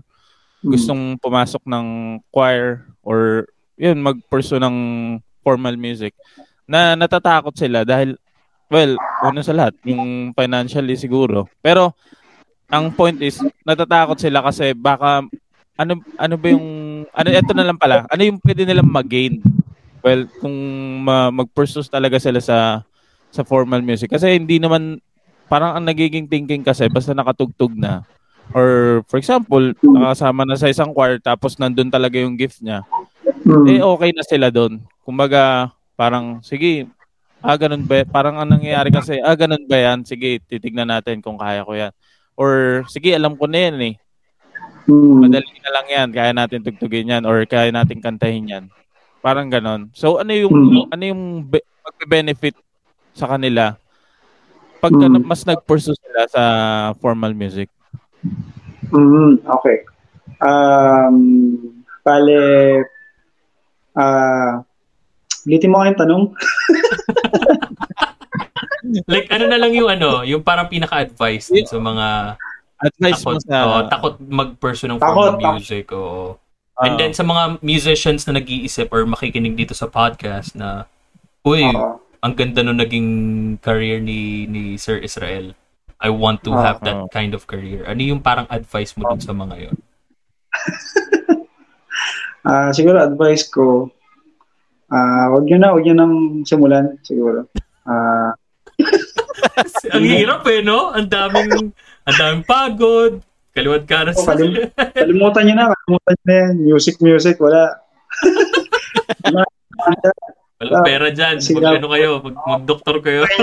Hmm. 0.59 0.75
gustong 0.75 1.03
pumasok 1.23 1.63
ng 1.71 1.87
choir 2.35 2.83
or 2.99 3.47
yun, 3.79 3.95
mag-pursue 4.03 4.59
ng 4.59 4.75
formal 5.39 5.79
music 5.79 6.11
na 6.67 6.99
natatakot 6.99 7.55
sila 7.55 7.87
dahil, 7.87 8.19
well, 8.67 8.99
una 9.23 9.39
sa 9.39 9.55
lahat, 9.55 9.71
yung 9.87 10.35
financially 10.35 10.99
siguro. 10.99 11.47
Pero, 11.63 11.95
ang 12.67 12.91
point 12.91 13.15
is, 13.23 13.39
natatakot 13.63 14.19
sila 14.19 14.43
kasi 14.43 14.75
baka, 14.75 15.23
ano, 15.79 16.03
ano 16.19 16.35
ba 16.35 16.47
yung, 16.51 16.67
ano, 17.13 17.27
eto 17.29 17.51
na 17.53 17.65
lang 17.65 17.77
pala, 17.77 18.05
ano 18.07 18.21
yung 18.21 18.39
pwede 18.41 18.63
nilang 18.63 18.89
mag-gain? 18.89 19.41
Well, 19.99 20.27
kung 20.39 20.55
ma- 21.03 21.33
mag-pursue 21.33 21.83
talaga 21.85 22.15
sila 22.17 22.39
sa 22.39 22.57
sa 23.29 23.41
formal 23.43 23.83
music. 23.83 24.09
Kasi 24.09 24.39
hindi 24.39 24.57
naman, 24.57 24.97
parang 25.45 25.77
ang 25.77 25.85
nagiging 25.85 26.25
thinking 26.25 26.65
kasi, 26.65 26.89
basta 26.89 27.13
nakatugtog 27.13 27.75
na, 27.77 28.01
or 28.55 29.01
for 29.05 29.21
example, 29.21 29.61
nakasama 29.83 30.47
na 30.47 30.57
sa 30.57 30.71
isang 30.71 30.89
choir, 30.89 31.21
tapos 31.21 31.59
nandun 31.59 31.93
talaga 31.93 32.17
yung 32.17 32.33
gift 32.33 32.61
niya, 32.61 32.81
Mm. 33.45 33.65
eh 33.69 33.79
okay 33.79 34.09
na 34.09 34.23
sila 34.25 34.47
doon. 34.49 34.81
Kumbaga, 35.05 35.69
parang, 35.93 36.41
sige, 36.41 36.89
ah, 37.39 37.53
ganun 37.53 37.85
ba? 37.85 38.01
Parang 38.03 38.35
ang 38.35 38.49
nangyayari 38.49 38.89
kasi, 38.89 39.21
ah, 39.21 39.37
ganun 39.37 39.69
ba 39.69 39.77
yan? 39.77 40.01
Sige, 40.03 40.41
titignan 40.43 40.89
natin 40.89 41.21
kung 41.21 41.37
kaya 41.37 41.61
ko 41.61 41.77
yan. 41.77 41.93
Or, 42.33 42.81
sige, 42.89 43.13
alam 43.13 43.37
ko 43.37 43.45
na 43.45 43.69
yan 43.69 43.77
eh. 43.83 43.93
Mm. 44.89 45.29
Madali 45.29 45.53
na 45.61 45.71
lang 45.71 45.87
yan. 45.87 46.09
Kaya 46.09 46.31
natin 46.33 46.65
tugtugin 46.65 47.13
yan 47.13 47.23
or 47.29 47.45
kaya 47.45 47.69
natin 47.69 48.01
kantahin 48.01 48.49
yan. 48.49 48.65
Parang 49.21 49.45
ganon. 49.47 49.93
So, 49.93 50.17
ano 50.17 50.33
yung, 50.33 50.49
Mm. 50.49 50.85
ano 50.89 51.03
yung 51.05 51.23
be- 51.45 51.67
magbe-benefit 51.85 52.57
sa 53.13 53.29
kanila 53.29 53.77
pagka 54.79 55.05
Mm. 55.05 55.13
na- 55.13 55.27
mas 55.27 55.45
nag-pursue 55.45 55.93
sila 55.93 56.25
sa 56.25 56.43
formal 56.97 57.37
music? 57.37 57.69
Mm, 58.89 59.45
okay. 59.45 59.85
Um, 60.39 61.15
bale, 62.01 62.39
ah, 63.93 64.63
ulitin 65.45 65.69
mo 65.69 65.83
nga 65.83 65.89
yung 65.91 65.99
tanong. 65.99 66.23
Like, 69.05 69.29
ano 69.29 69.45
na 69.45 69.59
lang 69.59 69.75
yung 69.75 69.91
ano, 69.91 70.23
yung 70.25 70.41
parang 70.41 70.65
pinaka-advice 70.65 71.51
dun 71.51 71.67
sa 71.67 71.77
mga 71.77 72.07
Advice 72.79 73.19
mo 73.21 73.35
takot, 73.35 73.43
sa... 73.43 73.57
oo, 73.59 73.79
takot 73.87 74.13
mag-pursue 74.21 74.87
ng 74.87 74.97
Takot, 74.97 75.13
formal 75.13 75.35
takot. 75.37 75.53
music. 75.53 75.85
Oo. 75.91 76.39
Ah, 76.73 76.87
And 76.87 76.95
then 76.95 77.11
sa 77.11 77.23
mga 77.23 77.59
musicians 77.59 78.23
na 78.23 78.33
nag-iisip 78.33 78.87
or 78.89 79.03
makikinig 79.03 79.53
dito 79.53 79.75
sa 79.75 79.85
podcast 79.85 80.55
na, 80.55 80.87
uy, 81.43 81.63
Oo. 81.65 81.99
ang 82.19 82.33
ganda 82.33 82.61
no 82.61 82.71
naging 82.71 83.09
career 83.59 83.99
ni 83.99 84.43
ni 84.45 84.75
Sir 84.75 84.95
Israel. 84.97 85.51
I 85.99 86.07
want 86.07 86.47
to 86.47 86.55
Ah, 86.55 86.63
have 86.65 86.79
that 86.81 87.11
kind 87.11 87.35
of 87.35 87.43
career. 87.43 87.83
Ano 87.83 87.99
yung 87.99 88.23
parang 88.23 88.47
advice 88.47 88.95
mo 88.95 89.03
dun 89.05 89.19
sa 89.19 89.35
mga 89.35 89.55
yon? 89.61 89.77
Ah, 92.39 92.71
siguro 92.71 92.95
advice 92.97 93.45
ko, 93.45 93.91
ah, 94.87 95.27
wag 95.29 95.43
nyo 95.43 95.57
na, 95.59 95.69
wag 95.75 95.83
nyo 95.83 95.93
nang 95.93 96.15
simulan, 96.47 96.95
siguro. 97.03 97.45
Ah, 97.83 98.31
ang 99.93 100.05
hirap 100.07 100.47
eh, 100.47 100.63
no? 100.63 100.89
Ang 100.89 101.11
daming, 101.11 101.75
ang 102.09 102.17
daming 102.17 102.45
pagod. 102.49 103.13
Kaliwat 103.53 103.83
ka 103.85 104.05
na 104.05 104.11
Oh, 104.13 104.23
sa... 104.25 104.33
kalim- 104.33 104.69
kalimutan 104.73 105.43
nyo 105.45 105.53
na, 105.55 105.65
kalimutan 105.69 106.13
nyo 106.13 106.25
na 106.25 106.35
yan. 106.35 106.53
Music, 106.65 106.95
music, 107.01 107.35
wala. 107.37 107.77
Walang 110.59 110.83
pera 110.83 111.07
dyan. 111.07 111.39
Mag, 111.39 111.63
ano 111.79 111.87
kayo, 111.87 112.09
mag, 112.19 112.35
mag-doktor 112.35 112.97
kayo. 112.99 113.23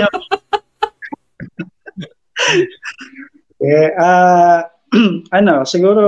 Eh, 3.57 3.89
ah, 3.97 4.69
ano, 5.37 5.65
siguro, 5.65 6.05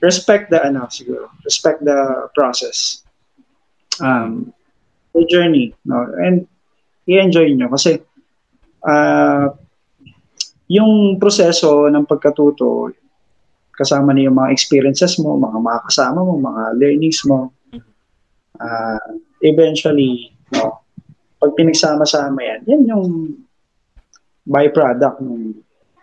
respect 0.00 0.48
the, 0.48 0.56
ano, 0.56 0.88
siguro, 0.88 1.28
respect 1.44 1.84
the 1.84 2.26
process. 2.32 3.04
Um, 4.00 4.56
the 5.12 5.28
journey, 5.28 5.76
no? 5.84 6.08
And, 6.16 6.48
i-enjoy 7.04 7.52
nyo 7.52 7.68
kasi, 7.68 8.00
ah, 8.88 9.52
yung 10.70 11.18
proseso 11.18 11.90
ng 11.90 12.06
pagkatuto, 12.06 12.94
kasama 13.74 14.14
na 14.14 14.22
yung 14.22 14.38
mga 14.38 14.54
experiences 14.54 15.18
mo, 15.18 15.34
mga 15.34 15.58
makakasama 15.58 16.22
mo, 16.22 16.38
mga 16.38 16.62
learnings 16.78 17.26
mo, 17.26 17.50
ah, 18.62 19.02
eventually, 19.42 20.30
no, 20.54 20.86
pag 21.42 21.56
pinagsama-sama 21.58 22.38
yan, 22.38 22.60
yan 22.70 22.82
yung 22.86 23.04
byproduct 24.46 25.18
ng 25.24 25.58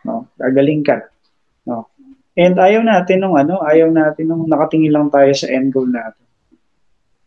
no? 0.08 0.28
Gagaling 0.40 0.82
ka, 0.82 1.04
no? 1.68 1.92
And 2.38 2.56
ayaw 2.56 2.86
natin 2.86 3.24
nung 3.24 3.36
ano, 3.36 3.60
ayaw 3.60 3.92
natin 3.92 4.30
nung 4.30 4.48
nakatingin 4.48 4.94
lang 4.94 5.08
tayo 5.12 5.32
sa 5.36 5.52
end 5.52 5.76
goal 5.76 5.90
natin. 5.90 6.26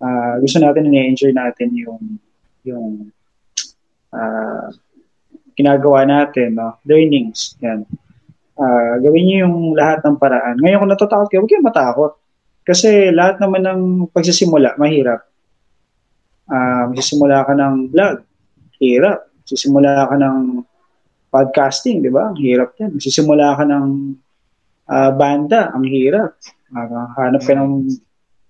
Ah, 0.01 0.41
gusto 0.41 0.57
natin 0.59 0.89
na 0.89 1.05
enjoy 1.05 1.33
natin 1.35 1.77
yung 1.77 2.01
yung 2.65 3.13
ah 4.11 4.73
ginagawa 5.57 6.07
natin, 6.07 6.59
no? 6.59 6.79
Learnings, 6.87 7.57
yan. 7.63 7.87
Ah, 8.61 9.01
gawin 9.01 9.25
niyo 9.25 9.37
yung 9.49 9.57
lahat 9.73 10.05
ng 10.05 10.17
paraan. 10.21 10.61
Ngayon 10.61 10.81
kung 10.85 10.93
natatakot 10.93 11.27
kayo, 11.33 11.41
huwag 11.43 11.51
kayong 11.51 11.69
matakot. 11.69 12.13
Kasi 12.67 13.09
lahat 13.11 13.41
naman 13.41 13.65
ng 13.65 13.81
pagsisimula, 14.13 14.77
mahirap. 14.77 15.25
Ah, 16.51 16.87
magsisimula 16.91 17.47
ka 17.47 17.53
ng 17.57 17.75
vlog, 17.91 18.17
hirap. 18.79 19.19
Magsisimula 19.43 20.07
ka 20.07 20.17
ng 20.21 20.39
podcasting, 21.31 22.05
di 22.05 22.11
ba? 22.13 22.31
Ang 22.31 22.39
hirap 22.43 22.77
yan. 22.77 22.95
Magsisimula 22.99 23.57
ka 23.57 23.65
ng 23.65 23.87
ah, 24.91 25.11
banda, 25.15 25.73
ang 25.73 25.87
hirap. 25.87 26.37
Uh, 26.71 27.07
hanap 27.19 27.43
ka 27.43 27.53
ng, 27.59 27.91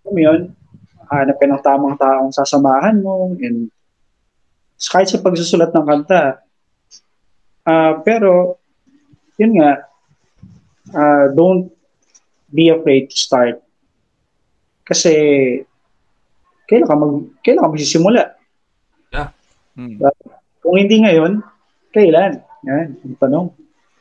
mo 0.04 0.18
yun, 0.20 0.52
hanap 1.08 1.40
ka 1.40 1.46
ng 1.48 1.62
tamang 1.64 1.96
taong 1.96 2.28
sasamahan 2.36 3.00
mo, 3.00 3.32
and 3.40 3.72
kahit 4.92 5.08
sa 5.08 5.24
pagsusulat 5.24 5.72
ng 5.72 5.86
kanta. 5.88 6.44
Ah, 7.64 8.00
pero, 8.00 8.56
yun 9.36 9.60
nga, 9.60 9.84
ah, 10.96 11.26
don't 11.32 11.70
be 12.50 12.72
afraid 12.72 13.10
to 13.10 13.16
start. 13.16 13.56
Kasi, 14.84 15.12
kailan 16.66 16.88
ka, 16.88 16.96
mag, 16.98 17.12
kailan 17.44 17.62
ka 17.62 17.72
magsisimula? 17.72 18.24
Hmm. 19.80 19.96
Kung 20.60 20.76
hindi 20.76 21.00
ngayon, 21.00 21.40
kailan? 21.94 22.42
Yan, 22.68 23.00
ang 23.00 23.16
tanong. 23.16 23.48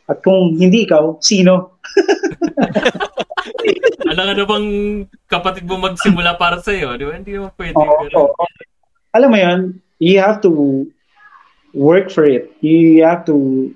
At 0.10 0.20
kung 0.26 0.57
hindi 0.57 0.84
ikaw, 0.84 1.22
sino? 1.22 1.80
Alam 4.10 4.26
ka 4.26 4.34
na 4.34 4.45
bang 4.49 4.68
kapatid 5.30 5.64
mo 5.70 5.80
magsimula 5.80 6.36
para 6.36 6.60
sa'yo? 6.60 6.97
Di 6.97 7.05
ba? 7.05 7.14
Hindi 7.16 7.38
mo 7.38 7.53
pwede. 7.55 7.78
Oo, 7.78 8.01
pero- 8.03 8.34
oo. 8.34 8.45
Alam 9.16 9.30
mo 9.32 9.38
yun, 9.39 9.60
you 10.01 10.20
have 10.20 10.41
to 10.43 10.84
work 11.74 12.11
for 12.11 12.26
it. 12.26 12.51
You 12.61 13.03
have 13.05 13.26
to 13.26 13.74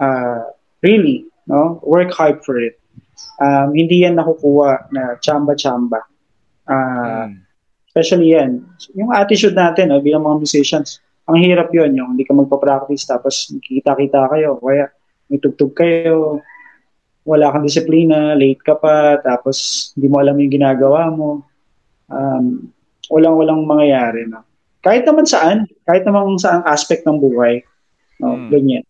uh, 0.00 0.52
really 0.82 1.26
no 1.46 1.80
work 1.82 2.12
hard 2.12 2.44
for 2.44 2.60
it. 2.60 2.78
Um, 3.40 3.74
hindi 3.74 4.06
yan 4.06 4.18
nakukuha 4.18 4.92
na 4.92 5.18
chamba-chamba. 5.18 6.00
Uh, 6.68 7.32
Hmm. 7.32 7.48
Especially 7.88 8.36
yan. 8.36 8.62
Yung 8.94 9.10
attitude 9.10 9.56
natin 9.56 9.90
no, 9.90 9.98
bilang 9.98 10.22
mga 10.22 10.44
musicians, 10.44 11.02
ang 11.26 11.40
hirap 11.40 11.72
yon 11.74 11.96
yung 11.98 12.14
hindi 12.14 12.22
ka 12.22 12.36
magpa-practice 12.36 13.08
tapos 13.08 13.50
kita-kita 13.64 14.28
kayo. 14.30 14.60
Kaya 14.62 14.92
may 15.26 15.40
tugtog 15.42 15.74
kayo, 15.74 16.38
wala 17.26 17.52
kang 17.52 17.66
disiplina, 17.66 18.38
late 18.38 18.62
ka 18.62 18.78
pa, 18.78 19.18
tapos 19.20 19.90
hindi 19.96 20.08
mo 20.08 20.20
alam 20.20 20.38
yung 20.38 20.52
ginagawa 20.52 21.10
mo. 21.10 21.42
um, 22.08 22.72
walang-walang 23.12 23.64
mangyayari. 23.68 24.24
No? 24.28 24.44
Kahit 24.82 25.02
naman 25.04 25.26
saan, 25.26 25.66
kahit 25.84 26.06
naman 26.06 26.38
saang 26.38 26.64
aspect 26.64 27.02
ng 27.04 27.18
buhay, 27.18 27.62
no? 28.22 28.38
Mm. 28.38 28.48
ganyan. 28.50 28.84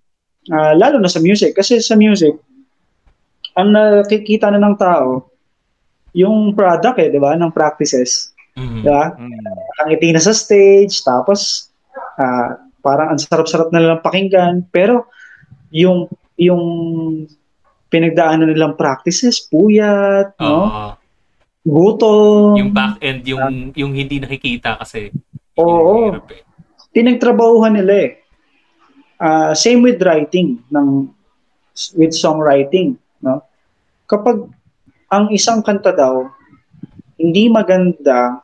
Ah, 0.49 0.73
lalo 0.73 0.97
na 1.01 1.13
sa 1.13 1.21
music. 1.21 1.53
Kasi 1.57 1.81
sa 1.81 1.97
music, 1.97 2.33
ang 3.57 3.73
nakikita 3.73 4.49
na 4.49 4.61
ng 4.61 4.77
tao, 4.77 5.29
yung 6.17 6.57
product 6.57 6.99
eh, 7.01 7.13
di 7.13 7.21
ba, 7.21 7.37
ng 7.37 7.53
practices. 7.53 8.33
Mhm. 8.57 8.83
Di 8.85 8.89
ba? 8.89 9.13
Mm. 9.17 9.45
Nakangiti 9.45 10.09
na 10.13 10.23
sa 10.23 10.33
stage, 10.33 11.05
tapos 11.05 11.69
ah, 12.19 12.59
parang 12.81 13.15
ang 13.15 13.21
sarap-sarap 13.21 13.69
na 13.71 13.81
nilang 13.83 14.05
pakinggan, 14.05 14.65
pero 14.73 15.09
yung 15.75 16.09
yung 16.39 16.63
pinagdaanan 17.89 18.49
nilang 18.49 18.79
practices, 18.79 19.43
puyat, 19.49 20.37
no? 20.39 20.69
Oo. 20.69 20.87
gutom, 21.69 22.57
yung 22.57 22.73
back 22.73 22.97
end, 23.05 23.29
yung, 23.29 23.77
yung 23.77 23.93
hindi 23.93 24.17
nakikita 24.23 24.81
kasi. 24.81 25.13
Oo. 25.59 26.15
Hirap 26.15 26.31
eh. 26.31 26.43
pinagtrabahuhan 26.95 27.75
nila 27.75 27.95
eh. 28.07 28.11
Ah, 29.19 29.51
same 29.51 29.83
with 29.83 29.99
writing, 30.07 30.63
ng, 30.71 31.11
with 31.99 32.15
songwriting, 32.15 32.95
no? 33.19 33.43
Kapag 34.07 34.47
ang 35.11 35.27
isang 35.35 35.59
kanta 35.61 35.91
daw, 35.91 36.31
hindi 37.19 37.51
maganda, 37.51 38.39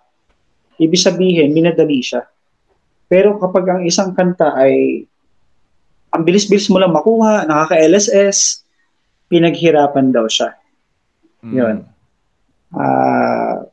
ibig 0.82 0.98
sabihin, 0.98 1.54
minadali 1.54 2.02
siya. 2.02 2.26
Pero 3.06 3.38
kapag 3.38 3.64
ang 3.70 3.82
isang 3.86 4.10
kanta 4.18 4.50
ay 4.58 5.06
ang 6.10 6.22
bilis-bilis 6.22 6.70
mo 6.70 6.78
lang 6.78 6.94
makuha, 6.94 7.46
nakaka-LSS, 7.46 8.62
pinaghirapan 9.26 10.14
daw 10.14 10.26
siya. 10.30 10.54
Mm. 11.42 11.54
Yun. 11.54 11.76
Ah, 12.74 13.66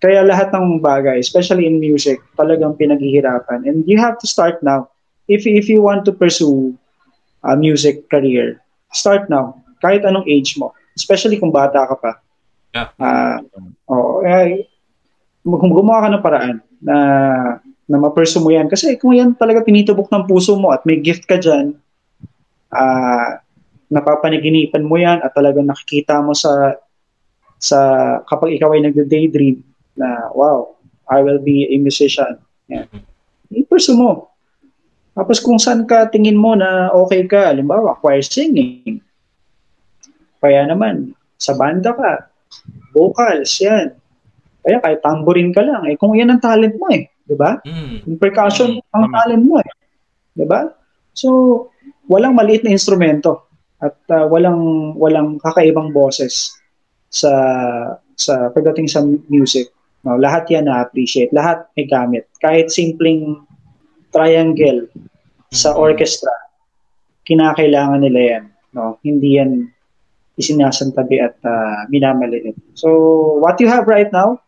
kaya 0.00 0.24
lahat 0.24 0.48
ng 0.56 0.80
bagay, 0.80 1.20
especially 1.20 1.68
in 1.68 1.76
music, 1.76 2.24
talagang 2.32 2.72
pinaghihirapan. 2.80 3.68
And 3.68 3.84
you 3.84 4.00
have 4.00 4.16
to 4.24 4.26
start 4.26 4.64
now. 4.64 4.88
If 5.28 5.44
if 5.44 5.68
you 5.68 5.84
want 5.84 6.08
to 6.08 6.12
pursue 6.16 6.72
a 7.44 7.52
music 7.52 8.08
career, 8.08 8.64
start 8.96 9.28
now. 9.28 9.60
Kahit 9.84 10.08
anong 10.08 10.24
age 10.24 10.56
mo. 10.56 10.72
Especially 10.96 11.36
kung 11.36 11.52
bata 11.52 11.84
ka 11.84 11.96
pa. 12.00 12.12
Yeah. 12.72 12.88
Ah, 12.96 13.38
oo, 13.92 14.24
eh, 14.24 14.64
gumawa 15.44 16.08
ka 16.08 16.08
ng 16.16 16.24
paraan 16.24 16.56
na 16.80 16.96
na 17.84 17.96
ma-pursue 18.00 18.40
mo 18.40 18.48
yan. 18.48 18.72
Kasi 18.72 18.96
kung 18.96 19.12
yan 19.12 19.36
talaga 19.36 19.68
tinitubok 19.68 20.08
ng 20.08 20.24
puso 20.24 20.56
mo 20.56 20.72
at 20.72 20.80
may 20.88 20.96
gift 20.96 21.28
ka 21.28 21.36
dyan, 21.36 21.76
ah, 22.72 23.36
napapanaginipan 23.92 24.86
mo 24.86 24.96
yan 24.96 25.20
at 25.20 25.36
talagang 25.36 25.68
nakikita 25.68 26.24
mo 26.24 26.32
sa 26.32 26.78
sa 27.60 27.78
kapag 28.24 28.56
ikaw 28.56 28.72
ay 28.72 28.88
nagde-daydream 28.88 29.60
na 30.00 30.32
wow, 30.32 30.72
I 31.12 31.20
will 31.20 31.38
be 31.42 31.68
a 31.68 31.76
musician. 31.76 32.40
Yan. 32.72 32.88
I-pursue 33.52 33.98
mo. 33.98 34.32
Tapos 35.12 35.42
kung 35.42 35.60
saan 35.60 35.84
ka 35.84 36.08
tingin 36.08 36.38
mo 36.38 36.56
na 36.56 36.88
okay 36.96 37.28
ka, 37.28 37.52
halimbawa, 37.52 37.98
choir 38.00 38.24
singing. 38.24 39.04
Kaya 40.40 40.64
naman, 40.64 41.12
sa 41.36 41.52
banda 41.52 41.92
ka, 41.92 42.30
vocals, 42.96 43.60
yan. 43.60 43.92
Kaya 44.64 44.80
kahit 44.80 45.00
tambourine 45.04 45.52
ka 45.52 45.60
lang, 45.60 45.84
eh 45.84 45.96
kung 46.00 46.16
yan 46.16 46.32
ang 46.32 46.40
talent 46.40 46.76
mo 46.80 46.88
eh, 46.88 47.08
di 47.28 47.36
ba? 47.36 47.60
Mm. 47.64 48.08
Yung 48.08 48.18
percussion, 48.20 48.80
ang 48.96 49.08
Tama. 49.08 49.14
talent 49.20 49.44
mo 49.44 49.60
eh. 49.60 49.70
Di 50.32 50.46
ba? 50.48 50.68
So, 51.12 51.28
walang 52.06 52.38
maliit 52.38 52.64
na 52.64 52.72
instrumento 52.72 53.50
at 53.80 53.96
uh, 54.12 54.28
walang 54.28 54.92
walang 55.00 55.40
kakaibang 55.40 55.90
boses 55.90 56.52
sa 57.08 57.32
sa 58.12 58.52
pagdating 58.52 58.86
sa 58.86 59.00
music. 59.32 59.72
No, 60.00 60.16
lahat 60.16 60.48
'yan 60.48 60.64
na-appreciate. 60.64 61.28
Lahat 61.36 61.68
may 61.76 61.84
gamit. 61.84 62.24
Kahit 62.40 62.72
simpleng 62.72 63.44
triangle 64.10 64.88
sa 65.52 65.76
Mhm. 65.76 65.80
orchestra, 65.80 66.32
kinakailangan 67.28 68.00
nila 68.00 68.20
'yan. 68.20 68.44
No, 68.72 68.96
hindi 69.04 69.36
'yan 69.36 69.68
isinasantabi 70.40 71.20
at 71.20 71.36
uh, 71.44 71.84
minamaliit. 71.92 72.56
So, 72.72 72.88
what 73.44 73.60
you 73.60 73.68
have 73.68 73.84
right 73.84 74.08
now, 74.08 74.40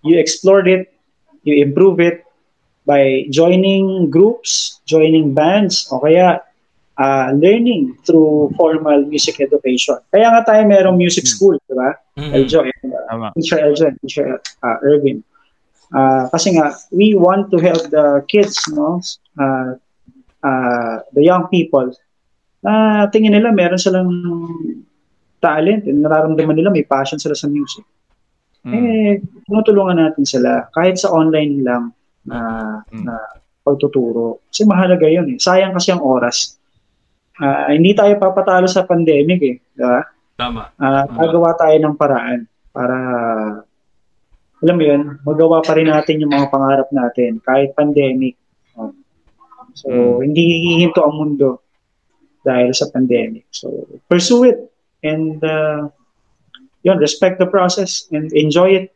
you 0.00 0.16
explored 0.16 0.64
it, 0.64 0.88
you 1.44 1.60
improve 1.60 2.00
it 2.00 2.24
by 2.88 3.28
joining 3.28 4.08
groups, 4.08 4.80
joining 4.88 5.36
bands, 5.36 5.84
o 5.92 6.00
kaya 6.00 6.40
uh, 6.96 7.28
learning 7.36 8.00
through 8.08 8.48
formal 8.56 9.04
music 9.04 9.36
education. 9.44 10.00
Kaya 10.08 10.32
nga 10.32 10.56
tayo 10.56 10.62
merong 10.64 10.96
music 10.96 11.28
school, 11.28 11.60
di 11.68 11.74
ba? 11.76 11.92
Mhm. 12.16 12.32
And, 12.32 12.48
uh, 12.48 12.79
Tama. 13.10 13.34
teacher 13.34 13.58
and 13.58 13.98
teacher 13.98 14.38
uh, 14.62 14.78
Irvin. 14.86 15.26
Uh, 15.90 16.30
kasi 16.30 16.54
nga, 16.54 16.70
we 16.94 17.18
want 17.18 17.50
to 17.50 17.58
help 17.58 17.82
the 17.90 18.22
kids, 18.30 18.54
no? 18.70 19.02
Uh, 19.34 19.74
uh, 20.46 21.02
the 21.10 21.26
young 21.26 21.50
people, 21.50 21.90
na 22.62 23.10
tingin 23.10 23.34
nila 23.34 23.50
meron 23.50 23.82
silang 23.82 24.06
talent, 25.42 25.90
and 25.90 26.06
nararamdaman 26.06 26.54
nila 26.54 26.70
may 26.70 26.86
passion 26.86 27.18
sila 27.18 27.34
sa 27.34 27.50
music 27.50 27.82
Mm. 28.60 28.76
eh, 28.76 29.12
tinutulungan 29.48 29.96
natin 29.96 30.28
sila 30.28 30.68
kahit 30.76 31.00
sa 31.00 31.08
online 31.16 31.64
lang 31.64 31.96
na, 32.28 32.38
Mm. 32.92 33.08
na 33.08 33.16
pagtuturo. 33.64 34.44
Kasi 34.52 34.68
mahalaga 34.68 35.08
yun 35.08 35.32
eh. 35.32 35.40
Sayang 35.40 35.72
kasi 35.72 35.96
ang 35.96 36.04
oras. 36.04 36.60
Ah, 37.40 37.72
hindi 37.72 37.96
tayo 37.96 38.20
papatalo 38.20 38.68
sa 38.68 38.84
pandemic 38.84 39.40
eh. 39.40 39.56
Di 39.64 39.80
ba? 39.80 40.04
Tama. 40.36 40.76
Ah, 40.76 41.08
Mm. 41.08 41.16
gagawa 41.16 41.56
tayo 41.56 41.76
ng 41.80 41.96
paraan 41.96 42.44
para 42.80 42.96
alam 44.60 44.76
mo 44.76 44.84
yun, 44.84 45.02
magawa 45.24 45.60
pa 45.60 45.76
rin 45.76 45.88
natin 45.88 46.20
yung 46.20 46.32
mga 46.32 46.48
pangarap 46.52 46.88
natin 46.92 47.40
kahit 47.44 47.76
pandemic. 47.76 48.36
Oh. 48.76 48.92
So, 49.72 49.88
Mm. 49.88 50.16
hindi 50.24 50.42
hihinto 50.68 51.00
ang 51.00 51.16
mundo 51.16 51.64
dahil 52.44 52.72
sa 52.76 52.88
pandemic. 52.92 53.48
So, 53.52 53.88
pursue 54.08 54.52
it 54.52 54.58
and 55.00 55.40
uh, 55.40 55.88
yun, 56.84 57.00
respect 57.00 57.40
the 57.40 57.48
process 57.48 58.08
and 58.12 58.32
enjoy 58.36 58.84
it. 58.84 58.86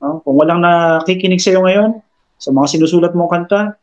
No? 0.00 0.20
Kung 0.24 0.36
walang 0.40 0.60
nakikinig 0.60 1.40
sa'yo 1.40 1.64
ngayon, 1.64 2.00
sa 2.36 2.52
mga 2.52 2.76
sinusulat 2.76 3.12
mong 3.16 3.32
kanta, 3.32 3.80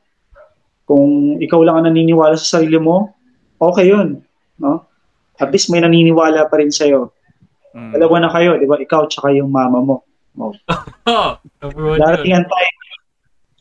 kung 0.85 1.37
ikaw 1.41 1.61
lang 1.65 1.81
ang 1.81 1.85
naniniwala 1.89 2.37
sa 2.37 2.57
sarili 2.61 2.77
mo, 2.77 3.13
okay 3.57 3.89
yun. 3.89 4.21
No? 4.61 4.85
At 5.41 5.49
least 5.49 5.73
may 5.73 5.81
naniniwala 5.81 6.45
pa 6.49 6.61
rin 6.61 6.69
sa'yo. 6.69 7.09
Mm. 7.71 7.91
Dalawa 7.95 8.15
na 8.19 8.29
kayo, 8.31 8.59
di 8.59 8.67
ba? 8.67 8.75
Ikaw 8.75 9.01
tsaka 9.07 9.31
yung 9.31 9.51
mama 9.51 9.79
mo. 9.79 10.03
Oh, 10.39 10.55
number 11.61 11.83
one 11.95 11.99
Darating 11.99 12.43
time, 12.47 12.75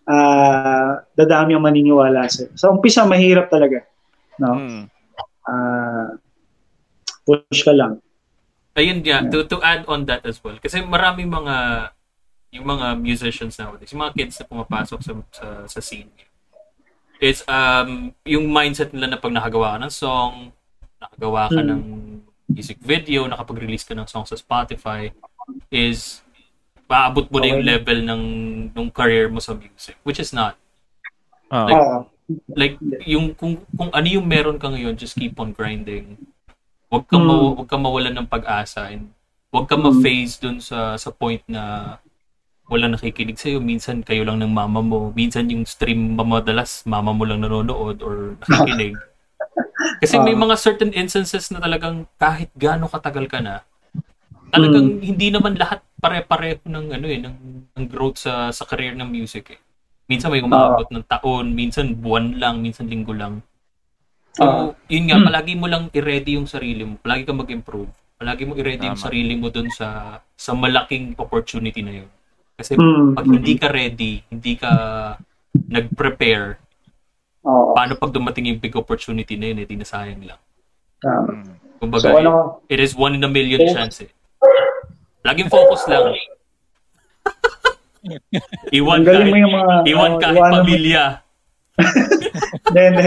ah, 0.06 1.02
dadami 1.14 1.54
ang 1.58 1.64
maniniwala 1.66 2.26
sa'yo. 2.30 2.54
Sa 2.54 2.70
umpisa, 2.70 3.06
mahirap 3.06 3.50
talaga. 3.50 3.86
No? 4.38 4.54
Mm. 4.54 4.84
Ah, 5.46 6.14
push 7.26 7.62
ka 7.62 7.74
lang. 7.74 7.98
Ayun 8.78 9.02
nga, 9.02 9.26
to, 9.26 9.42
to 9.46 9.58
add 9.62 9.82
on 9.90 10.06
that 10.06 10.22
as 10.22 10.38
well. 10.42 10.54
Kasi 10.62 10.82
marami 10.82 11.26
mga 11.26 11.90
yung 12.50 12.66
mga 12.66 12.98
musicians 12.98 13.54
nowadays, 13.58 13.90
yung 13.94 14.02
mga 14.02 14.14
kids 14.18 14.38
na 14.42 14.46
pumapasok 14.50 14.98
sa 15.02 15.12
sa, 15.30 15.46
sa 15.66 15.80
scene. 15.82 16.10
It's 17.22 17.46
um 17.46 18.10
yung 18.26 18.50
mindset 18.50 18.90
nila 18.90 19.14
na 19.14 19.18
pag 19.22 19.34
nakagawa 19.34 19.76
ka 19.76 19.78
ng 19.86 19.94
song, 19.94 20.34
nakagawa 20.98 21.50
ka 21.50 21.60
Mm. 21.62 21.66
ng 21.68 21.82
music 22.50 22.78
video, 22.82 23.24
nakapag-release 23.24 23.86
ka 23.86 23.94
ng 23.94 24.06
song 24.06 24.26
sa 24.26 24.34
Spotify 24.34 25.08
is 25.70 26.20
paabot 26.84 27.30
mo 27.30 27.38
na 27.38 27.54
yung 27.54 27.62
level 27.62 27.98
ng 28.02 28.22
ng 28.74 28.88
career 28.90 29.30
mo 29.30 29.38
sa 29.38 29.54
music, 29.54 29.94
which 30.02 30.18
is 30.18 30.34
not. 30.34 30.58
Ah. 31.48 31.66
Like. 31.66 31.86
Like 32.54 32.74
yung 33.10 33.34
kung 33.34 33.58
kung 33.74 33.90
ano 33.90 34.06
yung 34.06 34.22
meron 34.22 34.54
ka 34.54 34.70
ngayon, 34.70 34.94
just 34.94 35.18
keep 35.18 35.34
on 35.34 35.50
grinding. 35.50 36.14
Huwag 36.86 37.10
ka 37.10 37.18
Mm. 37.18 37.26
ma- 37.26 37.54
huwag 37.58 37.66
ka 37.66 37.74
mawalan 37.74 38.14
ng 38.14 38.30
pag-asa 38.30 38.86
and 38.86 39.10
huwag 39.50 39.66
ka 39.66 39.74
Mm. 39.74 39.82
ma-phase 39.90 40.38
dun 40.38 40.62
sa 40.62 40.94
sa 40.94 41.10
point 41.10 41.42
na 41.50 41.98
wala 42.70 42.86
nakikinig 42.86 43.34
sa'yo. 43.34 43.58
Minsan 43.58 44.06
kayo 44.06 44.22
lang 44.22 44.38
ng 44.38 44.50
mama 44.54 44.78
mo. 44.78 45.10
Minsan 45.10 45.50
yung 45.50 45.66
stream 45.66 46.14
mo 46.14 46.22
madalas, 46.22 46.86
mama 46.86 47.10
mo 47.10 47.26
lang 47.26 47.42
nanonood 47.42 47.98
or 47.98 48.38
nakikinig. 48.46 48.94
Kasi 49.98 50.14
may 50.16 50.32
Ah. 50.32 50.40
mga 50.40 50.54
certain 50.54 50.92
instances 50.92 51.50
na 51.50 51.58
talagang 51.58 52.06
kahit 52.14 52.52
gaano 52.54 52.86
katagal 52.86 53.26
ka 53.26 53.42
na, 53.42 53.64
talagang 54.48 55.00
hindi 55.00 55.30
naman 55.30 55.56
lahat 55.56 55.82
pare-pareho 55.96 56.62
ng 56.64 56.86
ano 56.90 57.06
eh 57.06 57.18
ng, 57.18 57.34
ng 57.72 57.86
growth 57.86 58.22
sa 58.22 58.50
sa 58.50 58.64
career 58.64 58.94
ng 58.94 59.06
music 59.06 59.50
eh. 59.50 59.60
Minsan 60.06 60.30
may 60.30 60.42
umaabot 60.42 60.90
ng 60.90 61.06
taon, 61.06 61.54
minsan 61.54 61.94
buwan 61.94 62.34
lang, 62.34 62.58
minsan 62.58 62.86
linggo 62.86 63.14
lang. 63.14 63.42
So, 64.32 64.42
Ah. 64.42 64.66
yun 64.86 65.06
nga, 65.06 65.18
Hmm. 65.18 65.26
palagi 65.26 65.54
mo 65.54 65.66
lang 65.66 65.86
i-ready 65.90 66.34
yung 66.34 66.46
sarili 66.46 66.82
mo. 66.82 66.98
Palagi 66.98 67.24
ka 67.24 67.34
mag-improve. 67.34 67.90
Palagi 68.16 68.42
mo 68.42 68.54
i-ready 68.54 68.84
yung 68.84 68.98
Tama. 68.98 69.06
sarili 69.06 69.34
mo 69.34 69.48
dun 69.48 69.70
sa 69.70 70.18
sa 70.34 70.52
malaking 70.52 71.14
opportunity 71.16 71.80
na 71.80 72.02
yun. 72.02 72.10
Kasi 72.54 72.74
Mm. 72.74 73.14
pag 73.14 73.26
hindi 73.26 73.54
ka 73.54 73.68
ready, 73.68 74.20
hindi 74.26 74.52
ka 74.54 74.70
nag-prepare, 75.54 76.58
Oo. 77.40 77.72
paano 77.72 77.96
pag 77.96 78.12
dumating 78.12 78.52
yung 78.52 78.60
big 78.60 78.76
opportunity 78.76 79.32
na 79.36 79.52
yun, 79.52 79.64
eh, 79.64 79.66
di 79.66 79.76
nasayang 79.80 80.20
lang. 80.20 80.40
Tama. 81.00 81.32
Mm. 81.32 81.56
Kumbaga, 81.80 82.12
So, 82.12 82.20
ano, 82.20 82.60
it 82.68 82.76
is 82.76 82.92
one 82.92 83.16
in 83.16 83.24
a 83.24 83.30
million 83.32 83.64
Oh. 83.64 83.72
chance 83.72 84.04
eh. 84.04 84.12
Laging 85.24 85.48
focus 85.48 85.88
lang. 85.88 86.12
Iwan 88.76 89.04
mo 89.04 89.12
kahit, 89.12 89.28
yung 89.28 89.52
mga... 89.52 89.74
iwan 89.88 90.12
kahit 90.16 90.36
iwanan 90.36 90.52
mo- 90.52 90.56
pamilya. 90.64 91.04
Hindi, 92.68 92.82
hindi. 92.92 93.06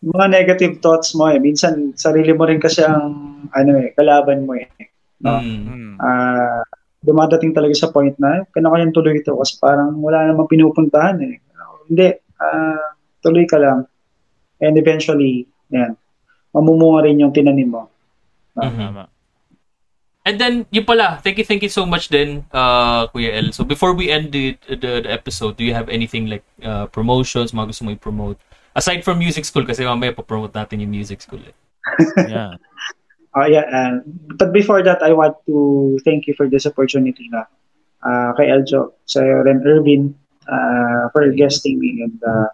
Mga 0.00 0.26
negative 0.32 0.74
thoughts 0.80 1.12
mo 1.16 1.28
eh. 1.28 1.40
Minsan, 1.40 1.92
sarili 1.96 2.32
mo 2.32 2.48
rin 2.48 2.60
kasi 2.60 2.84
ang, 2.84 3.12
ano 3.52 3.70
eh, 3.80 3.92
kalaban 3.96 4.44
mo 4.44 4.56
eh. 4.56 4.68
No? 5.20 5.40
Mm. 5.40 5.96
Ah, 6.00 6.64
dumadating 7.00 7.52
talaga 7.52 7.72
sa 7.76 7.92
point 7.92 8.16
na, 8.20 8.44
kaya 8.48 8.68
kayang 8.68 8.92
tuloy 8.92 9.20
ito 9.20 9.36
kasi 9.36 9.56
parang 9.60 9.96
wala 10.00 10.28
namang 10.28 10.48
pinupuntahan 10.48 11.20
eh. 11.20 11.40
Hindi, 11.88 12.08
ah, 12.40 12.96
tuloy 13.24 13.46
ka 13.48 13.56
lang. 13.56 13.86
And 14.60 14.76
eventually, 14.76 15.48
yan, 15.72 15.96
mamumunga 16.52 17.08
rin 17.08 17.20
yung 17.20 17.32
tinanim 17.32 17.70
mo. 17.72 17.88
Mhm. 18.56 18.76
Tama. 18.76 19.04
And 20.20 20.36
then, 20.36 20.54
yun 20.68 20.84
pala, 20.84 21.16
thank 21.24 21.40
you, 21.40 21.44
thank 21.48 21.64
you 21.64 21.72
so 21.72 21.88
much 21.88 22.12
din, 22.12 22.44
uh, 22.52 23.08
Kuya 23.08 23.40
El. 23.40 23.56
So, 23.56 23.64
before 23.64 23.96
we 23.96 24.12
end 24.12 24.32
the, 24.32 24.52
the, 24.68 25.00
the 25.00 25.10
episode, 25.10 25.56
do 25.56 25.64
you 25.64 25.72
have 25.72 25.88
anything 25.88 26.28
like 26.28 26.44
uh, 26.60 26.86
promotions, 26.92 27.56
mga 27.56 27.72
gusto 27.72 27.84
mo 27.88 27.90
i-promote? 27.96 28.36
Aside 28.76 29.00
from 29.00 29.18
music 29.18 29.48
school, 29.48 29.64
kasi 29.64 29.82
mamaya 29.82 30.12
pa-promote 30.12 30.52
natin 30.52 30.84
yung 30.84 30.92
music 30.92 31.24
school. 31.24 31.40
Eh. 31.40 31.56
Yeah. 32.28 32.60
Ah, 33.30 33.46
yeah, 33.46 33.62
and 33.70 34.02
but 34.34 34.50
before 34.50 34.82
that, 34.82 35.06
I 35.06 35.14
want 35.14 35.38
to 35.46 35.98
thank 36.02 36.26
you 36.26 36.34
for 36.34 36.50
this 36.50 36.66
opportunity 36.66 37.30
na 37.30 37.46
uh, 38.02 38.34
kay 38.34 38.50
Eljo, 38.50 38.98
sa 39.06 39.22
Ren 39.22 39.62
Irvin, 39.62 40.10
uh, 40.50 41.06
for 41.14 41.30
guesting 41.30 41.78
me 41.78 42.02
and 42.02 42.18
uh, 42.26 42.50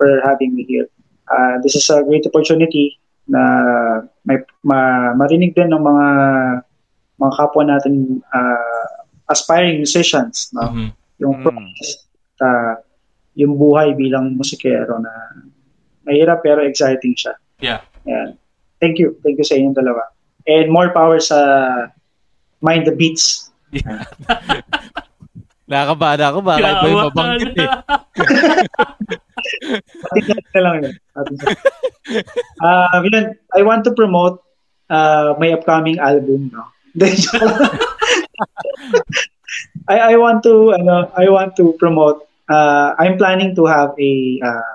for 0.00 0.24
having 0.24 0.56
me 0.56 0.64
here. 0.64 0.88
Uh, 1.28 1.60
this 1.60 1.76
is 1.76 1.84
a 1.92 2.00
great 2.08 2.24
opportunity 2.24 2.96
na 3.28 3.40
may 4.24 4.40
ma, 4.64 5.12
marinig 5.12 5.52
din 5.52 5.68
ng 5.68 5.84
mga 5.84 6.06
mga 7.20 7.32
kapwa 7.36 7.62
natin 7.68 8.24
uh, 8.32 8.88
aspiring 9.28 9.78
musicians, 9.78 10.48
no? 10.56 10.72
Mhm. 10.72 10.88
Yung 11.20 11.34
Mm. 11.36 11.44
process, 11.44 12.08
uh, 12.40 12.80
yung 13.36 13.60
buhay 13.60 13.92
bilang 13.92 14.34
musikero 14.34 14.96
na 14.96 15.12
mahirap 16.08 16.40
pero 16.40 16.64
exciting 16.64 17.12
siya. 17.12 17.36
Yeah. 17.60 17.84
Ayan. 18.08 18.40
Thank 18.80 18.96
you. 18.96 19.20
Thank 19.20 19.36
you 19.36 19.44
sa 19.44 19.60
inyong 19.60 19.76
dalawa. 19.76 20.08
And 20.48 20.72
more 20.72 20.88
power 20.96 21.20
sa 21.20 21.36
Mind 22.64 22.88
the 22.88 22.96
Beats. 22.96 23.52
Nakakabada 25.70 26.34
ako, 26.34 26.38
baka 26.42 26.58
iba 26.58 26.86
yung 26.88 26.98
Yawa 26.98 27.06
mabanggit 27.14 27.54
eh. 27.54 27.70
Atin 29.78 30.36
na 30.54 30.60
lang 30.60 30.74
yun. 30.84 30.94
Atin. 31.16 31.36
Uh, 32.62 32.98
yun, 33.06 33.24
I 33.54 33.62
want 33.62 33.82
to 33.86 33.92
promote 33.92 34.42
uh, 34.88 35.34
my 35.38 35.52
upcoming 35.54 35.98
album. 35.98 36.50
No? 36.52 36.64
I, 39.88 40.14
I 40.14 40.16
want 40.16 40.42
to 40.44 40.72
ano, 40.74 41.10
I 41.16 41.28
want 41.28 41.56
to 41.58 41.74
promote 41.78 42.26
uh, 42.48 42.94
I'm 42.98 43.18
planning 43.18 43.54
to 43.56 43.66
have 43.66 43.94
a 43.98 44.12
uh, 44.42 44.74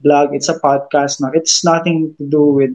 blog. 0.00 0.34
It's 0.34 0.48
a 0.48 0.58
podcast. 0.60 1.20
No? 1.20 1.30
It's 1.34 1.64
nothing 1.64 2.14
to 2.18 2.24
do 2.28 2.42
with 2.42 2.72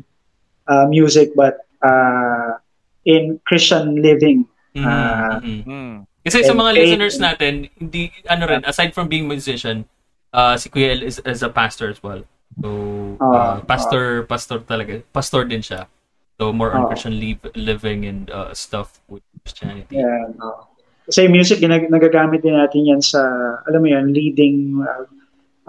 uh, 0.67 0.85
music 0.87 1.31
but 1.35 1.65
uh, 1.81 2.57
in 3.05 3.39
Christian 3.45 4.01
living. 4.01 4.45
Mhm, 4.71 4.87
Ah. 4.87 5.41
mhm. 5.43 5.63
Mm. 5.67 5.95
Kasi 6.23 6.47
sa 6.47 6.53
And- 6.55 6.61
mga 6.63 6.69
and- 6.71 6.77
listeners 6.79 7.15
natin, 7.19 7.53
hindi, 7.75 8.07
ano 8.29 8.45
rin, 8.47 8.61
aside 8.63 8.93
from 8.95 9.09
being 9.11 9.27
musician, 9.27 9.83
uh, 10.33 10.55
si 10.57 10.69
Kuya 10.69 10.97
El 10.97 11.03
is, 11.03 11.19
is 11.23 11.43
a 11.43 11.49
pastor 11.49 11.89
as 11.89 12.01
well. 12.03 12.23
So, 12.59 13.17
uh, 13.21 13.61
pastor, 13.63 14.23
pastor 14.27 14.59
talaga. 14.59 15.03
Pastor 15.13 15.47
din 15.47 15.63
siya. 15.63 15.87
So, 16.39 16.51
more 16.51 16.73
on. 16.73 16.87
Christian 16.89 17.15
liv- 17.19 17.53
living 17.55 18.05
and 18.05 18.27
uh, 18.31 18.51
stuff 18.53 18.99
with 19.07 19.23
Christianity. 19.45 20.01
Yeah, 20.01 20.33
no. 20.35 20.67
Kasi 21.07 21.27
music, 21.27 21.59
ginag- 21.59 21.89
nagagamit 21.91 22.43
din 22.43 22.55
natin 22.55 22.87
yan 22.87 23.01
sa, 23.01 23.21
alam 23.67 23.79
mo 23.81 23.87
yan, 23.87 24.11
leading 24.11 24.83
uh, 24.83 25.05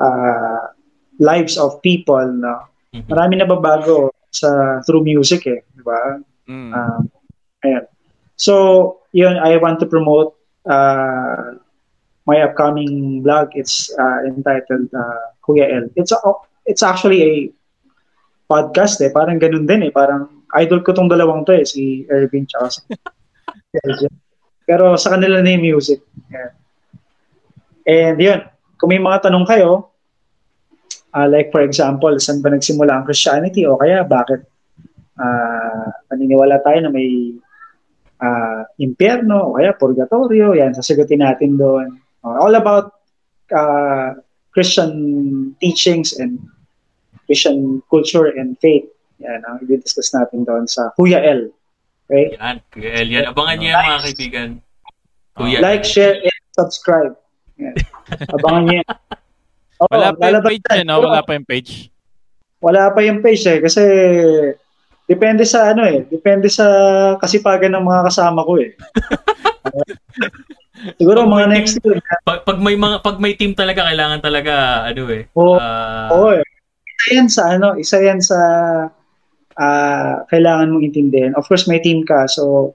uh, 0.02 0.64
lives 1.18 1.54
of 1.58 1.78
people. 1.82 2.24
No? 2.26 2.66
Mhm. 2.94 3.08
Marami 3.08 3.34
na 3.38 3.46
babago 3.46 4.10
sa 4.32 4.80
through 4.84 5.04
music 5.04 5.44
eh, 5.46 5.60
di 5.76 5.82
ba? 5.84 6.18
Mm. 6.48 6.72
Um, 6.72 7.00
ayan. 7.62 7.84
So, 8.36 8.54
yun, 9.12 9.38
I 9.38 9.60
want 9.60 9.78
to 9.80 9.86
promote 9.86 10.34
uh, 10.66 11.61
my 12.26 12.42
upcoming 12.42 13.22
blog. 13.22 13.52
It's 13.54 13.90
uh, 13.98 14.26
entitled 14.26 14.90
uh, 14.94 15.32
Kuya 15.42 15.66
L. 15.70 15.86
It's 15.96 16.12
a, 16.12 16.18
it's 16.66 16.82
actually 16.82 17.20
a 17.22 17.34
podcast 18.50 19.00
eh. 19.02 19.10
Parang 19.10 19.40
ganun 19.40 19.66
din 19.66 19.88
eh. 19.88 19.92
Parang 19.92 20.28
idol 20.58 20.84
ko 20.84 20.92
tong 20.92 21.10
dalawang 21.10 21.46
to 21.46 21.56
eh. 21.56 21.66
Si 21.66 22.06
Ervin 22.06 22.46
tsaka 22.46 22.68
si 22.70 22.80
Elgin. 23.84 24.12
Pero 24.62 24.94
sa 24.94 25.18
kanila 25.18 25.42
na 25.42 25.52
yung 25.54 25.74
music. 25.74 26.00
Ayan. 26.30 26.52
And 27.82 28.16
yun, 28.22 28.40
kung 28.78 28.94
may 28.94 29.02
mga 29.02 29.26
tanong 29.26 29.46
kayo, 29.46 29.90
uh, 31.14 31.26
like 31.26 31.50
for 31.50 31.62
example, 31.66 32.14
saan 32.22 32.38
ba 32.38 32.54
nagsimula 32.54 32.94
ang 32.94 33.06
Christianity 33.06 33.66
o 33.66 33.74
kaya 33.74 34.06
bakit 34.06 34.46
ah 35.18 35.90
paniniwala 36.08 36.62
tayo 36.62 36.78
na 36.86 36.90
may 36.94 37.36
ah, 38.22 38.62
impyerno 38.78 39.50
o 39.50 39.54
kaya 39.58 39.74
purgatorio, 39.74 40.54
yan, 40.54 40.72
sasagutin 40.78 41.26
natin 41.26 41.58
doon. 41.58 42.01
Uh, 42.22 42.38
all 42.38 42.54
about 42.54 43.02
uh, 43.50 44.14
Christian 44.50 44.92
teachings 45.58 46.14
and 46.14 46.38
Christian 47.26 47.82
culture 47.90 48.30
and 48.30 48.54
faith. 48.58 48.86
Yan, 49.18 49.42
ang 49.46 49.62
i-discuss 49.62 50.14
natin 50.14 50.42
doon 50.42 50.66
sa 50.66 50.90
Kuya 50.94 51.22
L. 51.22 51.50
Okay? 52.06 52.34
Yan, 52.34 52.58
Kuya 52.70 52.90
El. 52.98 53.08
Yan, 53.10 53.24
abangan 53.30 53.56
niyo 53.58 53.68
yan 53.70 53.82
mga 53.82 54.02
kaibigan. 54.02 54.48
Kuya 55.34 55.58
Like, 55.62 55.86
El. 55.86 55.90
share, 55.90 56.16
and 56.18 56.42
subscribe. 56.54 57.14
Yan. 57.58 57.74
Abangan 58.34 58.62
niyo. 58.66 58.74
yan. 58.82 58.88
Oo, 59.82 59.90
Wala 59.94 60.10
pa 60.14 60.24
yung 60.30 60.44
page 60.44 60.62
yan. 60.70 60.78
eh, 60.78 60.84
no? 60.86 60.96
Wala 61.00 61.20
pa 61.22 61.32
yung 61.34 61.48
page. 61.48 61.72
Wala 62.62 62.82
pa 62.94 63.00
yung 63.02 63.18
page 63.18 63.42
eh 63.50 63.58
kasi 63.58 63.82
depende 65.02 65.42
sa 65.42 65.74
ano 65.74 65.82
eh, 65.82 66.06
depende 66.06 66.46
sa 66.46 66.62
kasipagan 67.18 67.74
ng 67.74 67.82
mga 67.82 68.06
kasama 68.06 68.46
ko 68.46 68.54
eh. 68.62 68.70
Siguro 70.96 71.28
mga 71.28 71.46
next 71.52 71.78
year. 71.84 72.00
Pag, 72.24 72.48
pag 72.48 72.58
may 72.58 72.74
mga 72.74 72.96
pag 73.04 73.16
may 73.20 73.36
team 73.36 73.52
talaga 73.52 73.86
kailangan 73.86 74.20
talaga 74.24 74.82
ano 74.88 75.02
eh. 75.12 75.28
Oo. 75.36 75.56
ah, 75.60 76.08
Oo 76.10 76.32
eh. 76.36 76.44
Isa 77.02 77.10
yan 77.12 77.28
sa 77.28 77.42
ano, 77.52 77.68
isa 77.76 77.96
yan 78.00 78.20
sa 78.24 78.38
ah, 79.60 80.24
kailangan 80.32 80.72
mong 80.72 80.86
intindihin. 80.88 81.36
Of 81.36 81.46
course 81.46 81.68
may 81.68 81.78
team 81.84 82.02
ka 82.08 82.24
so 82.24 82.72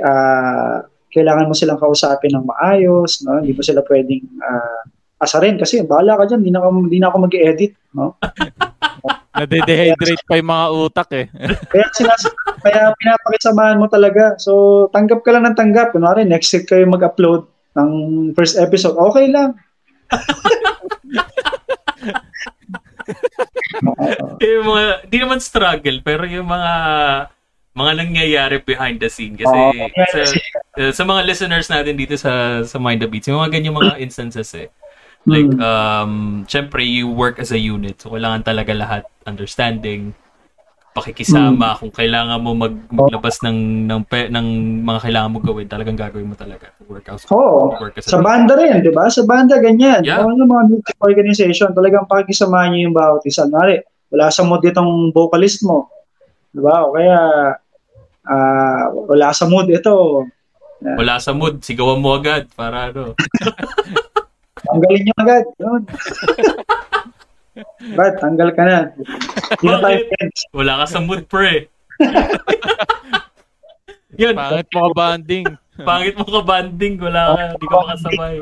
ah, 0.00 0.80
kailangan 1.10 1.50
mo 1.50 1.54
silang 1.54 1.80
kausapin 1.82 2.32
ng 2.32 2.46
maayos, 2.46 3.20
no? 3.26 3.42
Hindi 3.42 3.52
mo 3.52 3.62
sila 3.62 3.84
pwedeng 3.84 4.24
ah, 4.40 4.82
asarin 5.20 5.60
kasi 5.60 5.84
bahala 5.84 6.16
ka 6.16 6.24
diyan, 6.32 6.40
hindi 6.40 6.52
na 6.56 6.60
ako 6.64 6.68
hindi 6.88 6.98
na 6.98 7.08
ako 7.12 7.16
mag-edit, 7.28 7.72
no? 7.92 8.16
Nade-dehydrate 9.30 10.26
pa 10.26 10.42
yung 10.42 10.50
mga 10.50 10.66
utak 10.74 11.08
eh. 11.14 11.30
Kaya 11.72 11.86
sinas 11.94 12.26
kaya 12.60 12.92
pinapakisamahan 12.98 13.78
mo 13.80 13.88
talaga. 13.88 14.36
So, 14.36 14.84
tanggap 14.92 15.24
ka 15.24 15.32
lang 15.32 15.48
ng 15.48 15.56
tanggap. 15.56 15.96
Kunwari, 15.96 16.28
next 16.28 16.52
week 16.52 16.68
kayo 16.68 16.84
mag-upload 16.84 17.48
ng 17.78 17.90
first 18.36 18.60
episode. 18.60 18.98
Okay 18.98 19.32
lang. 19.32 19.56
yung 24.44 24.66
mga, 24.66 25.06
di 25.08 25.16
naman 25.22 25.40
struggle, 25.40 26.02
pero 26.04 26.28
yung 26.28 26.50
mga 26.50 26.72
mga 27.70 28.02
nangyayari 28.02 28.58
behind 28.66 28.98
the 28.98 29.06
scene 29.06 29.38
kasi 29.38 29.54
Oo, 29.54 29.86
sa, 30.10 30.26
uh, 30.74 30.90
sa 30.90 31.06
mga 31.06 31.22
listeners 31.22 31.70
natin 31.70 31.94
dito 31.94 32.18
sa 32.18 32.66
sa 32.66 32.82
Mind 32.82 32.98
the 32.98 33.06
Beats, 33.06 33.30
yung 33.30 33.38
mga 33.38 33.54
ganyan 33.54 33.78
mga 33.78 34.02
instances 34.02 34.50
eh. 34.58 34.66
Like 35.28 35.52
Mm. 35.52 35.60
um 35.60 36.12
syempre 36.48 36.80
you 36.80 37.10
work 37.12 37.36
as 37.36 37.52
a 37.52 37.60
unit. 37.60 38.00
So 38.00 38.16
kailangan 38.16 38.40
talaga 38.40 38.72
lahat 38.72 39.04
understanding, 39.28 40.16
pakikisama 40.90 41.78
kung 41.78 41.92
kailangan 41.94 42.40
mo 42.42 42.50
mag, 42.56 42.74
maglabas 42.90 43.38
ng 43.46 43.86
ng 43.86 44.00
pe, 44.08 44.26
ng 44.26 44.46
mga 44.82 45.00
kailangan 45.06 45.30
mo 45.30 45.38
gawin, 45.38 45.68
talagang 45.70 45.94
gagawin 45.94 46.26
mo 46.26 46.34
talaga. 46.34 46.72
Workouts. 46.82 47.30
Oo. 47.30 47.78
Work 47.78 48.00
as 48.02 48.10
Sa 48.10 48.18
a 48.18 48.24
banda 48.24 48.58
rin, 48.58 48.82
di 48.82 48.90
ba? 48.90 49.06
Sa 49.06 49.22
banda, 49.22 49.60
ganyan. 49.62 50.02
Yeah. 50.02 50.24
Yeah. 50.24 50.34
yung 50.34 50.50
mga 50.50 50.64
music 50.66 50.96
organization, 50.98 51.70
talagang 51.76 52.10
pakikisamahan 52.10 52.74
niyo 52.74 52.90
yung 52.90 52.96
bawat 52.96 53.22
isa. 53.22 53.46
Kunwari, 53.46 53.84
wala 54.10 54.26
sa 54.34 54.42
mood 54.42 54.64
itong 54.66 55.14
vocalist 55.14 55.62
mo. 55.62 55.86
Di 56.50 56.58
ba? 56.58 56.82
O 56.82 56.98
kaya, 56.98 57.18
ah, 58.26 58.84
wala 58.90 59.30
sa 59.30 59.46
mood 59.46 59.70
ito. 59.70 60.26
Wala 60.82 61.20
sa 61.22 61.30
mood, 61.36 61.62
sigawan 61.62 62.02
mo 62.02 62.16
agad 62.18 62.50
para 62.56 62.90
ano. 62.90 63.14
Tanggalin 64.70 65.00
niyo 65.02 65.14
agad. 65.18 65.44
Yun. 65.58 65.82
Brad, 67.96 68.14
tanggal 68.22 68.48
ka 68.54 68.62
na. 68.62 68.78
Hindi 68.94 69.66
na 69.66 69.78
tayo 69.82 69.98
Bakit? 69.98 70.08
friends. 70.14 70.40
Wala 70.54 70.72
ka 70.80 70.84
sa 70.86 71.00
mood, 71.02 71.26
pre. 71.26 71.66
Yun, 74.20 74.34
Pangit 74.36 74.68
mo 74.72 74.80
ka 74.84 74.92
banding. 74.94 75.46
pangit 75.88 76.14
mo 76.16 76.24
ka 76.28 76.42
banding, 76.44 77.00
wala 77.00 77.22
ka, 77.36 77.42
hindi 77.56 77.66
ka 77.66 77.76
makasabay. 77.80 78.36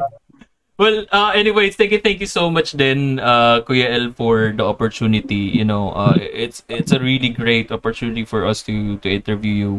Well, 0.78 1.10
uh, 1.10 1.34
anyways, 1.34 1.74
thank 1.74 1.90
you, 1.90 1.98
thank 1.98 2.22
you 2.22 2.30
so 2.30 2.50
much 2.50 2.78
then, 2.78 3.18
uh, 3.18 3.66
Kuya 3.66 3.90
El, 3.90 4.14
for 4.14 4.54
the 4.54 4.62
opportunity. 4.62 5.50
You 5.50 5.66
know, 5.66 5.90
uh, 5.90 6.14
it's 6.18 6.62
it's 6.70 6.94
a 6.94 7.02
really 7.02 7.34
great 7.34 7.74
opportunity 7.74 8.22
for 8.22 8.46
us 8.46 8.62
to 8.70 8.98
to 9.02 9.08
interview 9.10 9.54
you. 9.54 9.72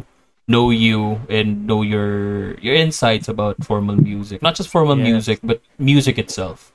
Know 0.50 0.74
you 0.74 1.22
and 1.30 1.70
know 1.70 1.86
your 1.86 2.58
your 2.60 2.74
insights 2.74 3.30
about 3.30 3.62
formal 3.62 3.95
music. 3.95 4.41
Not 4.41 4.58
just 4.58 4.74
formal 4.74 4.97
Yes. 4.97 5.06
music, 5.06 5.38
but 5.45 5.62
music 5.78 6.18
itself. 6.18 6.74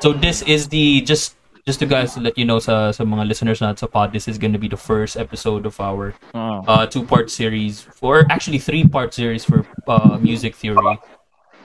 So 0.00 0.16
this 0.16 0.40
is 0.48 0.72
the 0.72 1.04
just 1.04 1.36
just 1.68 1.84
to 1.84 1.86
guys 1.86 2.16
to 2.16 2.24
let 2.24 2.40
you 2.40 2.48
know 2.48 2.56
sa 2.58 2.88
sa 2.96 3.04
mga 3.04 3.28
listeners 3.28 3.60
natin 3.60 3.84
sa 3.84 3.88
pod, 3.92 4.16
this 4.16 4.24
is 4.24 4.40
going 4.40 4.56
to 4.56 4.58
be 4.58 4.66
the 4.72 4.80
first 4.80 5.20
episode 5.20 5.68
of 5.68 5.76
our 5.76 6.16
Oo. 6.32 6.64
uh, 6.64 6.88
two-part 6.88 7.28
series 7.28 7.84
for 7.84 8.24
actually 8.32 8.56
three-part 8.56 9.12
series 9.12 9.44
for 9.44 9.68
uh, 9.84 10.16
music 10.16 10.56
theory. 10.56 10.96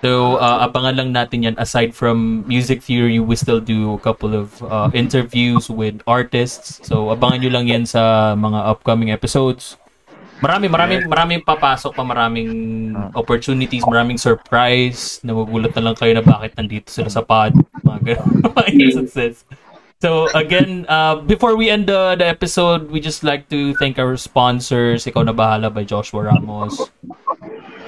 So 0.03 0.35
uh, 0.37 0.67
abangan 0.67 0.99
lang 0.99 1.09
natin 1.15 1.47
yan. 1.47 1.55
Aside 1.57 1.95
from 1.95 2.43
music 2.45 2.83
theory, 2.83 3.17
we 3.23 3.39
still 3.39 3.63
do 3.63 3.95
a 3.95 4.01
couple 4.03 4.35
of 4.35 4.59
uh, 4.67 4.91
interviews 4.91 5.71
with 5.71 6.03
artists. 6.05 6.83
So 6.83 7.15
abangan 7.15 7.41
nyo 7.41 7.49
lang 7.55 7.65
yan 7.71 7.83
sa 7.87 8.35
mga 8.35 8.59
upcoming 8.67 9.09
episodes. 9.15 9.79
Marami, 10.45 10.69
marami, 10.69 10.93
maraming 11.09 11.41
papasok 11.41 11.97
pa, 11.97 12.05
maraming 12.05 12.93
opportunities, 13.17 13.81
maraming 13.81 14.21
surprise. 14.21 15.17
Nagugulat 15.25 15.73
na 15.73 15.89
lang 15.89 15.95
kayo 15.97 16.13
na 16.13 16.21
bakit 16.21 16.53
nandito 16.53 16.93
sila 16.93 17.09
sa 17.09 17.25
pod. 17.25 17.57
Mga 17.81 18.21
ganun. 18.21 19.09
So 20.03 20.29
again, 20.37 20.85
uh, 20.85 21.23
before 21.23 21.57
we 21.57 21.71
end 21.71 21.87
the, 21.87 22.13
the 22.19 22.27
episode, 22.27 22.91
we 22.91 22.99
just 22.99 23.23
like 23.23 23.49
to 23.49 23.73
thank 23.81 23.97
our 23.97 24.13
sponsors. 24.21 25.07
Ikaw 25.07 25.25
na 25.25 25.33
bahala 25.33 25.73
by 25.73 25.81
Joshua 25.81 26.29
Ramos. 26.29 26.77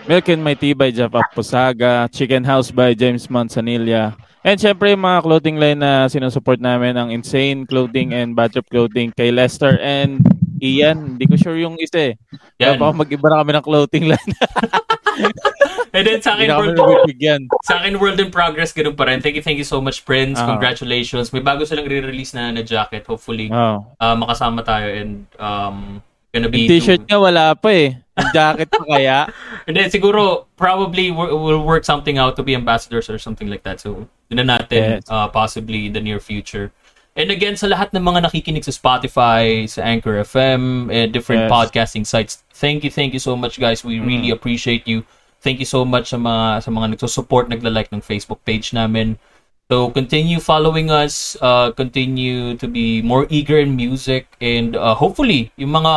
Milk 0.08 0.32
and 0.32 0.42
My 0.42 0.56
Tea 0.56 0.74
by 0.74 0.90
Jeff 0.90 1.12
Aposaga, 1.12 2.10
Chicken 2.10 2.48
House 2.48 2.72
by 2.72 2.96
James 2.96 3.28
Manzanilla, 3.28 4.16
and 4.40 4.56
syempre 4.56 4.96
yung 4.96 5.04
mga 5.04 5.20
clothing 5.20 5.60
line 5.60 5.84
na 5.84 6.08
sinusupport 6.08 6.64
namin 6.64 6.96
ang 6.96 7.12
Insane 7.12 7.68
Clothing 7.68 8.16
and 8.16 8.32
Batch 8.32 8.56
of 8.56 8.66
Clothing 8.72 9.12
kay 9.14 9.30
Lester 9.36 9.76
and 9.84 10.24
Ian. 10.60 11.16
Hindi 11.16 11.26
ko 11.26 11.36
sure 11.38 11.58
yung 11.58 11.78
isa 11.78 12.12
eh. 12.12 12.14
Yan. 12.60 12.78
Baka 12.78 12.94
mag-iba 12.94 13.28
na 13.30 13.42
kami 13.42 13.52
ng 13.56 13.66
clothing 13.66 14.06
line. 14.10 14.32
And 15.96 16.04
then 16.06 16.22
sa 16.22 16.36
akin, 16.38 16.52
world, 16.52 16.78
nabibigyan. 16.78 17.48
sa 17.66 17.82
akin, 17.82 17.98
World 17.98 18.20
in 18.20 18.30
Progress, 18.30 18.70
ganun 18.70 18.94
pa 18.94 19.08
rin. 19.10 19.18
Thank 19.24 19.40
you, 19.40 19.42
thank 19.42 19.58
you 19.58 19.66
so 19.66 19.82
much, 19.82 20.06
Prince. 20.06 20.38
Ah. 20.38 20.46
Congratulations. 20.46 21.32
May 21.34 21.42
bago 21.42 21.66
silang 21.66 21.88
re-release 21.90 22.38
na, 22.38 22.52
na 22.54 22.62
jacket. 22.62 23.08
Hopefully, 23.08 23.50
Oh. 23.50 23.82
uh, 23.98 24.14
makasama 24.14 24.62
tayo 24.62 24.86
and 24.94 25.26
um, 25.40 26.04
gonna 26.30 26.50
be... 26.52 26.68
Yung 26.68 26.78
t-shirt 26.78 27.02
niya 27.08 27.18
wala 27.18 27.56
pa 27.58 27.70
eh. 27.74 27.98
Yung 27.98 28.30
jacket 28.30 28.70
pa 28.70 28.84
kaya. 28.86 29.18
And 29.68 29.74
then 29.74 29.90
siguro, 29.90 30.46
probably 30.54 31.10
we'll, 31.10 31.34
we'll 31.34 31.66
work 31.66 31.82
something 31.82 32.18
out 32.22 32.36
to 32.38 32.44
be 32.44 32.54
ambassadors 32.54 33.10
or 33.10 33.18
something 33.18 33.48
like 33.50 33.64
that. 33.64 33.80
So, 33.82 34.06
yun 34.30 34.46
na 34.46 34.60
natin, 34.60 35.02
Yes. 35.02 35.10
uh, 35.10 35.28
possibly 35.30 35.88
in 35.88 35.94
the 35.98 36.02
near 36.04 36.20
future. 36.20 36.70
And 37.18 37.34
again, 37.34 37.58
sa 37.58 37.66
lahat 37.66 37.98
ng 37.98 38.04
mga 38.06 38.30
nakikinig 38.30 38.62
sa 38.62 38.70
Spotify, 38.70 39.66
sa 39.66 39.82
Anchor 39.82 40.22
FM, 40.22 40.94
and 40.94 41.10
different 41.10 41.50
Yes. 41.50 41.52
podcasting 41.52 42.06
sites, 42.06 42.46
thank 42.54 42.86
you, 42.86 42.94
thank 42.94 43.10
you 43.18 43.20
so 43.20 43.34
much, 43.34 43.58
guys. 43.58 43.82
We 43.82 43.98
really 43.98 44.30
appreciate 44.30 44.86
you. 44.86 45.02
Thank 45.42 45.58
you 45.58 45.66
so 45.66 45.82
much 45.82 46.14
sa 46.14 46.22
mga, 46.22 46.62
sa 46.62 46.70
mga 46.70 46.94
nagsusupport, 46.94 47.50
nagla-like 47.50 47.90
ng 47.90 48.06
Facebook 48.06 48.38
page 48.46 48.70
namin. 48.70 49.18
So, 49.66 49.90
continue 49.90 50.38
following 50.40 50.94
us, 50.94 51.34
uh, 51.42 51.74
continue 51.74 52.54
to 52.56 52.70
be 52.70 53.02
more 53.02 53.26
eager 53.34 53.58
in 53.58 53.74
music, 53.74 54.30
and 54.38 54.78
uh, 54.78 54.94
hopefully, 54.94 55.50
yung 55.58 55.74
mga 55.74 55.94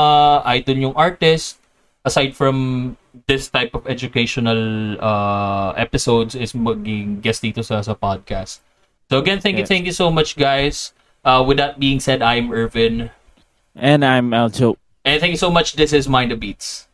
idol 0.56 0.76
yung 0.90 0.96
artist, 0.96 1.60
aside 2.02 2.32
from 2.32 2.96
this 3.28 3.52
type 3.52 3.76
of 3.76 3.84
educational 3.84 4.96
uh, 5.04 5.76
episodes, 5.76 6.32
is 6.32 6.56
maging 6.56 7.20
guest 7.20 7.44
dito 7.44 7.60
sa, 7.60 7.84
sa 7.84 7.92
podcast. 7.92 8.64
So 9.12 9.20
again, 9.20 9.44
thank 9.44 9.60
you, 9.60 9.68
Yes. 9.68 9.70
thank 9.70 9.84
you 9.84 9.92
so 9.92 10.08
much, 10.08 10.32
guys. 10.34 10.96
Uh, 11.24 11.44
with 11.46 11.58
that 11.58 11.78
being 11.78 12.00
said, 12.00 12.22
I'm 12.22 12.52
Irvin. 12.52 13.10
And 13.74 14.04
I'm 14.04 14.30
Aljo. 14.30 14.76
And 15.04 15.20
thank 15.20 15.30
you 15.30 15.36
so 15.36 15.50
much. 15.50 15.74
This 15.74 15.92
is 15.92 16.08
Mind 16.08 16.30
the 16.30 16.36
Beats. 16.36 16.86